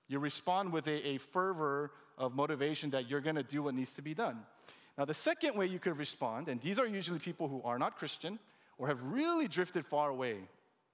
You 0.09 0.19
respond 0.19 0.73
with 0.73 0.89
a, 0.89 1.09
a 1.09 1.19
fervor 1.19 1.93
of 2.19 2.35
motivation 2.35 2.91
that 2.91 3.09
you're 3.09 3.21
going 3.21 3.37
to 3.37 3.43
do 3.43 3.63
what 3.63 3.75
needs 3.75 3.93
to 3.95 4.03
be 4.03 4.15
done. 4.15 4.41
Now, 4.97 5.05
the 5.05 5.15
second 5.15 5.57
way 5.57 5.67
you 5.67 5.79
could 5.79 5.99
respond, 5.99 6.49
and 6.49 6.61
these 6.61 6.79
are 6.79 6.87
usually 6.87 7.19
people 7.19 7.49
who 7.49 7.61
are 7.65 7.79
not 7.79 7.97
Christian 7.97 8.39
or 8.79 8.87
have 8.89 9.03
really 9.03 9.49
drifted 9.49 9.85
far 9.87 10.11
away 10.11 10.37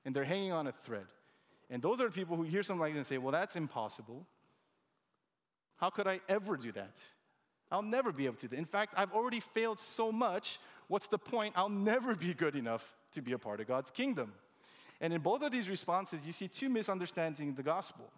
and 0.05 0.17
they're 0.17 0.25
hanging 0.25 0.53
on 0.53 0.67
a 0.67 0.73
thread. 0.73 1.07
And 1.69 1.83
those 1.83 2.01
are 2.01 2.11
people 2.11 2.37
who 2.37 2.43
hear 2.43 2.63
something 2.63 2.81
like 2.81 2.93
this 2.93 2.99
and 2.99 3.07
say, 3.07 3.19
Well, 3.19 3.33
that's 3.33 3.57
impossible. 3.57 4.27
How 5.77 5.91
could 5.91 6.07
I 6.07 6.21
ever 6.29 6.57
do 6.57 6.73
that? 6.73 6.97
I'll 7.71 7.83
never 7.83 8.13
be 8.13 8.27
able 8.27 8.37
to 8.37 8.43
do 8.43 8.49
that. 8.49 8.59
In 8.59 8.65
fact, 8.65 8.95
I've 8.97 9.13
already 9.13 9.41
failed 9.41 9.79
so 9.79 10.11
much. 10.11 10.59
What's 10.89 11.07
the 11.07 11.19
point? 11.19 11.55
I'll 11.57 11.69
never 11.69 12.15
be 12.15 12.35
good 12.35 12.57
enough 12.57 12.95
to 13.13 13.23
be 13.23 13.33
a 13.33 13.39
part 13.39 13.61
of 13.61 13.69
God's 13.69 13.91
kingdom. 13.91 14.33
And 15.01 15.13
in 15.13 15.21
both 15.21 15.43
of 15.43 15.53
these 15.53 15.71
responses, 15.71 16.27
you 16.27 16.33
see 16.33 16.49
two 16.49 16.69
misunderstandings 16.69 17.51
of 17.51 17.57
the 17.57 17.63
gospel. 17.63 18.11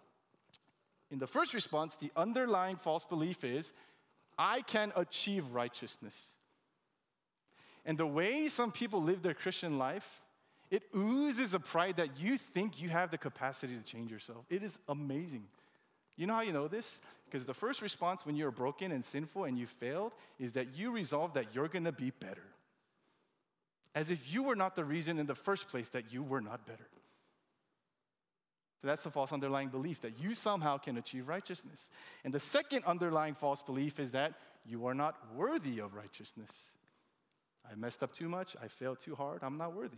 In 1.13 1.19
the 1.19 1.27
first 1.27 1.53
response, 1.53 1.95
the 1.95 2.11
underlying 2.15 2.75
false 2.75 3.05
belief 3.05 3.43
is 3.43 3.71
I 4.35 4.61
can 4.61 4.91
achieve 4.95 5.45
righteousness. 5.53 6.29
And 7.85 7.99
the 7.99 8.07
way 8.07 8.49
some 8.49 8.71
people 8.71 9.03
live 9.03 9.21
their 9.21 9.35
Christian 9.35 9.77
life, 9.77 10.23
it 10.71 10.81
oozes 10.95 11.53
a 11.53 11.59
pride 11.59 11.97
that 11.97 12.19
you 12.19 12.39
think 12.39 12.81
you 12.81 12.89
have 12.89 13.11
the 13.11 13.19
capacity 13.19 13.75
to 13.75 13.83
change 13.83 14.09
yourself. 14.09 14.43
It 14.49 14.63
is 14.63 14.79
amazing. 14.89 15.43
You 16.17 16.25
know 16.25 16.33
how 16.33 16.41
you 16.41 16.51
know 16.51 16.67
this? 16.67 16.97
Because 17.25 17.45
the 17.45 17.53
first 17.53 17.83
response 17.83 18.25
when 18.25 18.35
you're 18.35 18.49
broken 18.49 18.91
and 18.91 19.05
sinful 19.05 19.43
and 19.43 19.55
you 19.55 19.67
failed 19.67 20.13
is 20.39 20.53
that 20.53 20.75
you 20.75 20.89
resolve 20.89 21.35
that 21.35 21.53
you're 21.53 21.67
gonna 21.67 21.91
be 21.91 22.09
better. 22.09 22.47
As 23.93 24.09
if 24.09 24.33
you 24.33 24.41
were 24.41 24.55
not 24.55 24.75
the 24.75 24.83
reason 24.83 25.19
in 25.19 25.27
the 25.27 25.35
first 25.35 25.67
place 25.67 25.89
that 25.89 26.11
you 26.11 26.23
were 26.23 26.41
not 26.41 26.65
better. 26.65 26.87
So 28.83 28.87
that's 28.87 29.05
the 29.05 29.11
false 29.11 29.31
underlying 29.31 29.69
belief 29.69 30.01
that 30.01 30.19
you 30.19 30.35
somehow 30.35 30.77
can 30.77 30.97
achieve 30.97 31.29
righteousness. 31.29 31.89
And 32.25 32.33
the 32.33 32.39
second 32.41 32.83
underlying 32.83 33.33
false 33.33 33.61
belief 33.61 33.97
is 33.97 34.11
that 34.11 34.33
you 34.65 34.87
are 34.87 34.93
not 34.93 35.15
worthy 35.33 35.79
of 35.79 35.93
righteousness. 35.93 36.51
I 37.65 37.75
messed 37.75 38.03
up 38.03 38.11
too 38.11 38.27
much, 38.27 38.57
I 38.61 38.67
failed 38.67 38.99
too 38.99 39.15
hard, 39.15 39.39
I'm 39.41 39.57
not 39.57 39.73
worthy. 39.73 39.95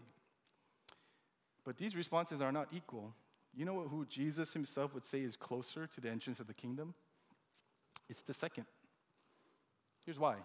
But 1.63 1.77
these 1.77 1.95
responses 1.95 2.41
are 2.41 2.51
not 2.51 2.67
equal. 2.71 3.15
You 3.55 3.65
know 3.65 3.87
who 3.89 4.05
Jesus 4.05 4.53
himself 4.53 4.93
would 4.93 5.07
say 5.07 5.21
is 5.21 5.35
closer 5.35 5.87
to 5.87 5.99
the 5.99 6.11
entrance 6.11 6.39
of 6.39 6.45
the 6.45 6.53
kingdom? 6.53 6.93
It's 8.07 8.21
the 8.21 8.35
second. 8.35 8.65
Here's 10.05 10.19
why. 10.19 10.35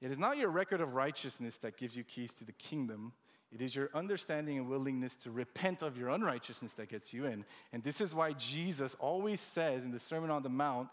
It 0.00 0.10
is 0.10 0.18
not 0.18 0.36
your 0.36 0.50
record 0.50 0.80
of 0.80 0.94
righteousness 0.94 1.58
that 1.58 1.76
gives 1.76 1.94
you 1.94 2.02
keys 2.02 2.32
to 2.34 2.44
the 2.44 2.50
kingdom, 2.50 3.12
it 3.52 3.60
is 3.62 3.74
your 3.74 3.90
understanding 3.94 4.58
and 4.58 4.68
willingness 4.68 5.14
to 5.16 5.30
repent 5.30 5.82
of 5.82 5.96
your 5.96 6.10
unrighteousness 6.10 6.72
that 6.74 6.88
gets 6.88 7.12
you 7.12 7.26
in. 7.26 7.44
And 7.72 7.82
this 7.82 8.00
is 8.00 8.14
why 8.14 8.32
Jesus 8.32 8.96
always 8.98 9.40
says 9.40 9.84
in 9.84 9.92
the 9.92 10.00
Sermon 10.00 10.30
on 10.30 10.42
the 10.42 10.48
Mount 10.48 10.88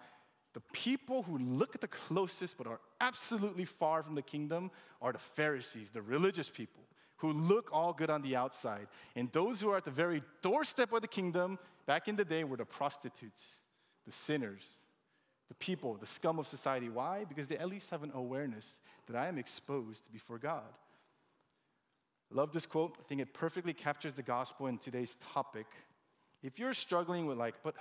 the 0.53 0.61
people 0.71 1.23
who 1.23 1.39
look 1.39 1.73
at 1.73 1.81
the 1.81 1.87
closest 1.87 2.57
but 2.57 2.67
are 2.67 2.79
absolutely 3.01 3.65
far 3.65 4.03
from 4.03 4.13
the 4.13 4.21
kingdom 4.21 4.69
are 5.01 5.11
the 5.11 5.17
Pharisees, 5.17 5.89
the 5.89 6.01
religious 6.01 6.47
people. 6.47 6.83
who 7.23 7.31
look 7.31 7.69
all 7.71 7.93
good 7.93 8.09
on 8.09 8.21
the 8.21 8.35
outside. 8.35 8.85
And 9.15 9.31
those 9.31 9.61
who 9.61 9.69
are 9.71 9.77
at 9.77 9.85
the 9.85 9.91
very 9.91 10.21
doorstep 10.41 10.91
of 10.91 11.01
the 11.01 11.07
kingdom, 11.07 11.57
back 11.85 12.09
in 12.09 12.17
the 12.17 12.25
day, 12.25 12.43
were 12.43 12.57
the 12.57 12.65
prostitutes, 12.65 13.59
the 14.05 14.11
sinners, 14.11 14.63
the 15.47 15.53
people, 15.55 15.95
the 15.95 16.05
scum 16.05 16.37
of 16.37 16.47
society. 16.47 16.89
Why? 16.89 17.23
Because 17.23 17.47
they 17.47 17.57
at 17.57 17.69
least 17.69 17.91
have 17.91 18.03
an 18.03 18.11
awareness 18.13 18.77
that 19.07 19.15
I 19.15 19.27
am 19.27 19.37
exposed 19.37 20.03
before 20.11 20.37
God. 20.37 20.63
Love 22.33 22.51
this 22.51 22.65
quote. 22.65 22.97
I 22.99 23.03
think 23.03 23.21
it 23.21 23.31
perfectly 23.31 23.73
captures 23.73 24.15
the 24.15 24.23
gospel 24.23 24.65
in 24.65 24.79
today's 24.79 25.17
topic. 25.33 25.67
If 26.41 26.57
you're 26.57 26.73
struggling 26.73 27.27
with, 27.27 27.37
like, 27.37 27.53
but 27.63 27.75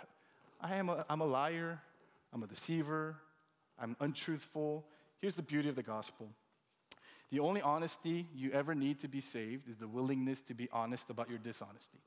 I 0.61 0.77
am 0.77 0.91
a, 0.91 1.07
I'm 1.09 1.23
a 1.23 1.27
liar, 1.27 1.81
I'm 2.35 2.43
a 2.43 2.47
deceiver, 2.47 3.17
I'm 3.81 3.97
untruthful, 4.01 4.85
here's 5.21 5.35
the 5.35 5.43
beauty 5.43 5.71
of 5.71 5.75
the 5.75 5.83
gospel. 5.83 6.29
The 7.31 7.41
only 7.41 7.63
honesty 7.63 8.27
you 8.35 8.53
ever 8.53 8.75
need 8.75 9.01
to 9.01 9.09
be 9.09 9.23
saved 9.23 9.71
is 9.71 9.79
the 9.79 9.89
willingness 9.89 10.43
to 10.43 10.55
be 10.55 10.69
honest 10.71 11.09
about 11.09 11.31
your 11.31 11.39
dishonesty. 11.39 11.99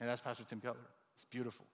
And 0.00 0.08
that's 0.08 0.22
Pastor 0.22 0.44
Tim 0.44 0.60
Keller. 0.60 0.76
It's 1.14 1.26
beautiful. 1.26 1.66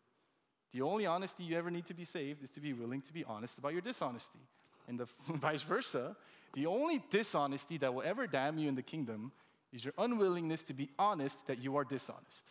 The 0.73 0.83
only 0.83 1.07
honesty 1.07 1.45
you 1.45 1.57
ever 1.57 1.71
need 1.71 1.87
to 1.87 1.95
be 1.95 2.05
saved 2.05 2.43
is 2.43 2.51
to 2.51 2.61
be 2.61 2.73
willing 2.73 3.01
to 3.03 3.13
be 3.13 3.25
honest 3.25 3.59
about 3.59 3.73
your 3.73 3.81
dishonesty. 3.81 4.41
And 4.89 4.99
the 4.99 5.07
vice 5.35 5.63
versa, 5.63 6.17
the 6.53 6.67
only 6.67 7.01
dishonesty 7.11 7.79
that 7.79 7.95
will 7.95 8.03
ever 8.03 8.27
damn 8.27 8.59
you 8.59 8.69
in 8.69 8.75
the 8.75 8.83
kingdom 8.83 9.31
is 9.73 9.85
your 9.85 9.95
unwillingness 9.99 10.63
to 10.65 10.75
be 10.75 10.91
honest 10.99 11.47
that 11.47 11.63
you 11.63 11.77
are 11.77 11.85
dishonest. 11.85 12.45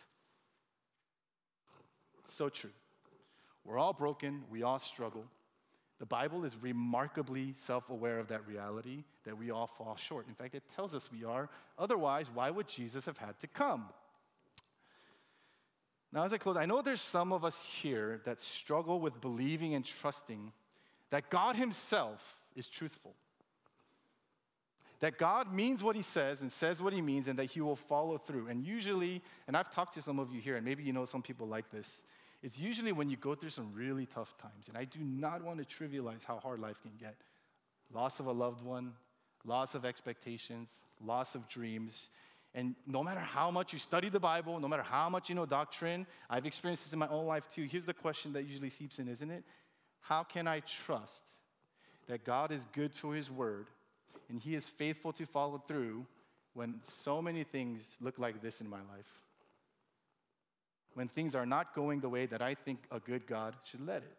So 2.28 2.48
true. 2.48 2.70
We're 3.64 3.78
all 3.78 3.92
broken, 3.92 4.44
we 4.50 4.62
all 4.62 4.78
struggle. 4.78 5.24
The 5.98 6.06
Bible 6.06 6.44
is 6.44 6.56
remarkably 6.60 7.54
self 7.54 7.90
aware 7.90 8.18
of 8.18 8.28
that 8.28 8.46
reality 8.46 9.02
that 9.24 9.36
we 9.36 9.50
all 9.50 9.66
fall 9.66 9.96
short. 9.96 10.28
In 10.28 10.34
fact, 10.34 10.54
it 10.54 10.62
tells 10.76 10.94
us 10.94 11.10
we 11.10 11.24
are. 11.24 11.48
Otherwise, 11.76 12.30
why 12.32 12.50
would 12.50 12.68
Jesus 12.68 13.04
have 13.06 13.18
had 13.18 13.38
to 13.40 13.48
come? 13.48 13.88
Now, 16.12 16.24
as 16.24 16.32
I 16.32 16.38
close, 16.38 16.56
I 16.56 16.66
know 16.66 16.80
there's 16.80 17.02
some 17.02 17.32
of 17.32 17.44
us 17.44 17.60
here 17.60 18.20
that 18.24 18.40
struggle 18.40 19.00
with 19.00 19.20
believing 19.20 19.74
and 19.74 19.84
trusting 19.84 20.52
that 21.10 21.30
God 21.30 21.56
Himself 21.56 22.36
is 22.54 22.68
truthful. 22.68 23.14
That 25.00 25.18
God 25.18 25.52
means 25.52 25.82
what 25.84 25.94
He 25.96 26.02
says 26.02 26.40
and 26.40 26.50
says 26.50 26.82
what 26.82 26.92
He 26.92 27.00
means, 27.00 27.28
and 27.28 27.38
that 27.38 27.46
He 27.46 27.60
will 27.60 27.76
follow 27.76 28.18
through. 28.18 28.48
And 28.48 28.64
usually, 28.64 29.22
and 29.46 29.56
I've 29.56 29.72
talked 29.72 29.94
to 29.94 30.02
some 30.02 30.18
of 30.18 30.32
you 30.32 30.40
here, 30.40 30.56
and 30.56 30.64
maybe 30.64 30.82
you 30.82 30.92
know 30.92 31.04
some 31.04 31.22
people 31.22 31.46
like 31.46 31.70
this, 31.70 32.02
it's 32.42 32.58
usually 32.58 32.92
when 32.92 33.08
you 33.08 33.16
go 33.16 33.34
through 33.34 33.50
some 33.50 33.72
really 33.74 34.06
tough 34.06 34.36
times. 34.38 34.68
And 34.68 34.76
I 34.76 34.84
do 34.84 35.00
not 35.00 35.42
want 35.42 35.58
to 35.58 35.64
trivialize 35.64 36.24
how 36.24 36.38
hard 36.38 36.60
life 36.60 36.80
can 36.82 36.92
get 36.98 37.16
loss 37.92 38.20
of 38.20 38.26
a 38.26 38.32
loved 38.32 38.62
one, 38.62 38.92
loss 39.46 39.74
of 39.74 39.84
expectations, 39.84 40.68
loss 41.02 41.34
of 41.34 41.48
dreams. 41.48 42.10
And 42.54 42.74
no 42.86 43.02
matter 43.02 43.20
how 43.20 43.50
much 43.50 43.72
you 43.72 43.78
study 43.78 44.08
the 44.08 44.20
Bible, 44.20 44.58
no 44.60 44.68
matter 44.68 44.82
how 44.82 45.08
much 45.08 45.28
you 45.28 45.34
know 45.34 45.46
doctrine, 45.46 46.06
I've 46.28 46.46
experienced 46.46 46.84
this 46.84 46.92
in 46.92 46.98
my 46.98 47.08
own 47.08 47.26
life 47.26 47.48
too. 47.52 47.64
Here's 47.64 47.84
the 47.84 47.94
question 47.94 48.32
that 48.34 48.44
usually 48.44 48.70
seeps 48.70 48.98
in, 48.98 49.08
isn't 49.08 49.30
it? 49.30 49.44
How 50.00 50.22
can 50.22 50.46
I 50.46 50.60
trust 50.60 51.32
that 52.08 52.24
God 52.24 52.52
is 52.52 52.66
good 52.72 52.94
for 52.94 53.14
His 53.14 53.30
word 53.30 53.68
and 54.28 54.40
He 54.40 54.54
is 54.54 54.68
faithful 54.68 55.12
to 55.14 55.26
follow 55.26 55.62
through 55.66 56.06
when 56.54 56.80
so 56.84 57.22
many 57.22 57.44
things 57.44 57.96
look 58.00 58.18
like 58.18 58.42
this 58.42 58.60
in 58.60 58.68
my 58.68 58.78
life? 58.78 59.20
When 60.94 61.08
things 61.08 61.34
are 61.34 61.46
not 61.46 61.74
going 61.74 62.00
the 62.00 62.08
way 62.08 62.26
that 62.26 62.42
I 62.42 62.54
think 62.54 62.80
a 62.90 63.00
good 63.00 63.26
God 63.26 63.54
should 63.64 63.86
let 63.86 64.02
it? 64.02 64.16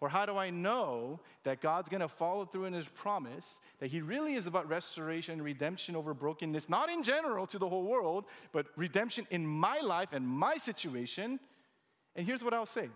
Or 0.00 0.08
how 0.08 0.26
do 0.26 0.36
I 0.36 0.50
know 0.50 1.20
that 1.44 1.60
God's 1.60 1.88
gonna 1.88 2.08
follow 2.08 2.44
through 2.44 2.66
in 2.66 2.72
His 2.72 2.88
promise, 2.88 3.54
that 3.78 3.88
He 3.88 4.00
really 4.00 4.34
is 4.34 4.46
about 4.46 4.68
restoration, 4.68 5.40
redemption 5.40 5.96
over 5.96 6.12
brokenness, 6.12 6.68
not 6.68 6.90
in 6.90 7.02
general 7.02 7.46
to 7.48 7.58
the 7.58 7.68
whole 7.68 7.84
world, 7.84 8.24
but 8.52 8.66
redemption 8.76 9.26
in 9.30 9.46
my 9.46 9.80
life 9.80 10.08
and 10.12 10.26
my 10.26 10.56
situation? 10.56 11.38
And 12.14 12.26
here's 12.26 12.42
what 12.42 12.54
I'll 12.54 12.66
say 12.66 12.88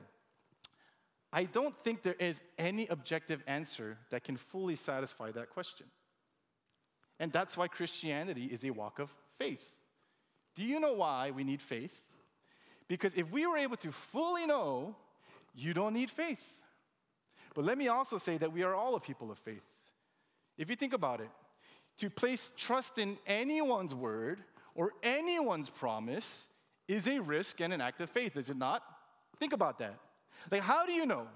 I 1.33 1.45
don't 1.45 1.77
think 1.85 2.03
there 2.03 2.15
is 2.15 2.41
any 2.59 2.87
objective 2.89 3.43
answer 3.47 3.99
that 4.11 4.25
can 4.25 4.37
fully 4.37 4.77
satisfy 4.77 5.31
that 5.33 5.51
question. 5.51 5.87
And 7.21 7.31
that's 7.31 7.57
why 7.57 7.69
Christianity 7.69 8.47
is 8.47 8.65
a 8.65 8.71
walk 8.71 8.99
of 8.99 9.15
faith. 9.39 9.71
Do 10.57 10.65
you 10.65 10.81
know 10.81 10.95
why 10.95 11.31
we 11.31 11.45
need 11.45 11.61
faith? 11.61 12.01
Because 12.89 13.15
if 13.15 13.31
we 13.31 13.47
were 13.47 13.59
able 13.59 13.77
to 13.77 13.93
fully 13.93 14.47
know, 14.47 14.97
you 15.55 15.75
don't 15.75 15.95
need 15.95 16.11
faith. 16.11 16.45
But 17.55 17.65
let 17.65 17.77
me 17.77 17.89
also 17.89 18.17
say 18.19 18.39
that 18.39 18.53
we 18.53 18.63
are 18.63 18.75
all 18.75 18.97
a 18.97 19.01
people 19.01 19.31
of 19.31 19.39
faith. 19.39 19.63
If 20.57 20.71
you 20.71 20.77
think 20.77 20.95
about 20.95 21.21
it, 21.21 21.31
to 21.99 22.09
place 22.09 22.53
trust 22.57 22.99
in 22.99 23.19
anyone's 23.27 23.95
word 23.95 24.41
or 24.75 24.93
anyone's 25.03 25.69
promise 25.69 26.45
is 26.89 27.07
a 27.07 27.21
risk 27.21 27.61
and 27.61 27.73
an 27.73 27.81
act 27.81 28.01
of 28.01 28.09
faith, 28.09 28.37
is 28.37 28.49
it 28.49 28.57
not? 28.57 28.83
Think 29.39 29.53
about 29.53 29.79
that. 29.79 29.99
Like, 30.51 30.63
how 30.63 30.87
do 30.87 30.93
you 30.93 31.05
know 31.05 31.27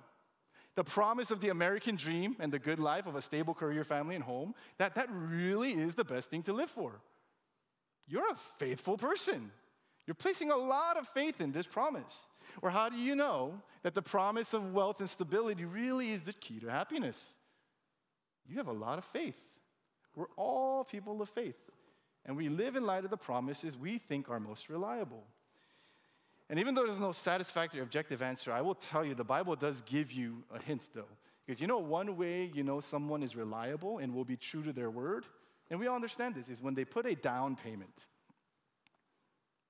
the 0.77 0.85
promise 0.85 1.31
of 1.31 1.41
the 1.41 1.51
American 1.51 1.97
dream 1.97 2.37
and 2.41 2.53
the 2.53 2.59
good 2.59 2.79
life 2.79 3.07
of 3.07 3.14
a 3.14 3.22
stable 3.22 3.55
career, 3.55 3.85
family, 3.85 4.14
and 4.14 4.25
home 4.25 4.55
that 4.79 4.95
that 4.97 5.09
really 5.11 5.72
is 5.72 5.95
the 5.95 6.05
best 6.05 6.31
thing 6.31 6.43
to 6.45 6.53
live 6.53 6.70
for? 6.70 7.01
You're 8.07 8.31
a 8.31 8.37
faithful 8.59 8.99
person. 8.99 9.51
You're 10.07 10.14
placing 10.14 10.51
a 10.51 10.57
lot 10.57 10.97
of 10.97 11.09
faith 11.09 11.41
in 11.41 11.53
this 11.53 11.66
promise. 11.66 12.27
Or 12.61 12.70
how 12.70 12.89
do 12.89 12.97
you 12.97 13.16
know 13.16 13.62
that 13.83 13.95
the 13.95 14.03
promise 14.03 14.53
of 14.53 14.75
wealth 14.75 15.01
and 15.01 15.09
stability 15.09 15.64
really 15.64 16.11
is 16.11 16.22
the 16.22 16.33
key 16.33 16.61
to 16.61 16.68
happiness? 16.68 17.35
You 18.47 18.57
have 18.57 18.68
a 18.68 18.72
lot 18.72 18.99
of 18.99 19.05
faith. 19.07 19.39
We're 20.14 20.27
all 20.37 20.85
people 20.85 21.22
of 21.22 21.31
faith. 21.31 21.57
And 22.27 22.37
we 22.37 22.49
live 22.49 22.77
in 22.77 22.85
light 22.85 23.05
of 23.05 23.11
the 23.11 23.16
promises 23.16 23.77
we 23.77 23.99
think 23.99 24.29
are 24.29 24.41
most 24.41 24.68
reliable. 24.68 25.25
And 26.51 26.59
even 26.59 26.75
though 26.75 26.85
there's 26.85 26.99
no 26.99 27.13
satisfactory 27.13 27.81
objective 27.81 28.23
answer, 28.23 28.53
I 28.53 28.61
will 28.61 28.75
tell 28.75 29.05
you 29.05 29.15
the 29.15 29.25
Bible 29.25 29.57
does 29.57 29.81
give 29.83 30.13
you 30.13 30.45
a 30.55 30.61
hint, 30.61 30.83
though. 30.95 31.09
Because 31.47 31.61
you 31.61 31.67
know, 31.67 31.79
one 31.79 32.17
way 32.17 32.51
you 32.55 32.63
know 32.63 32.81
someone 32.81 33.23
is 33.23 33.35
reliable 33.35 33.99
and 33.99 34.15
will 34.15 34.25
be 34.25 34.37
true 34.37 34.63
to 34.63 34.73
their 34.73 34.91
word, 34.91 35.25
and 35.71 35.81
we 35.81 35.87
all 35.87 35.97
understand 35.97 36.35
this, 36.35 36.49
is 36.49 36.63
when 36.63 36.75
they 36.75 36.85
put 36.85 37.07
a 37.07 37.15
down 37.15 37.57
payment. 37.57 38.07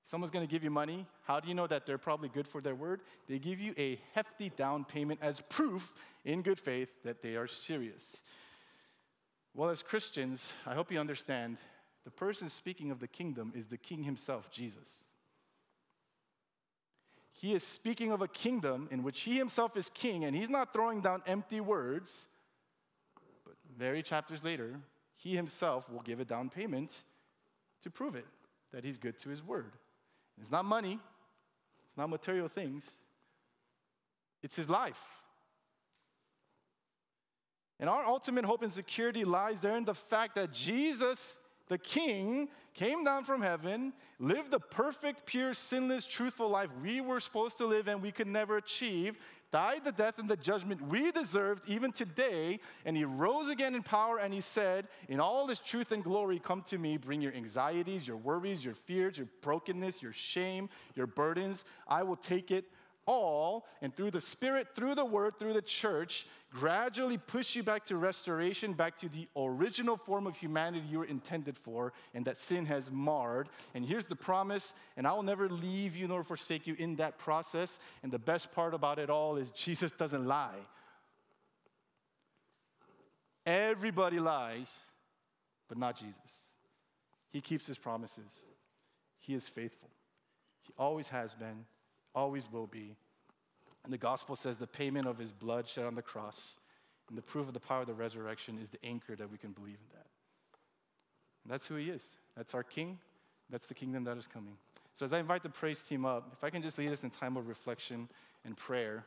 Someone's 0.05 0.31
going 0.31 0.45
to 0.45 0.51
give 0.51 0.63
you 0.63 0.69
money. 0.69 1.07
How 1.23 1.39
do 1.39 1.47
you 1.47 1.55
know 1.55 1.65
that 1.65 1.85
they're 1.85 1.97
probably 1.97 2.29
good 2.29 2.47
for 2.47 2.61
their 2.61 2.75
word? 2.75 3.01
They 3.27 3.39
give 3.39 3.59
you 3.59 3.73
a 3.77 3.99
hefty 4.13 4.49
down 4.49 4.85
payment 4.85 5.19
as 5.21 5.41
proof 5.49 5.93
in 6.23 6.43
good 6.43 6.59
faith 6.59 6.89
that 7.03 7.23
they 7.23 7.35
are 7.35 7.47
serious. 7.47 8.21
Well, 9.55 9.69
as 9.69 9.81
Christians, 9.81 10.53
I 10.65 10.75
hope 10.75 10.91
you 10.91 10.99
understand 10.99 11.57
the 12.03 12.11
person 12.11 12.49
speaking 12.49 12.91
of 12.91 12.99
the 12.99 13.07
kingdom 13.07 13.51
is 13.55 13.65
the 13.65 13.77
king 13.77 14.03
himself, 14.03 14.51
Jesus. 14.51 14.89
He 17.37 17.53
is 17.53 17.63
speaking 17.63 18.11
of 18.13 18.21
a 18.21 18.29
kingdom 18.29 18.87
in 18.91 19.03
which 19.03 19.21
he 19.21 19.37
himself 19.37 19.75
is 19.75 19.89
king, 19.93 20.23
and 20.23 20.35
he's 20.35 20.49
not 20.49 20.71
throwing 20.71 21.01
down 21.01 21.21
empty 21.27 21.59
words. 21.59 22.27
But 23.43 23.55
very 23.77 24.01
chapters 24.01 24.41
later, 24.41 24.79
he 25.17 25.35
himself 25.35 25.89
will 25.89 26.01
give 26.01 26.21
a 26.21 26.25
down 26.25 26.49
payment 26.49 26.95
to 27.83 27.89
prove 27.89 28.15
it 28.15 28.25
that 28.71 28.85
he's 28.85 28.97
good 28.97 29.19
to 29.19 29.29
his 29.29 29.43
word. 29.43 29.73
It's 30.39 30.51
not 30.51 30.63
money, 30.63 30.97
it's 31.87 31.97
not 31.97 32.09
material 32.09 32.47
things, 32.47 32.89
it's 34.41 34.55
his 34.55 34.69
life. 34.69 35.01
And 37.79 37.89
our 37.89 38.05
ultimate 38.05 38.45
hope 38.45 38.63
and 38.63 38.71
security 38.71 39.25
lies 39.25 39.59
there 39.59 39.75
in 39.75 39.83
the 39.83 39.93
fact 39.93 40.35
that 40.35 40.53
Jesus, 40.53 41.35
the 41.67 41.77
King, 41.77 42.49
came 42.73 43.03
down 43.03 43.23
from 43.23 43.41
heaven, 43.41 43.93
lived 44.19 44.51
the 44.51 44.59
perfect, 44.59 45.25
pure, 45.25 45.53
sinless, 45.53 46.05
truthful 46.05 46.49
life 46.49 46.69
we 46.83 47.01
were 47.01 47.19
supposed 47.19 47.57
to 47.57 47.65
live 47.65 47.87
and 47.87 48.01
we 48.01 48.11
could 48.11 48.27
never 48.27 48.57
achieve, 48.57 49.17
died 49.51 49.85
the 49.85 49.91
death 49.91 50.19
and 50.19 50.29
the 50.29 50.35
judgment 50.35 50.81
we 50.81 51.11
deserved 51.11 51.63
even 51.67 51.91
today, 51.91 52.59
and 52.83 52.97
he 52.97 53.05
rose 53.05 53.49
again 53.49 53.73
in 53.73 53.81
power 53.81 54.17
and 54.17 54.33
he 54.33 54.41
said, 54.41 54.87
In 55.07 55.21
all 55.21 55.47
this 55.47 55.59
truth 55.59 55.91
and 55.93 56.03
glory, 56.03 56.39
come 56.39 56.61
to 56.63 56.77
me, 56.77 56.97
bring 56.97 57.21
your 57.21 57.33
anxieties, 57.33 58.05
your 58.05 58.17
worries, 58.17 58.63
your 58.63 58.75
fears, 58.75 59.17
your 59.17 59.27
brokenness, 59.41 60.01
your 60.01 60.13
shame, 60.13 60.69
your 60.95 61.07
burdens. 61.07 61.63
I 61.87 62.03
will 62.03 62.17
take 62.17 62.51
it 62.51 62.65
all, 63.05 63.65
and 63.81 63.95
through 63.95 64.11
the 64.11 64.21
Spirit, 64.21 64.67
through 64.75 64.95
the 64.95 65.05
Word, 65.05 65.37
through 65.39 65.53
the 65.53 65.61
church, 65.61 66.25
gradually 66.51 67.17
push 67.17 67.55
you 67.55 67.63
back 67.63 67.85
to 67.85 67.97
restoration, 67.97 68.73
back 68.73 68.97
to 68.97 69.09
the 69.09 69.27
original 69.35 69.97
form 69.97 70.25
of 70.25 70.35
humanity 70.35 70.85
you 70.89 70.99
were 70.99 71.05
intended 71.05 71.57
for, 71.57 71.93
and 72.13 72.25
that 72.25 72.41
sin 72.41 72.65
has 72.65 72.89
marred. 72.91 73.49
And 73.73 73.85
here's 73.85 74.07
the 74.07 74.15
promise, 74.15 74.73
and 74.97 75.05
I 75.05 75.13
will 75.13 75.23
never 75.23 75.49
leave 75.49 75.95
you 75.95 76.07
nor 76.07 76.23
forsake 76.23 76.65
you 76.65 76.75
in 76.79 76.95
that 76.95 77.17
process. 77.17 77.77
And 78.03 78.11
the 78.11 78.19
best 78.19 78.51
part 78.51 78.73
about 78.73 78.99
it 78.99 79.09
all 79.09 79.35
is 79.37 79.51
Jesus 79.51 79.91
doesn't 79.91 80.25
lie. 80.25 80.59
Everybody 83.45 84.19
lies, 84.19 84.79
but 85.67 85.77
not 85.77 85.97
Jesus. 85.97 86.15
He 87.31 87.41
keeps 87.41 87.67
his 87.67 87.77
promises. 87.77 88.31
He 89.19 89.33
is 89.33 89.47
faithful. 89.47 89.89
He 90.63 90.73
always 90.77 91.09
has 91.09 91.35
been, 91.35 91.65
always 92.15 92.51
will 92.51 92.67
be. 92.67 92.95
And 93.83 93.93
the 93.93 93.97
gospel 93.97 94.35
says 94.35 94.57
the 94.57 94.65
payment 94.65 95.07
of 95.07 95.17
his 95.17 95.31
blood 95.31 95.67
shed 95.67 95.85
on 95.85 95.93
the 95.93 96.01
cross 96.01 96.55
and 97.09 97.17
the 97.17 97.21
proof 97.21 97.47
of 97.47 97.53
the 97.53 97.59
power 97.59 97.81
of 97.81 97.87
the 97.87 97.93
resurrection 97.93 98.57
is 98.61 98.69
the 98.69 98.83
anchor 98.83 99.15
that 99.15 99.31
we 99.31 99.37
can 99.37 99.51
believe 99.51 99.75
in 99.75 99.89
that. 99.93 100.07
And 101.43 101.53
that's 101.53 101.67
who 101.67 101.75
he 101.75 101.89
is. 101.89 102.03
That's 102.35 102.55
our 102.55 102.63
king. 102.63 102.97
That's 103.49 103.67
the 103.67 103.75
kingdom 103.75 104.03
that 104.05 104.17
is 104.17 104.25
coming. 104.25 104.57
So 104.95 105.05
as 105.05 105.13
I 105.13 105.19
invite 105.19 105.43
the 105.43 105.49
praise 105.49 105.79
team 105.79 106.05
up, 106.05 106.31
if 106.33 106.43
I 106.43 106.49
can 106.49 106.63
just 106.63 106.77
lead 106.77 106.91
us 106.91 107.03
in 107.03 107.11
time 107.11 107.37
of 107.37 107.47
reflection 107.47 108.09
and 108.43 108.57
prayer. 108.57 109.03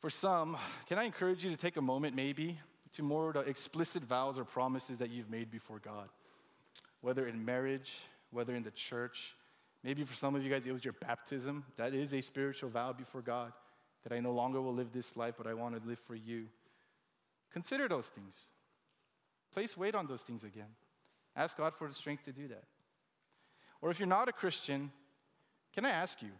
For 0.00 0.10
some, 0.10 0.56
can 0.88 0.98
I 0.98 1.04
encourage 1.04 1.44
you 1.44 1.50
to 1.50 1.56
take 1.56 1.76
a 1.76 1.82
moment 1.82 2.14
maybe 2.14 2.58
to 2.96 3.02
more 3.02 3.32
the 3.32 3.40
explicit 3.40 4.02
vows 4.02 4.38
or 4.38 4.44
promises 4.44 4.98
that 4.98 5.10
you've 5.10 5.30
made 5.30 5.50
before 5.50 5.78
God? 5.78 6.08
Whether 7.00 7.26
in 7.26 7.44
marriage, 7.44 7.92
whether 8.32 8.54
in 8.54 8.64
the 8.64 8.70
church, 8.72 9.34
maybe 9.82 10.04
for 10.04 10.14
some 10.14 10.34
of 10.34 10.42
you 10.42 10.50
guys 10.50 10.66
it 10.66 10.72
was 10.72 10.84
your 10.84 10.94
baptism. 10.94 11.64
That 11.76 11.94
is 11.94 12.12
a 12.12 12.20
spiritual 12.20 12.70
vow 12.70 12.92
before 12.92 13.22
God 13.22 13.52
that 14.04 14.12
I 14.12 14.20
no 14.20 14.32
longer 14.32 14.60
will 14.60 14.74
live 14.74 14.92
this 14.92 15.16
life, 15.16 15.34
but 15.36 15.46
I 15.46 15.54
want 15.54 15.80
to 15.80 15.88
live 15.88 15.98
for 15.98 16.14
you. 16.14 16.46
Consider 17.52 17.88
those 17.88 18.06
things. 18.06 18.34
Place 19.52 19.76
weight 19.76 19.94
on 19.94 20.06
those 20.06 20.22
things 20.22 20.44
again. 20.44 20.68
Ask 21.34 21.56
God 21.56 21.74
for 21.74 21.88
the 21.88 21.94
strength 21.94 22.24
to 22.24 22.32
do 22.32 22.48
that. 22.48 22.64
Or 23.80 23.90
if 23.90 23.98
you're 23.98 24.08
not 24.08 24.28
a 24.28 24.32
Christian, 24.32 24.90
can 25.74 25.84
I 25.84 25.90
ask 25.90 26.22
you, 26.22 26.30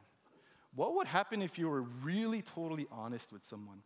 what 0.74 0.94
would 0.96 1.06
happen 1.06 1.42
if 1.42 1.58
you 1.58 1.68
were 1.68 1.82
really 1.82 2.42
totally 2.42 2.86
honest 2.90 3.32
with 3.32 3.44
someone? 3.44 3.82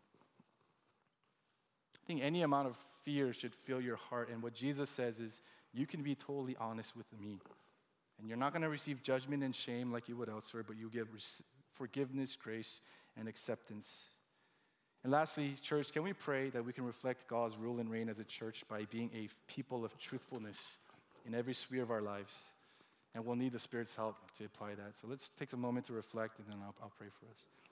I 1.96 2.07
think 2.07 2.22
any 2.22 2.42
amount 2.42 2.68
of 2.68 2.76
fear 3.05 3.32
should 3.32 3.55
fill 3.55 3.80
your 3.80 3.96
heart. 3.96 4.28
And 4.30 4.42
what 4.42 4.55
Jesus 4.55 4.90
says 4.90 5.18
is, 5.20 5.40
you 5.72 5.86
can 5.86 6.03
be 6.03 6.14
totally 6.14 6.57
honest 6.59 6.96
with 6.96 7.07
me. 7.20 7.38
And 8.18 8.28
you're 8.28 8.38
not 8.38 8.52
going 8.52 8.62
to 8.62 8.68
receive 8.68 9.02
judgment 9.02 9.42
and 9.42 9.54
shame 9.54 9.92
like 9.92 10.08
you 10.08 10.16
would 10.16 10.28
elsewhere, 10.28 10.62
but 10.66 10.76
you 10.76 10.88
give 10.90 11.08
forgiveness, 11.74 12.36
grace, 12.36 12.80
and 13.16 13.28
acceptance. 13.28 13.88
And 15.02 15.12
lastly, 15.12 15.56
church, 15.60 15.92
can 15.92 16.04
we 16.04 16.12
pray 16.12 16.50
that 16.50 16.64
we 16.64 16.72
can 16.72 16.84
reflect 16.84 17.26
God's 17.28 17.56
rule 17.56 17.80
and 17.80 17.90
reign 17.90 18.08
as 18.08 18.20
a 18.20 18.24
church 18.24 18.64
by 18.68 18.84
being 18.84 19.10
a 19.14 19.28
people 19.52 19.84
of 19.84 19.98
truthfulness 19.98 20.58
in 21.26 21.34
every 21.34 21.54
sphere 21.54 21.82
of 21.82 21.90
our 21.90 22.02
lives? 22.02 22.44
And 23.14 23.26
we'll 23.26 23.36
need 23.36 23.52
the 23.52 23.58
Spirit's 23.58 23.94
help 23.94 24.16
to 24.38 24.44
apply 24.44 24.74
that. 24.76 24.96
So 25.00 25.08
let's 25.08 25.28
take 25.38 25.52
a 25.52 25.56
moment 25.56 25.86
to 25.86 25.92
reflect, 25.92 26.38
and 26.38 26.46
then 26.48 26.58
I'll, 26.62 26.74
I'll 26.82 26.92
pray 26.96 27.08
for 27.08 27.26
us. 27.26 27.71